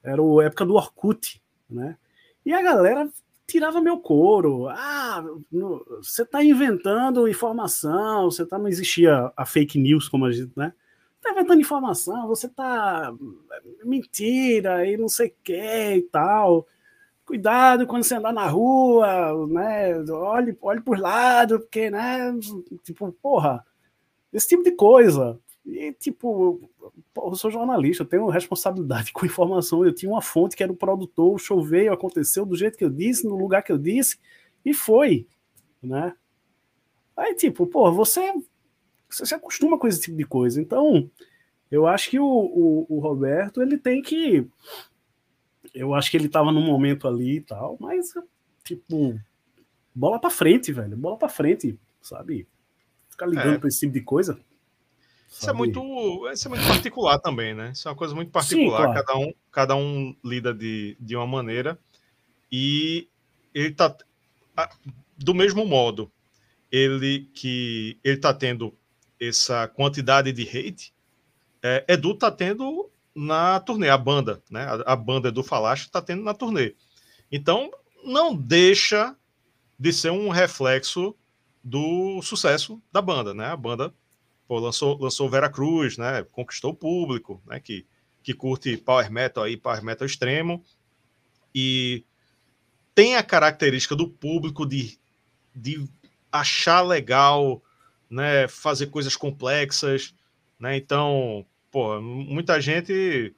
[0.03, 1.97] Era a época do Orkut, né?
[2.45, 3.09] E a galera
[3.47, 4.69] tirava meu couro.
[4.69, 5.25] Ah,
[5.99, 10.73] você está inventando informação, você tá, não existia a fake news, como a gente, né?
[11.23, 13.15] Tá inventando informação, você tá
[13.85, 16.67] mentira e não sei o que e tal.
[17.25, 19.99] Cuidado quando você andar na rua, né?
[20.11, 22.33] Olhe, olhe por lado, porque, né?
[22.83, 23.65] Tipo, porra,
[24.33, 25.39] esse tipo de coisa.
[25.65, 26.69] E, tipo,
[27.17, 29.85] eu sou jornalista, eu tenho responsabilidade com informação.
[29.85, 33.27] Eu tinha uma fonte que era o produtor, veio, aconteceu do jeito que eu disse,
[33.27, 34.19] no lugar que eu disse,
[34.65, 35.27] e foi,
[35.81, 36.15] né?
[37.17, 38.33] Aí, tipo, pô, você,
[39.15, 40.61] você se acostuma com esse tipo de coisa.
[40.61, 41.11] Então,
[41.71, 44.47] eu acho que o, o, o Roberto, ele tem que.
[45.75, 48.13] Eu acho que ele tava num momento ali e tal, mas,
[48.63, 49.19] tipo,
[49.95, 52.47] bola pra frente, velho, bola pra frente, sabe?
[53.09, 53.59] Ficar ligando é.
[53.59, 54.39] pra esse tipo de coisa.
[55.31, 55.81] Isso é, muito,
[56.31, 57.71] isso é muito particular também, né?
[57.73, 58.79] Isso é uma coisa muito particular.
[58.79, 59.07] Sim, claro.
[59.07, 61.79] cada, um, cada um lida de, de uma maneira.
[62.51, 63.09] E
[63.55, 63.97] ele tá.
[65.17, 66.13] Do mesmo modo,
[66.71, 68.75] ele que ele tá tendo
[69.29, 70.93] essa quantidade de hate,
[71.63, 74.65] é, Edu tá tendo na turnê, a banda, né?
[74.65, 76.75] A, a banda Edu Falache tá tendo na turnê.
[77.31, 77.71] Então,
[78.05, 79.17] não deixa
[79.79, 81.15] de ser um reflexo
[81.63, 83.47] do sucesso da banda, né?
[83.47, 83.95] A banda
[84.49, 86.25] pô, lançou, lançou Vera Cruz, né?
[86.33, 87.61] Conquistou o público, né?
[87.61, 87.87] Que,
[88.23, 90.65] que curte power metal aí, power metal extremo.
[91.55, 92.05] E
[92.95, 94.99] tem a característica do público de,
[95.55, 95.89] de
[96.31, 97.63] achar legal,
[98.13, 98.47] né?
[98.47, 100.15] Fazer coisas complexas,
[100.61, 100.77] né?
[100.77, 103.35] Então, pô, muita gente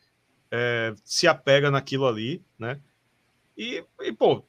[0.50, 2.78] é, se apega naquilo ali, né?
[3.56, 4.44] E, e pô,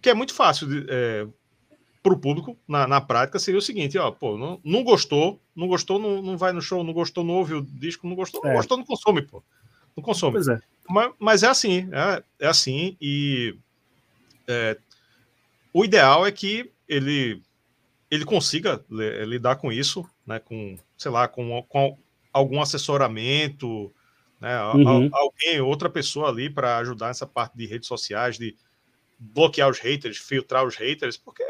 [0.00, 1.26] que é muito fácil de, é,
[2.02, 5.66] para o público, na, na prática, seria o seguinte: ó, pô, não, não gostou, não
[5.66, 8.48] gostou, não, não vai no show, não gostou, não ouve o disco, não gostou, é.
[8.48, 9.42] não gostou, não consome, pô.
[9.96, 10.38] Não consome.
[10.38, 10.60] É.
[10.88, 13.56] Mas, mas é assim, é, é assim, e
[14.46, 14.76] é,
[15.72, 17.42] o ideal é que ele
[18.14, 21.98] ele consiga lidar com isso, né, com, sei lá, com, com
[22.32, 23.92] algum assessoramento,
[24.40, 25.10] né, uhum.
[25.12, 28.56] alguém, outra pessoa ali para ajudar nessa parte de redes sociais, de
[29.18, 31.44] bloquear os haters, filtrar os haters, porque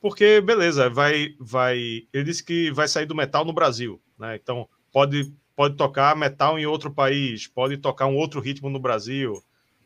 [0.00, 1.78] porque beleza, vai, vai.
[2.12, 4.34] Ele disse que vai sair do metal no Brasil, né?
[4.34, 9.40] Então pode, pode tocar metal em outro país, pode tocar um outro ritmo no Brasil,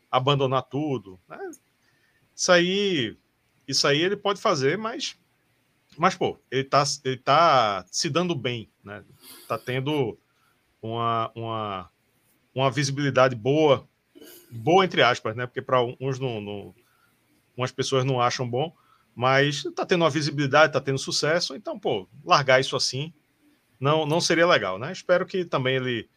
[0.09, 1.37] abandonar tudo, né?
[2.35, 3.15] Isso aí,
[3.67, 5.15] isso aí ele pode fazer, mas,
[5.97, 9.03] mas pô, ele tá, ele tá se dando bem, né?
[9.47, 10.17] Tá tendo
[10.81, 11.89] uma, uma,
[12.53, 13.87] uma visibilidade boa,
[14.51, 15.45] boa entre aspas, né?
[15.45, 16.75] Porque para uns não, não,
[17.55, 18.73] umas pessoas não acham bom
[19.17, 23.11] mas tá tendo uma visibilidade, tá tendo sucesso, então, pô, largar isso assim
[23.79, 24.91] não, não seria legal, né?
[24.91, 26.07] Espero que também ele,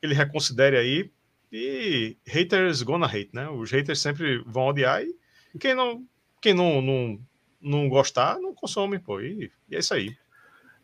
[0.00, 1.10] ele reconsidere aí
[1.52, 3.48] e haters gonna hate, né?
[3.48, 5.12] Os haters sempre vão odiar e
[5.58, 6.04] quem não,
[6.40, 7.20] quem não, não,
[7.66, 10.16] não gostar, não consome, pô, e, e é isso aí.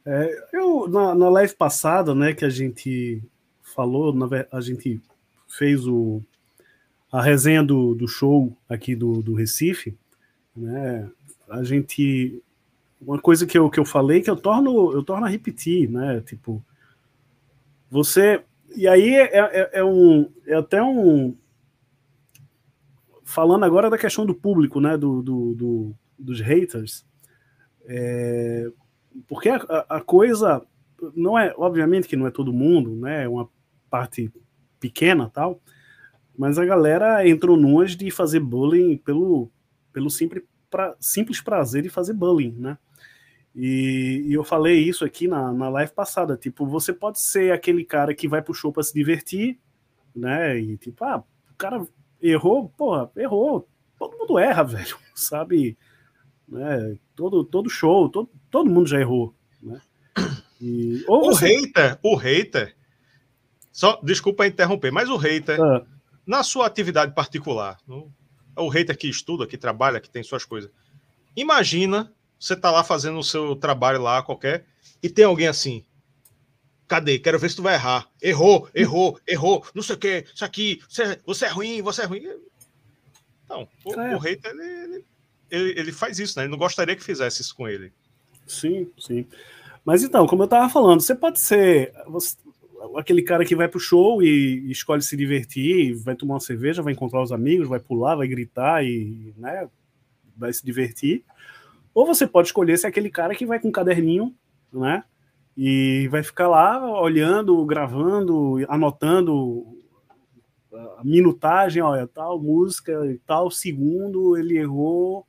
[0.04, 3.22] É, eu, na, na live passada, né, que a gente
[3.62, 5.00] falou, na, a gente
[5.48, 6.20] fez o,
[7.10, 9.96] a resenha do, do show aqui do, do Recife,
[10.56, 11.08] né,
[11.48, 12.42] a gente
[13.00, 16.20] uma coisa que eu, que eu falei que eu torno eu torno a repetir, né?
[16.20, 16.64] Tipo,
[17.90, 18.42] você
[18.76, 21.36] e aí é, é, é um é até um
[23.24, 24.96] falando agora da questão do público, né?
[24.96, 27.06] Do, do, do dos haters,
[27.84, 28.70] é,
[29.26, 29.56] porque a,
[29.88, 30.64] a, coisa
[31.14, 33.24] não é obviamente que não é todo mundo, né?
[33.24, 33.48] É uma
[33.90, 34.32] parte
[34.78, 35.60] pequena tal,
[36.36, 39.50] mas a galera entrou numas de fazer bullying pelo
[39.92, 42.78] pelo simples pra, simples prazer de fazer bullying, né?
[43.54, 47.84] E, e, eu falei isso aqui na, na live passada, tipo, você pode ser aquele
[47.84, 49.58] cara que vai pro show para se divertir,
[50.16, 50.58] né?
[50.58, 51.86] E tipo, ah, o cara
[52.20, 53.68] errou, porra, errou.
[53.98, 55.76] Todo mundo erra, velho, sabe?
[56.52, 56.96] Né?
[57.16, 59.80] Todo, todo show, todo, todo mundo já errou, né?
[60.60, 61.46] E, o você...
[61.46, 62.76] hater, o hater,
[63.72, 65.84] só desculpa interromper, mas o hater, ah.
[66.26, 67.78] na sua atividade particular,
[68.56, 70.70] é o hater que estuda, que trabalha, que tem suas coisas.
[71.34, 74.66] Imagina você tá lá fazendo o seu trabalho lá qualquer
[75.02, 75.84] e tem alguém assim,
[76.92, 77.18] Cadê?
[77.18, 78.06] Quero ver se tu vai errar.
[78.20, 82.04] Errou, errou, errou, não sei o que, isso aqui, você, você é ruim, você é
[82.04, 82.22] ruim.
[83.48, 84.14] Não, o, é.
[84.14, 85.04] o hater, ele, ele,
[85.52, 86.44] ele, faz isso, né?
[86.44, 87.92] Ele não gostaria que fizesse isso com ele.
[88.46, 89.26] Sim, sim.
[89.84, 92.36] Mas então, como eu tava falando, você pode ser você,
[92.96, 96.82] aquele cara que vai pro show e, e escolhe se divertir, vai tomar uma cerveja,
[96.82, 99.68] vai encontrar os amigos, vai pular, vai gritar e, né,
[100.36, 101.24] vai se divertir.
[101.94, 104.34] Ou você pode escolher ser aquele cara que vai com um caderninho,
[104.72, 105.04] né?
[105.54, 109.66] E vai ficar lá olhando, gravando, anotando
[110.96, 115.26] a minutagem, olha, tal música tal segundo ele errou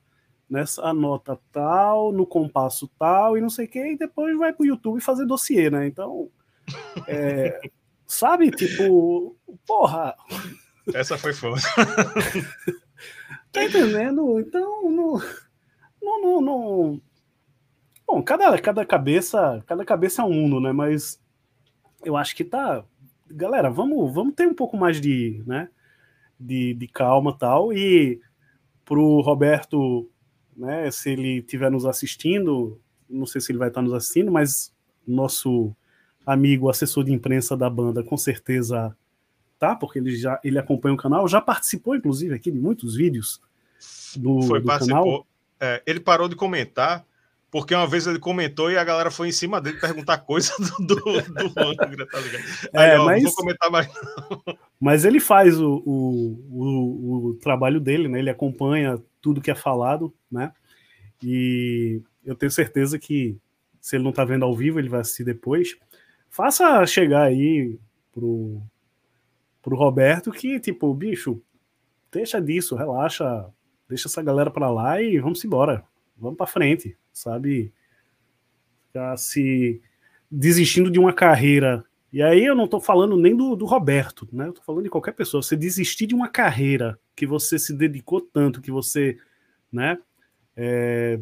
[0.54, 4.64] nessa nota tal, no compasso tal e não sei o que, e depois vai pro
[4.64, 5.84] YouTube fazer dossiê, né?
[5.88, 6.30] Então,
[7.08, 7.60] é,
[8.06, 9.36] sabe, tipo,
[9.66, 10.14] porra.
[10.94, 11.60] Essa foi foda.
[13.50, 14.38] tá entendendo?
[14.38, 15.20] Então, não,
[16.00, 17.02] não, não, não
[18.06, 20.70] Bom, cada, cada cabeça, cada cabeça é um uno, né?
[20.72, 21.20] Mas
[22.04, 22.84] eu acho que tá.
[23.28, 25.68] Galera, vamos, vamos ter um pouco mais de, né?
[26.38, 27.72] De, de calma tal.
[27.72, 28.20] E
[28.84, 30.08] pro Roberto,
[30.56, 30.90] né?
[30.90, 34.72] Se ele estiver nos assistindo, não sei se ele vai estar nos assistindo, mas
[35.06, 35.74] nosso
[36.26, 38.96] amigo assessor de imprensa da banda, com certeza
[39.58, 43.40] tá, porque ele já ele acompanha o canal, já participou, inclusive, aqui de muitos vídeos
[44.16, 45.26] do, Foi, do canal.
[45.60, 47.04] É, ele parou de comentar
[47.54, 50.86] porque uma vez ele comentou e a galera foi em cima dele perguntar coisa do,
[50.88, 52.44] do, do Angra, tá ligado?
[52.74, 53.86] Aí, é, ó, mas, não vou comentar mais.
[53.86, 54.58] Não.
[54.80, 58.18] Mas ele faz o, o, o, o, trabalho dele, né?
[58.18, 60.52] Ele acompanha tudo que é falado, né?
[61.22, 63.38] E eu tenho certeza que
[63.80, 65.76] se ele não tá vendo ao vivo, ele vai assistir depois.
[66.28, 67.78] Faça chegar aí
[68.12, 68.60] pro,
[69.62, 71.40] pro Roberto que, tipo, bicho,
[72.10, 73.46] deixa disso, relaxa,
[73.88, 75.84] deixa essa galera para lá e vamos embora.
[76.18, 77.72] Vamos para frente sabe?
[78.88, 79.80] Ficar se
[80.30, 81.84] desistindo de uma carreira.
[82.12, 84.48] E aí eu não estou falando nem do, do Roberto, né?
[84.48, 85.42] Eu tô falando de qualquer pessoa.
[85.42, 89.16] Você desistir de uma carreira que você se dedicou tanto, que você,
[89.72, 89.98] né?
[90.56, 91.18] É,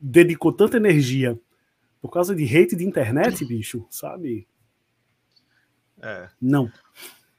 [0.00, 1.38] dedicou tanta energia
[2.00, 4.46] por causa de hate de internet, bicho, sabe?
[6.00, 6.28] É.
[6.40, 6.70] Não.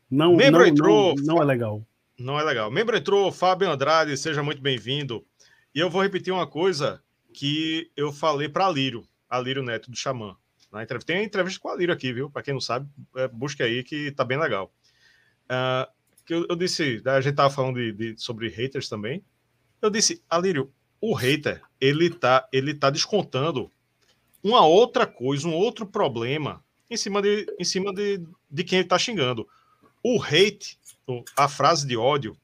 [0.10, 1.86] Não, Membro não, entrou, não, não é legal.
[2.18, 2.72] Não é legal.
[2.72, 5.26] Membro entrou, Fábio Andrade, seja muito bem-vindo.
[5.74, 7.04] E eu vou repetir uma coisa
[7.36, 10.38] que eu falei para Alírio, Alírio Neto do Xamã.
[10.72, 11.14] Na entrevista.
[11.14, 12.30] Tem entrevista com a Alírio aqui, viu?
[12.30, 14.74] Para quem não sabe, é, busque aí que tá bem legal.
[15.46, 15.92] Uh,
[16.26, 19.24] que eu, eu, disse, né, a gente tava falando de, de, sobre haters também.
[19.82, 23.70] Eu disse, Alírio, o hater, ele tá, ele tá descontando
[24.42, 28.88] uma outra coisa, um outro problema em cima de, em cima de, de quem ele
[28.88, 29.48] tá xingando.
[30.02, 30.80] O hate,
[31.38, 32.38] a frase de ódio,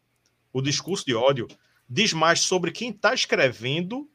[0.52, 1.48] o discurso de ódio,
[1.90, 4.11] diz mais sobre quem está escrevendo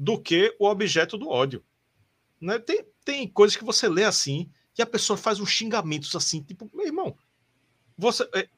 [0.00, 1.62] do que o objeto do ódio.
[2.40, 2.58] Né?
[2.58, 6.70] Tem, tem coisas que você lê assim e a pessoa faz uns xingamentos assim, tipo,
[6.72, 7.14] meu irmão,
[7.98, 8.48] você, é,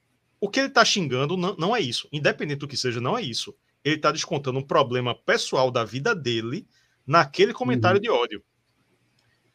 [0.40, 2.08] o que ele está xingando não, não é isso.
[2.12, 3.52] Independente do que seja, não é isso.
[3.84, 6.64] Ele está descontando um problema pessoal da vida dele
[7.04, 8.02] naquele comentário uhum.
[8.02, 8.44] de ódio.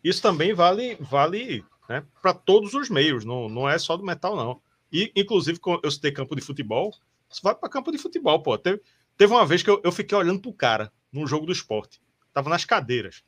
[0.03, 4.35] Isso também vale vale né, para todos os meios, não, não é só do metal,
[4.35, 4.61] não.
[4.91, 6.93] E, inclusive, eu citei campo de futebol,
[7.29, 8.57] você vai para campo de futebol, pô.
[8.57, 8.81] Teve,
[9.15, 12.01] teve uma vez que eu, eu fiquei olhando pro cara num jogo do esporte.
[12.33, 13.23] Tava nas cadeiras.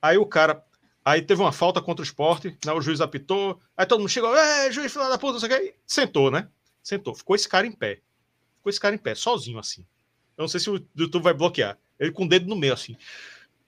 [0.00, 0.64] Aí o cara.
[1.04, 4.36] Aí teve uma falta contra o esporte, né, o juiz apitou, aí todo mundo chegou,
[4.36, 6.48] é, juiz, filho da puta, não sei o que, sentou, né?
[6.80, 7.12] Sentou.
[7.12, 8.00] Ficou esse cara em pé.
[8.58, 9.84] Ficou esse cara em pé, sozinho, assim.
[10.36, 11.76] Eu não sei se o YouTube vai bloquear.
[11.98, 12.96] Ele com o dedo no meio, assim.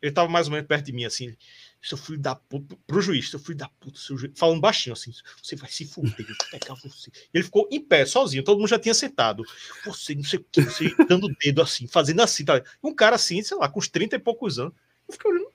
[0.00, 1.36] Ele tava mais ou menos perto de mim, assim
[1.84, 5.12] seu filho da puta, pro juiz, seu filho da puta, seu juiz, falando baixinho assim,
[5.42, 7.10] você vai se fuder, eu vou pegar você.
[7.32, 9.44] Ele ficou em pé, sozinho, todo mundo já tinha sentado.
[9.84, 12.62] Você, não sei o que, você dando o dedo assim, fazendo assim, tá?
[12.82, 14.72] Um cara assim, sei lá, com uns 30 e poucos anos.
[15.06, 15.50] Eu fiquei olhando,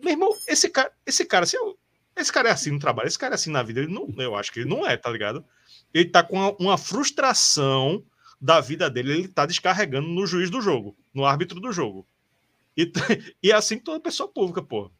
[0.00, 1.56] meu irmão, esse cara, esse cara, assim,
[2.16, 4.36] esse cara é assim no trabalho, esse cara é assim na vida, ele não, eu
[4.36, 5.44] acho que ele não é, tá ligado?
[5.92, 8.04] Ele tá com uma, uma frustração
[8.40, 12.06] da vida dele, ele tá descarregando no juiz do jogo, no árbitro do jogo.
[12.76, 12.90] E,
[13.42, 14.90] e é assim toda pessoa pública, pô.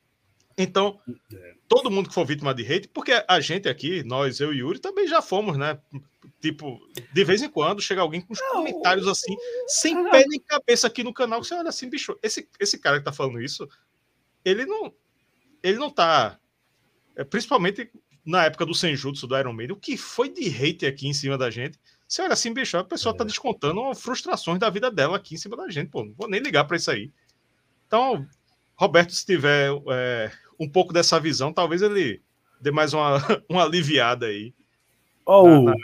[0.62, 1.00] Então,
[1.32, 1.54] é.
[1.66, 4.78] todo mundo que for vítima de hate, porque a gente aqui, nós, eu e Yuri,
[4.78, 5.78] também já fomos, né?
[6.38, 6.78] Tipo,
[7.12, 9.34] de vez em quando chega alguém com uns não, comentários assim,
[9.66, 10.10] sem não.
[10.10, 13.04] pé nem cabeça aqui no canal, que você olha assim, bicho, esse, esse cara que
[13.04, 13.66] tá falando isso,
[14.44, 14.92] ele não.
[15.62, 16.38] Ele não tá.
[17.16, 17.90] É, principalmente
[18.24, 21.38] na época do Senjutsu do Iron Maiden, o que foi de hate aqui em cima
[21.38, 21.78] da gente?
[22.06, 23.20] Você olha assim, bicho, a pessoa tá é.
[23.20, 26.40] tá descontando frustrações da vida dela aqui em cima da gente, pô, não vou nem
[26.40, 27.10] ligar para isso aí.
[27.86, 28.26] Então,
[28.80, 32.20] Roberto, se tiver é, um pouco dessa visão, talvez ele
[32.60, 33.16] dê mais uma,
[33.48, 34.52] uma aliviada aí.
[35.24, 35.76] Oh, na, na...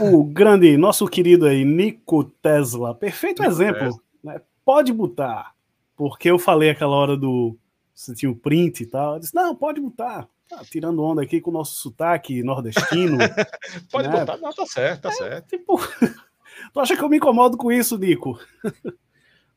[0.00, 4.00] O grande, nosso querido aí, Nico Tesla, perfeito Nico exemplo.
[4.22, 4.40] Né?
[4.64, 5.52] Pode botar,
[5.96, 7.56] porque eu falei aquela hora do.
[7.94, 9.14] Você tinha o print e tal.
[9.14, 10.28] Eu disse, não, pode botar.
[10.48, 13.18] tá tirando onda aqui com o nosso sotaque nordestino.
[13.92, 14.20] Pode né?
[14.20, 15.48] botar, não, tá certo, tá é, certo.
[15.48, 15.78] Tipo,
[16.72, 18.40] tu acha que eu me incomodo com isso, Nico?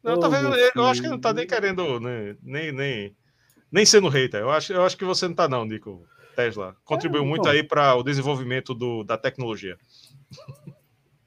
[0.04, 3.16] Não, oh, tá vendo, eu acho que não tá nem querendo, né, nem, nem,
[3.74, 4.40] nem sendo hater.
[4.40, 6.06] Eu acho, eu acho que você não tá, não, Nico.
[6.36, 6.76] Tesla.
[6.86, 9.78] Contribuiu é, muito aí para o desenvolvimento do, da tecnologia.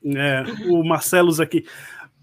[0.05, 1.65] É, o Marcelos aqui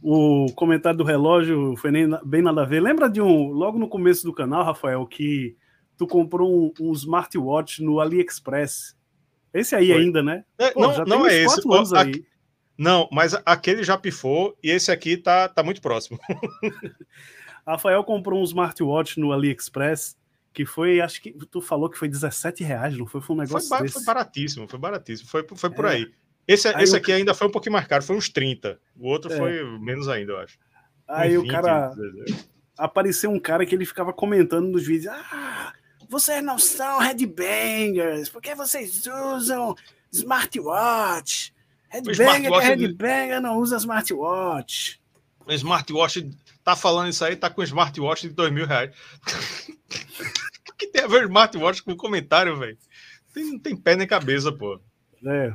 [0.04, 2.82] o comentário do relógio foi nem bem nada a ver.
[2.82, 5.56] Lembra de um, logo no começo do canal, Rafael, que
[5.98, 8.98] tu comprou um, um smartwatch no AliExpress?
[9.54, 10.02] Esse aí foi.
[10.02, 10.44] ainda, né?
[10.58, 11.62] É, Pô, não, não é esse.
[11.62, 12.26] Pô, aqui,
[12.78, 16.20] não, mas aquele já pifou e esse aqui tá, tá muito próximo.
[17.66, 20.18] Rafael comprou um smartwatch no AliExpress
[20.54, 23.20] que foi, acho que tu falou que foi 17 reais, não foi?
[23.20, 23.94] Foi um negócio foi, desse.
[23.96, 25.90] foi baratíssimo, foi baratíssimo, foi, foi por é.
[25.90, 26.14] aí.
[26.48, 27.16] Esse, aí esse aqui eu...
[27.16, 28.80] ainda foi um pouquinho mais caro, foi uns 30.
[28.96, 29.38] O outro é.
[29.38, 30.60] foi menos ainda, eu acho.
[31.08, 31.92] Aí o cara.
[32.78, 35.74] Apareceu um cara que ele ficava comentando nos vídeos: Ah,
[36.10, 39.76] vocês não são headbangers, por que vocês usam
[40.12, 41.54] smartwatch?
[41.90, 45.00] Headbanger é headbanger, não usa smartwatch.
[45.46, 46.30] O smartwatch
[46.64, 48.96] tá falando isso aí, tá com smartwatch de dois mil reais.
[50.70, 52.78] o que tem a ver smartwatch com comentário, velho?
[53.36, 54.80] Não tem pé nem cabeça, pô.
[55.26, 55.54] É.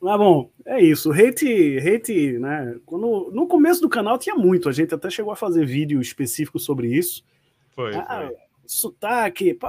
[0.00, 1.10] Mas bom, é isso.
[1.12, 2.76] Hate, hate, né?
[2.84, 6.58] Quando, no começo do canal tinha muito, a gente até chegou a fazer vídeo específico
[6.58, 7.24] sobre isso.
[7.70, 7.94] Foi.
[7.94, 8.36] Ah, foi.
[8.66, 9.66] Sotaque, pô,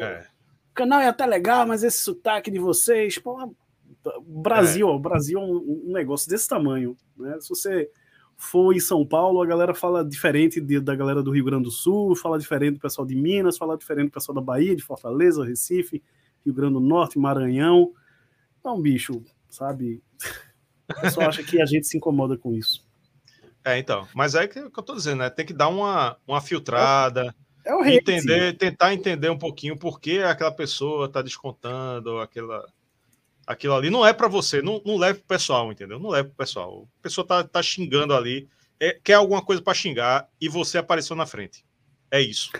[0.00, 0.26] é.
[0.70, 3.54] o canal é até legal, mas esse sotaque de vocês, pô,
[4.24, 4.92] Brasil, é.
[4.92, 7.36] o Brasil é um, um, negócio desse tamanho, né?
[7.40, 7.90] Se você
[8.36, 11.70] for em São Paulo, a galera fala diferente de, da galera do Rio Grande do
[11.70, 15.44] Sul, fala diferente do pessoal de Minas, fala diferente do pessoal da Bahia, de Fortaleza,
[15.44, 16.02] Recife,
[16.44, 17.92] Rio Grande do Norte, Maranhão.
[18.60, 20.02] Então, bicho, sabe?
[20.88, 22.86] O pessoal acha que a gente se incomoda com isso.
[23.64, 24.06] É, então.
[24.14, 25.28] Mas é que, que eu tô dizendo, né?
[25.28, 27.34] Tem que dar uma, uma filtrada.
[27.64, 32.20] É, é o hate, entender, tentar entender um pouquinho por que aquela pessoa tá descontando
[32.20, 32.64] aquela,
[33.46, 33.90] aquilo ali.
[33.90, 35.98] Não é para você, não, não leve pro pessoal, entendeu?
[35.98, 36.88] Não leve pro pessoal.
[36.98, 38.48] A pessoa tá, tá xingando ali,
[38.80, 41.64] é, quer alguma coisa para xingar e você apareceu na frente.
[42.10, 42.50] É isso.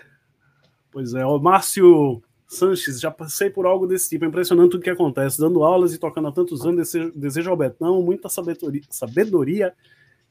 [0.91, 4.91] Pois é, o Márcio Sanches, já passei por algo desse tipo, é impressionante tudo que
[4.91, 9.75] acontece, dando aulas e tocando há tantos anos, desejo, desejo ao Betão muita sabedoria, sabedoria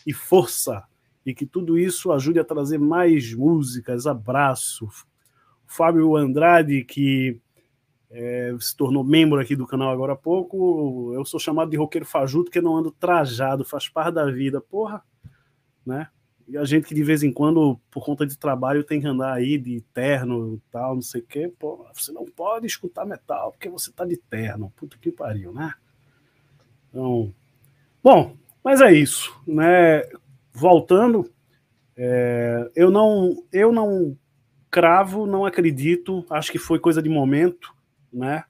[0.07, 0.83] e força,
[1.25, 4.87] e que tudo isso ajude a trazer mais músicas, abraço.
[5.65, 7.39] Fábio Andrade, que
[8.17, 12.05] é, se tornou membro aqui do canal agora há pouco, eu sou chamado de roqueiro
[12.05, 15.03] fajuto que não ando trajado, faz parte da vida, porra,
[15.85, 16.07] né?
[16.47, 19.33] E a gente que de vez em quando, por conta de trabalho, tem que andar
[19.33, 21.51] aí de terno e tal, não sei o quê.
[21.93, 24.71] Você não pode escutar metal porque você tá de terno.
[24.75, 25.73] Puta que pariu, né?
[26.89, 27.33] Então,
[28.01, 30.03] bom, mas é isso, né?
[30.53, 31.29] Voltando,
[31.97, 34.15] é, eu não, eu não
[34.69, 37.74] cravo, não acredito, acho que foi coisa de momento,
[38.11, 38.43] né?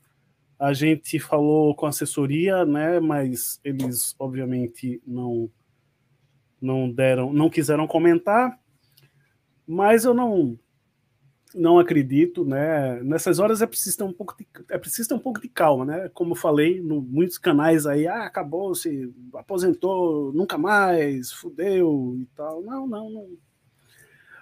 [0.57, 2.99] A gente falou com assessoria, né?
[2.99, 5.49] Mas eles, obviamente, não
[6.61, 8.59] não deram, não quiseram comentar,
[9.67, 10.57] mas eu não
[11.55, 13.01] não acredito, né?
[13.01, 15.85] Nessas horas é preciso ter um pouco de, é preciso ter um pouco de calma,
[15.85, 16.09] né?
[16.13, 22.25] Como eu falei, no, muitos canais aí, ah, acabou, se aposentou, nunca mais, fudeu e
[22.35, 22.61] tal.
[22.61, 23.09] Não, não,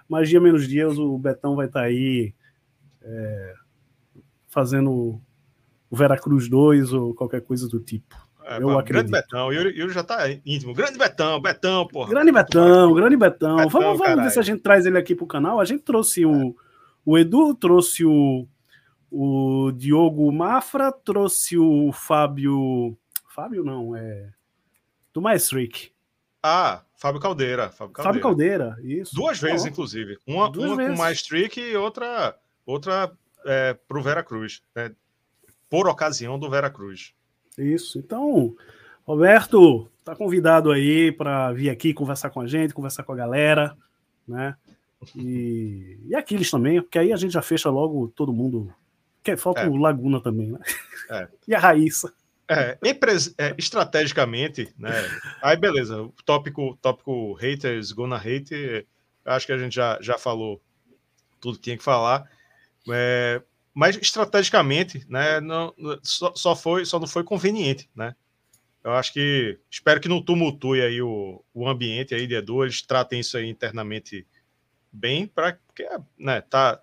[0.08, 0.22] não.
[0.24, 2.34] Dia menos dias o Betão vai estar tá aí
[3.02, 3.54] é,
[4.54, 5.20] fazendo
[5.90, 8.16] o Veracruz 2 ou qualquer coisa do tipo.
[8.44, 9.10] É, eu acredito.
[9.10, 10.72] Grande Betão, Yuri, Yuri já tá íntimo.
[10.74, 12.10] Grande Betão, Betão, porra.
[12.10, 13.56] Grande Betão, grande Betão.
[13.56, 15.60] Betão vamos vamos ver se a gente traz ele aqui pro canal.
[15.60, 16.54] A gente trouxe o,
[17.04, 18.46] o Edu, trouxe o,
[19.10, 22.96] o Diogo Mafra, trouxe o Fábio.
[23.34, 24.30] Fábio não, é.
[25.12, 25.90] Do Maestric.
[26.42, 27.70] Ah, Fábio Caldeira.
[27.70, 29.14] Fábio Caldeira, Fábio Caldeira isso.
[29.14, 30.18] Duas vezes, inclusive.
[30.26, 30.92] Uma, Duas uma vezes.
[30.92, 32.36] com Maestric e outra,
[32.66, 33.10] outra
[33.44, 34.62] é, pro Vera Cruz.
[34.74, 34.92] Né?
[35.68, 37.14] Por ocasião do Vera Cruz.
[37.58, 37.98] Isso.
[37.98, 38.54] Então,
[39.04, 43.76] Roberto, tá convidado aí para vir aqui conversar com a gente, conversar com a galera,
[44.26, 44.56] né?
[45.14, 48.72] E, e Aquiles também, porque aí a gente já fecha logo todo mundo.
[49.22, 49.68] Que falta é.
[49.68, 50.58] o Laguna também, né?
[51.10, 51.28] É.
[51.48, 52.12] E a Raíssa.
[52.48, 52.78] É,
[53.38, 54.92] é, estrategicamente, né?
[55.42, 58.86] Aí beleza, o tópico, tópico haters, gonna hate,
[59.24, 60.60] acho que a gente já, já falou
[61.40, 62.30] tudo que tinha que falar.
[62.90, 63.42] É,
[63.72, 68.14] mas estrategicamente, né, não, só, só, foi, só não foi conveniente, né?
[68.82, 72.82] Eu acho que espero que não tumultue aí o, o ambiente aí de Edu, eles
[72.82, 74.26] tratem isso aí internamente
[74.92, 75.88] bem, para porque
[76.18, 76.80] né, tá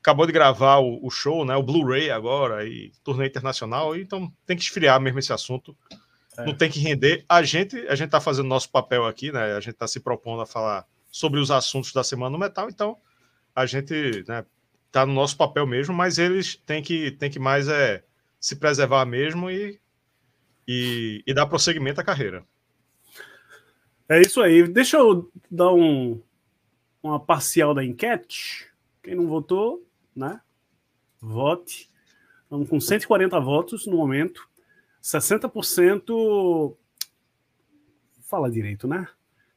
[0.00, 4.54] acabou de gravar o, o show, né, o Blu-ray agora e turnê internacional, então tem
[4.54, 5.74] que esfriar mesmo esse assunto.
[6.36, 6.44] É.
[6.44, 7.24] Não tem que render.
[7.28, 9.54] A gente a gente tá fazendo nosso papel aqui, né?
[9.54, 12.98] A gente tá se propondo a falar sobre os assuntos da semana no metal, então
[13.54, 14.44] a gente, né,
[14.94, 18.04] tá no nosso papel mesmo, mas eles têm que, têm que mais é,
[18.38, 19.80] se preservar mesmo e,
[20.68, 22.46] e, e dar prosseguimento à carreira.
[24.08, 24.62] É isso aí.
[24.68, 26.22] Deixa eu dar um,
[27.02, 28.68] uma parcial da enquete.
[29.02, 29.84] Quem não votou,
[30.14, 30.40] né?
[31.20, 31.90] Vote.
[32.44, 34.48] Estamos com 140 votos no momento.
[35.02, 36.76] 60%.
[38.22, 39.08] Fala direito, né?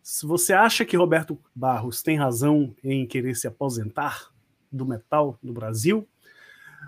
[0.02, 4.36] Se você acha que Roberto Barros tem razão em querer se aposentar
[4.72, 6.08] do metal do Brasil,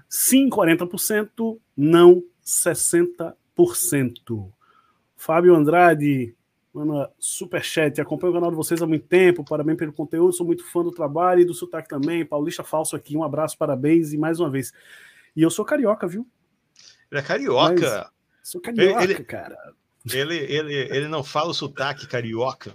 [0.08, 4.52] sim 40%, não 60%.
[5.16, 6.36] Fábio Andrade,
[6.74, 10.64] manda superchat, acompanho o canal de vocês há muito tempo, parabéns pelo conteúdo, sou muito
[10.64, 12.26] fã do trabalho e do sotaque também.
[12.26, 14.72] Paulista Falso aqui, um abraço, parabéns e mais uma vez.
[15.36, 16.28] E eu sou carioca, viu?
[17.12, 17.82] Ele é carioca.
[17.82, 19.58] Mas sou carioca, ele, cara.
[20.12, 22.74] Ele, ele, ele não fala o sotaque carioca.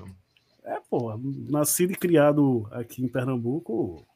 [0.63, 1.19] É, pô,
[1.49, 4.07] nascido e criado aqui em Pernambuco,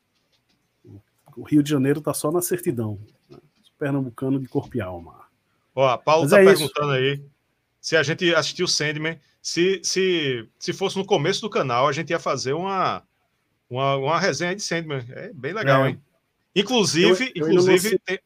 [1.38, 2.98] o Rio de Janeiro tá só na certidão.
[3.30, 3.38] Né?
[3.78, 5.26] Pernambucano de corpo e alma.
[5.74, 7.22] Ó, a Paulo Mas tá é perguntando isso.
[7.22, 7.22] aí
[7.80, 9.18] se a gente assistiu Sandman.
[9.40, 13.02] Se, se, se fosse no começo do canal, a gente ia fazer uma,
[13.70, 15.04] uma, uma resenha de Sandman.
[15.10, 15.90] É bem legal, é.
[15.90, 16.02] hein?
[16.54, 18.18] Inclusive, eu, eu inclusive tem,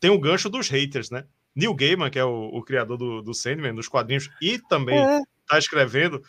[0.00, 1.24] tem um gancho dos haters, né?
[1.54, 5.20] Neil Gaiman, que é o, o criador do, do Sandman, dos quadrinhos, e também é.
[5.46, 6.22] tá escrevendo,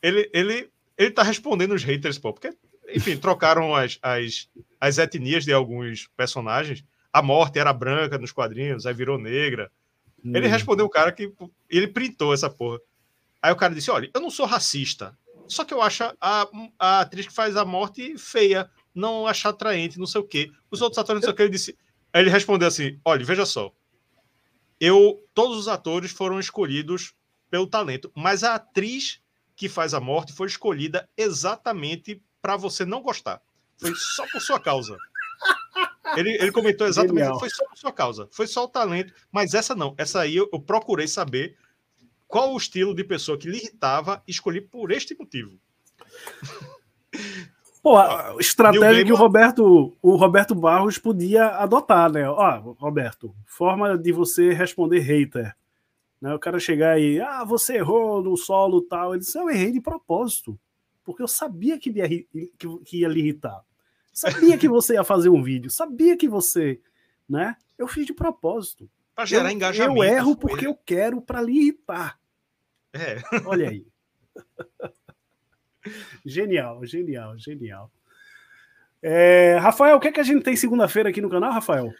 [0.00, 2.52] ele, ele, ele tá respondendo os haters, pô, porque,
[2.88, 4.48] enfim, trocaram as, as,
[4.80, 6.84] as etnias de alguns personagens.
[7.12, 9.70] A morte era branca nos quadrinhos, aí virou negra.
[10.24, 10.32] Hum.
[10.34, 11.32] Ele respondeu o cara que
[11.68, 12.78] ele printou essa porra.
[13.42, 15.16] Aí o cara disse: Olha, eu não sou racista,
[15.48, 16.48] só que eu acho a,
[16.78, 20.50] a atriz que faz a morte feia, não acho atraente, não sei o quê.
[20.70, 21.42] Os outros atores, não sei o quê.
[21.42, 21.78] Ele disse.
[22.12, 23.72] Aí ele respondeu assim: Olha, veja só.
[24.78, 27.14] Eu, todos os atores foram escolhidos
[27.50, 29.20] pelo talento, mas a atriz
[29.54, 33.42] que faz a morte foi escolhida exatamente para você não gostar.
[33.76, 34.96] Foi só por sua causa.
[36.16, 37.40] Ele, ele comentou exatamente, Genial.
[37.40, 40.48] foi só por sua causa, foi só o talento, mas essa não, essa aí eu,
[40.52, 41.56] eu procurei saber
[42.28, 45.58] qual o estilo de pessoa que lhe irritava, escolhi por este motivo.
[47.82, 52.30] Pô, a estratégia que o Roberto, o Roberto Barros podia adotar, né?
[52.30, 55.52] Ó, Roberto, forma de você responder hater.
[56.20, 56.32] Né?
[56.32, 59.14] O cara chegar aí, ah, você errou no solo tal.
[59.14, 60.56] Ele disse, eu errei de propósito,
[61.06, 62.50] porque eu sabia que ia, que,
[62.84, 63.62] que ia lhe irritar.
[64.12, 66.80] Sabia que você ia fazer um vídeo, sabia que você,
[67.28, 67.54] né?
[67.78, 68.90] Eu fiz de propósito.
[69.14, 70.02] Para gerar eu, engajamento.
[70.02, 72.18] Eu erro porque eu quero para lhe irritar.
[72.92, 73.22] É.
[73.44, 73.86] Olha aí.
[76.26, 77.90] genial, genial, genial.
[79.00, 81.92] É, Rafael, o que, é que a gente tem segunda-feira aqui no canal, Rafael?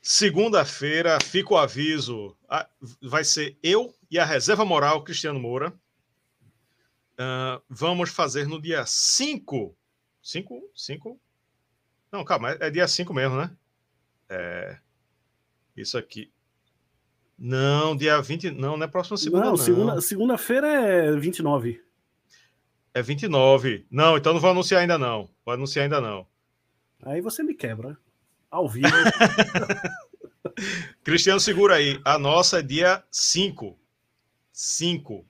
[0.00, 2.34] Segunda-feira, fica o aviso.
[3.02, 5.74] Vai ser eu e a reserva moral Cristiano Moura.
[7.18, 9.76] Uh, vamos fazer no dia 5.
[10.22, 10.70] 5?
[10.74, 11.20] 5?
[12.12, 13.50] Não, calma, é, é dia 5 mesmo, né?
[14.28, 14.78] É,
[15.76, 16.30] isso aqui.
[17.38, 18.50] Não, dia 20.
[18.50, 19.44] Não, não é próxima segunda.
[19.44, 21.82] Não, segunda, segunda-feira é 29.
[22.92, 23.86] É 29.
[23.90, 25.30] Não, então não vou anunciar ainda não.
[25.44, 26.26] Vou anunciar ainda não.
[27.02, 27.96] Aí você me quebra.
[28.50, 28.88] Ao vivo.
[31.04, 32.00] Cristiano, segura aí.
[32.04, 33.78] A nossa é dia 5.
[34.52, 35.27] 5.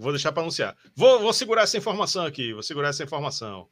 [0.00, 0.76] Vou deixar para anunciar.
[0.96, 2.52] Vou, vou segurar essa informação aqui.
[2.54, 3.68] Vou segurar essa informação.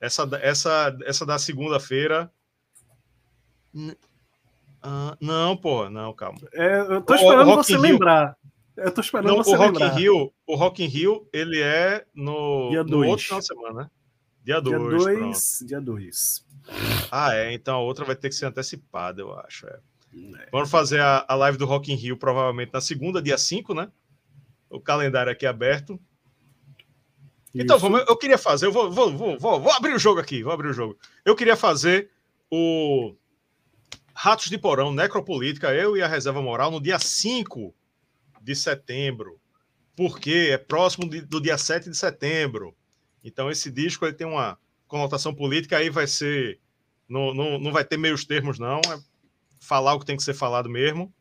[0.00, 2.32] Essa, essa, essa da segunda-feira.
[3.74, 3.94] Uh,
[5.20, 6.38] não, pô, não, calma.
[6.54, 7.82] É, eu tô esperando você Rio.
[7.82, 8.36] lembrar.
[8.76, 9.92] Eu tô esperando não, você o Rock lembrar.
[9.92, 13.82] In Rio, o Rock in Rio, ele é no, dia no outro final de semana,
[13.82, 13.90] né?
[14.42, 15.64] Dia 2.
[15.66, 16.46] Dia 2.
[17.10, 17.52] Ah, é.
[17.52, 19.66] Então a outra vai ter que ser antecipada, eu acho.
[19.66, 19.78] É.
[20.38, 20.48] É.
[20.50, 23.90] Vamos fazer a, a live do Rock in Rio provavelmente na segunda, dia 5, né?
[24.70, 25.98] O calendário aqui aberto.
[27.54, 30.42] Então, vamos, eu queria fazer, eu vou, vou, vou, vou, vou abrir o jogo aqui,
[30.42, 30.98] vou abrir o jogo.
[31.24, 32.10] Eu queria fazer
[32.50, 33.14] o
[34.14, 37.74] Ratos de Porão, Necropolítica, eu e a Reserva Moral, no dia 5
[38.42, 39.40] de setembro,
[39.96, 42.76] porque é próximo de, do dia 7 de setembro.
[43.24, 46.60] Então, esse disco ele tem uma conotação política, aí vai ser.
[47.08, 48.80] Não, não, não vai ter meios termos, não.
[48.80, 49.00] É
[49.60, 51.12] falar o que tem que ser falado mesmo.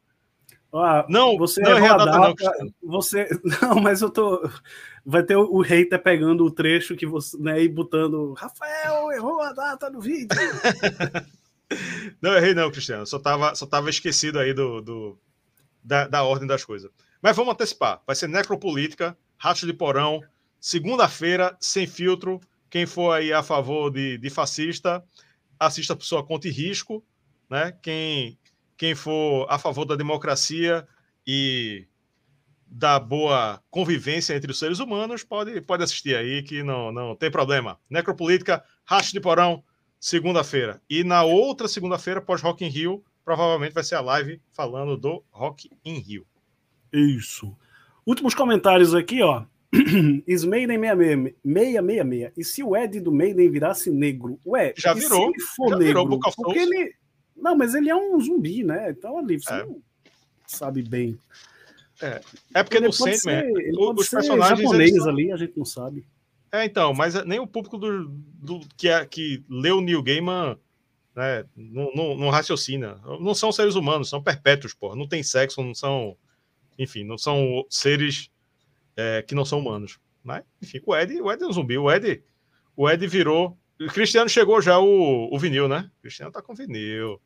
[0.73, 3.27] Ah, não, você não errou a data, não, você
[3.61, 4.49] não, mas eu tô
[5.05, 9.41] vai ter o, o hater pegando o trecho que você, né, e botando Rafael errou
[9.41, 10.37] a data do vídeo.
[12.21, 15.17] não errei não, Cristiano, só tava só tava esquecido aí do, do
[15.83, 16.91] da, da ordem das coisas.
[17.21, 18.01] Mas vamos antecipar.
[18.05, 20.21] Vai ser necropolítica, racho de porão,
[20.59, 22.41] segunda-feira sem filtro.
[22.69, 25.03] Quem for aí a favor de, de fascista,
[25.57, 27.03] assista por sua conta e risco,
[27.49, 27.73] né?
[27.81, 28.37] Quem
[28.77, 30.87] quem for a favor da democracia
[31.25, 31.87] e
[32.69, 37.31] da boa convivência entre os seres humanos pode, pode assistir aí, que não, não tem
[37.31, 37.79] problema.
[37.89, 39.63] Necropolítica, Racho de Porão,
[39.99, 40.81] segunda-feira.
[40.89, 45.23] E na outra segunda-feira, pós Rock in Rio, provavelmente vai ser a live falando do
[45.31, 46.25] Rock in Rio.
[46.91, 47.55] Isso.
[48.05, 49.43] Últimos comentários aqui, ó.
[50.25, 52.31] Is Maiden 666.
[52.37, 54.39] E se o Ed do Maiden virasse negro?
[54.45, 55.31] Ué, já virou.
[55.55, 56.95] For já negro, virou porque ele.
[57.37, 58.89] Não, mas ele é um zumbi, né?
[58.89, 59.65] Então ali você é.
[59.65, 59.81] não
[60.45, 61.17] sabe bem.
[62.01, 62.21] É,
[62.53, 63.53] é porque ele no Sandman,
[63.95, 65.07] os personagens japoneses eles...
[65.07, 66.05] ali, a gente não sabe.
[66.51, 70.57] É, então, mas nem o público do, do que, é, que leu Neil Gaiman
[71.17, 73.01] né, não, não, não, raciocina.
[73.19, 74.95] Não são seres humanos, são perpétuos, porra.
[74.95, 76.15] Não tem sexo, não são.
[76.77, 78.29] Enfim, não são seres
[78.95, 79.99] é, que não são humanos.
[80.23, 81.75] Mas, enfim, o Ed, o Ed é um zumbi.
[81.75, 82.23] O Ed,
[82.75, 83.57] o Ed virou.
[83.81, 85.89] O Cristiano chegou já o, o vinil, né?
[85.97, 87.19] O Cristiano tá com vinil.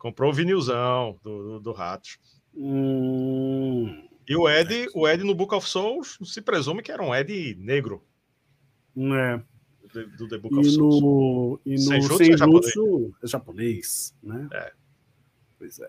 [0.00, 2.18] Comprou o vinilzão do, do, do Ratos.
[2.56, 4.08] Hum...
[4.26, 7.56] E o Ed, o Ed no Book of Souls se presume que era um Ed
[7.58, 8.02] negro.
[8.96, 9.40] É.
[10.16, 11.02] Do, The Book of e Souls.
[11.02, 12.74] No, e no Senjutsu, é japonês.
[13.22, 14.48] é japonês, né?
[14.52, 14.72] É.
[15.58, 15.88] Pois é.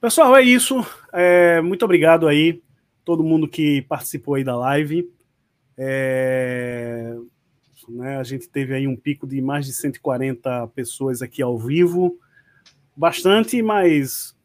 [0.00, 0.84] Pessoal, é isso.
[1.12, 2.62] É, muito obrigado aí,
[3.04, 5.08] todo mundo que participou aí da live.
[5.76, 7.14] É,
[7.88, 12.18] né, a gente teve aí um pico de mais de 140 pessoas aqui ao vivo.
[12.98, 14.36] Bastante, mas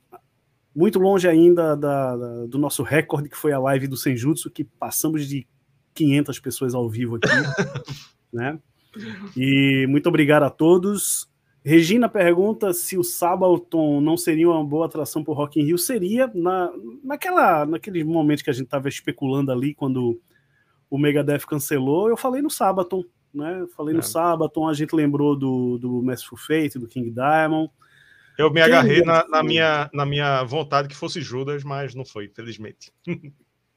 [0.76, 4.64] muito longe ainda da, da, do nosso recorde, que foi a live do Senjutsu, que
[4.64, 5.48] passamos de
[5.96, 7.28] 500 pessoas ao vivo aqui,
[8.32, 8.60] né?
[9.36, 11.28] E muito obrigado a todos.
[11.66, 15.78] Regina pergunta se o Sabaton não seria uma boa atração para o Rock in Rio.
[15.80, 16.72] Seria na,
[17.04, 20.22] naquela, naquele momento que a gente estava especulando ali, quando
[20.92, 23.04] o Megadeth cancelou, eu falei no Sabaton,
[23.34, 23.66] né?
[23.76, 23.98] falei é.
[23.98, 27.72] no Sabaton, a gente lembrou do, do Merciful Fate, do King Diamond,
[28.38, 32.26] eu me agarrei na, na, minha, na minha vontade que fosse Judas, mas não foi,
[32.26, 32.92] infelizmente.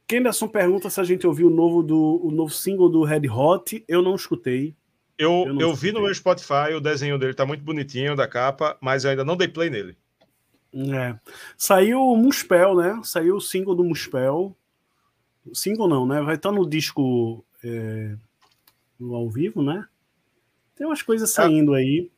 [0.07, 3.85] Kenderson pergunta se a gente ouviu o novo, do, o novo single do Red Hot.
[3.89, 4.75] Eu não escutei.
[5.19, 8.77] Eu, eu, eu vi no meu Spotify, o desenho dele tá muito bonitinho da capa,
[8.81, 9.97] mas eu ainda não dei play nele.
[10.75, 11.19] É.
[11.57, 13.01] Saiu o Muspel, né?
[13.03, 14.55] Saiu o single do Muspel.
[15.55, 16.21] Single não, né?
[16.21, 18.15] Vai estar no disco é,
[18.99, 19.87] no ao vivo, né?
[20.75, 21.33] Tem umas coisas é.
[21.33, 21.79] saindo é.
[21.79, 22.11] aí.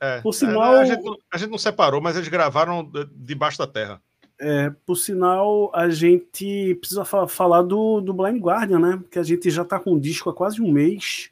[0.00, 3.58] É, por sinal, é, a, gente não, a, gente não, separou, mas eles gravaram debaixo
[3.58, 4.00] da terra.
[4.38, 9.02] É, por sinal, a gente precisa fa falar do, do Blind Guardian, né?
[9.10, 11.30] Que a gente já tá com o disco há quase um mês.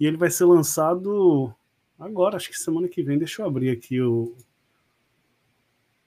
[0.00, 1.54] E ele vai ser lançado
[1.98, 3.16] agora, acho que semana que vem.
[3.16, 4.34] Deixa eu abrir aqui o,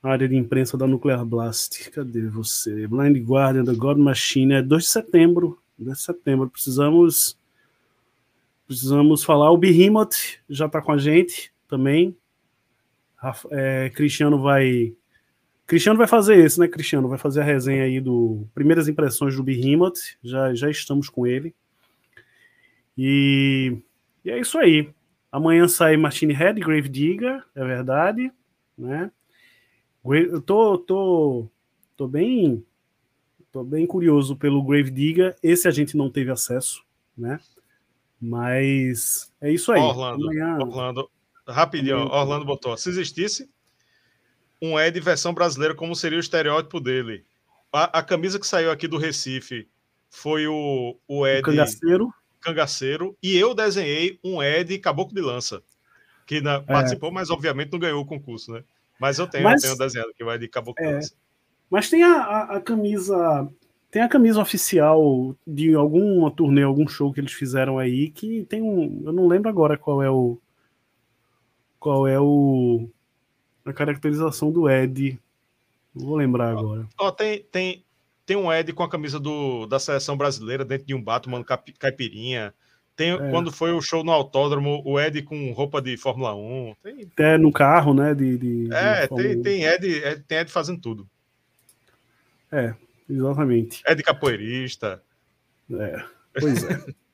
[0.04, 1.90] a área de imprensa da Nuclear Blast.
[1.92, 2.86] Cadê você?
[2.88, 5.58] Blind Guardian da God Machine é 2 de setembro.
[5.80, 6.50] 2 de setembro.
[6.50, 7.38] Precisamos
[8.68, 9.50] Precisamos falar.
[9.52, 12.16] O Behemoth já está com a gente também.
[13.50, 14.94] É, Cristiano vai.
[15.66, 17.10] Cristiano vai fazer esse, né, Cristiano?
[17.10, 20.18] Vai fazer a resenha aí do Primeiras Impressões do Behemoth.
[20.22, 21.56] Já, já estamos com ele.
[22.98, 23.78] E,
[24.24, 24.90] e é isso aí.
[25.32, 28.32] Amanhã sai Machine Head, Grave Digger, é verdade,
[28.78, 29.12] né?
[30.04, 31.48] Eu tô, tô,
[31.98, 32.66] tô bem,
[33.52, 35.36] tô bem curioso pelo Grave Digger.
[35.44, 36.84] Esse a gente não teve acesso,
[37.18, 37.40] né?
[38.20, 39.80] Mas é isso aí.
[39.80, 40.58] Orlando, Amanhã...
[40.60, 41.10] Orlando
[41.48, 42.12] rapidinho, Amanhã...
[42.12, 42.76] Orlando botou.
[42.78, 43.50] Se existisse
[44.62, 47.24] um Ed versão brasileira, como seria o estereótipo dele?
[47.72, 49.68] A, a camisa que saiu aqui do Recife
[50.10, 51.42] foi o, o Ed.
[51.42, 52.14] O cangaceiro.
[52.42, 53.18] Cangaceiro.
[53.22, 55.62] E eu desenhei um Ed Caboclo de Lança,
[56.26, 56.60] que na, é.
[56.62, 58.64] participou, mas obviamente não ganhou o concurso, né?
[59.00, 60.96] Mas eu tenho, mas, eu tenho desenhado que vai de Caboclo de é.
[60.96, 61.14] Lança.
[61.70, 63.48] Mas tem a, a, a camisa
[63.98, 68.62] tem a camisa oficial de alguma turnê, algum show que eles fizeram aí, que tem
[68.62, 69.02] um.
[69.04, 70.38] Eu não lembro agora qual é o.
[71.80, 72.88] Qual é o.
[73.66, 75.20] A caracterização do Ed.
[75.96, 76.88] Não vou lembrar agora.
[77.00, 77.84] Ó, tem, tem,
[78.24, 81.44] tem um Ed com a camisa do, da seleção brasileira dentro de um bato, mano,
[81.80, 82.54] caipirinha.
[82.96, 83.32] Tem, é.
[83.32, 86.76] Quando foi o show no autódromo, o Ed com roupa de Fórmula 1.
[86.84, 87.10] Tem...
[87.18, 88.14] É, no carro, né?
[88.14, 91.10] De, de é, de tem, tem, Ed, tem Ed fazendo tudo.
[92.52, 92.76] É,
[93.10, 93.82] Exatamente.
[93.86, 95.02] É de capoeirista.
[95.72, 96.04] É,
[96.40, 96.86] pois é.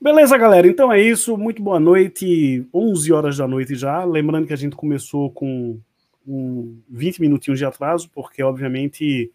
[0.00, 0.66] Beleza, galera.
[0.66, 1.36] Então é isso.
[1.36, 2.66] Muito boa noite.
[2.72, 4.04] 11 horas da noite já.
[4.04, 5.80] Lembrando que a gente começou com
[6.26, 9.32] um 20 minutinhos de atraso, porque obviamente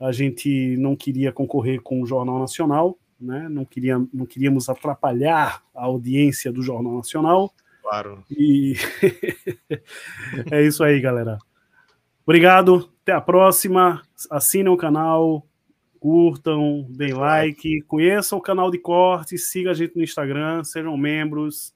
[0.00, 3.48] a gente não queria concorrer com o Jornal Nacional, né?
[3.48, 7.54] Não, queria, não queríamos atrapalhar a audiência do Jornal Nacional.
[7.82, 8.24] Claro.
[8.30, 8.74] E
[10.50, 11.38] é isso aí, galera.
[12.26, 14.02] Obrigado, até a próxima.
[14.30, 15.46] Assinem o canal,
[16.00, 21.74] curtam, deem like, conheçam o canal de corte, siga a gente no Instagram, sejam membros.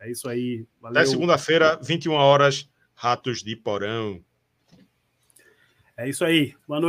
[0.00, 0.64] É isso aí.
[0.80, 1.00] Valeu.
[1.00, 4.22] Até segunda-feira, 21 horas, Ratos de Porão.
[5.96, 6.54] É isso aí.
[6.66, 6.76] Boa noite.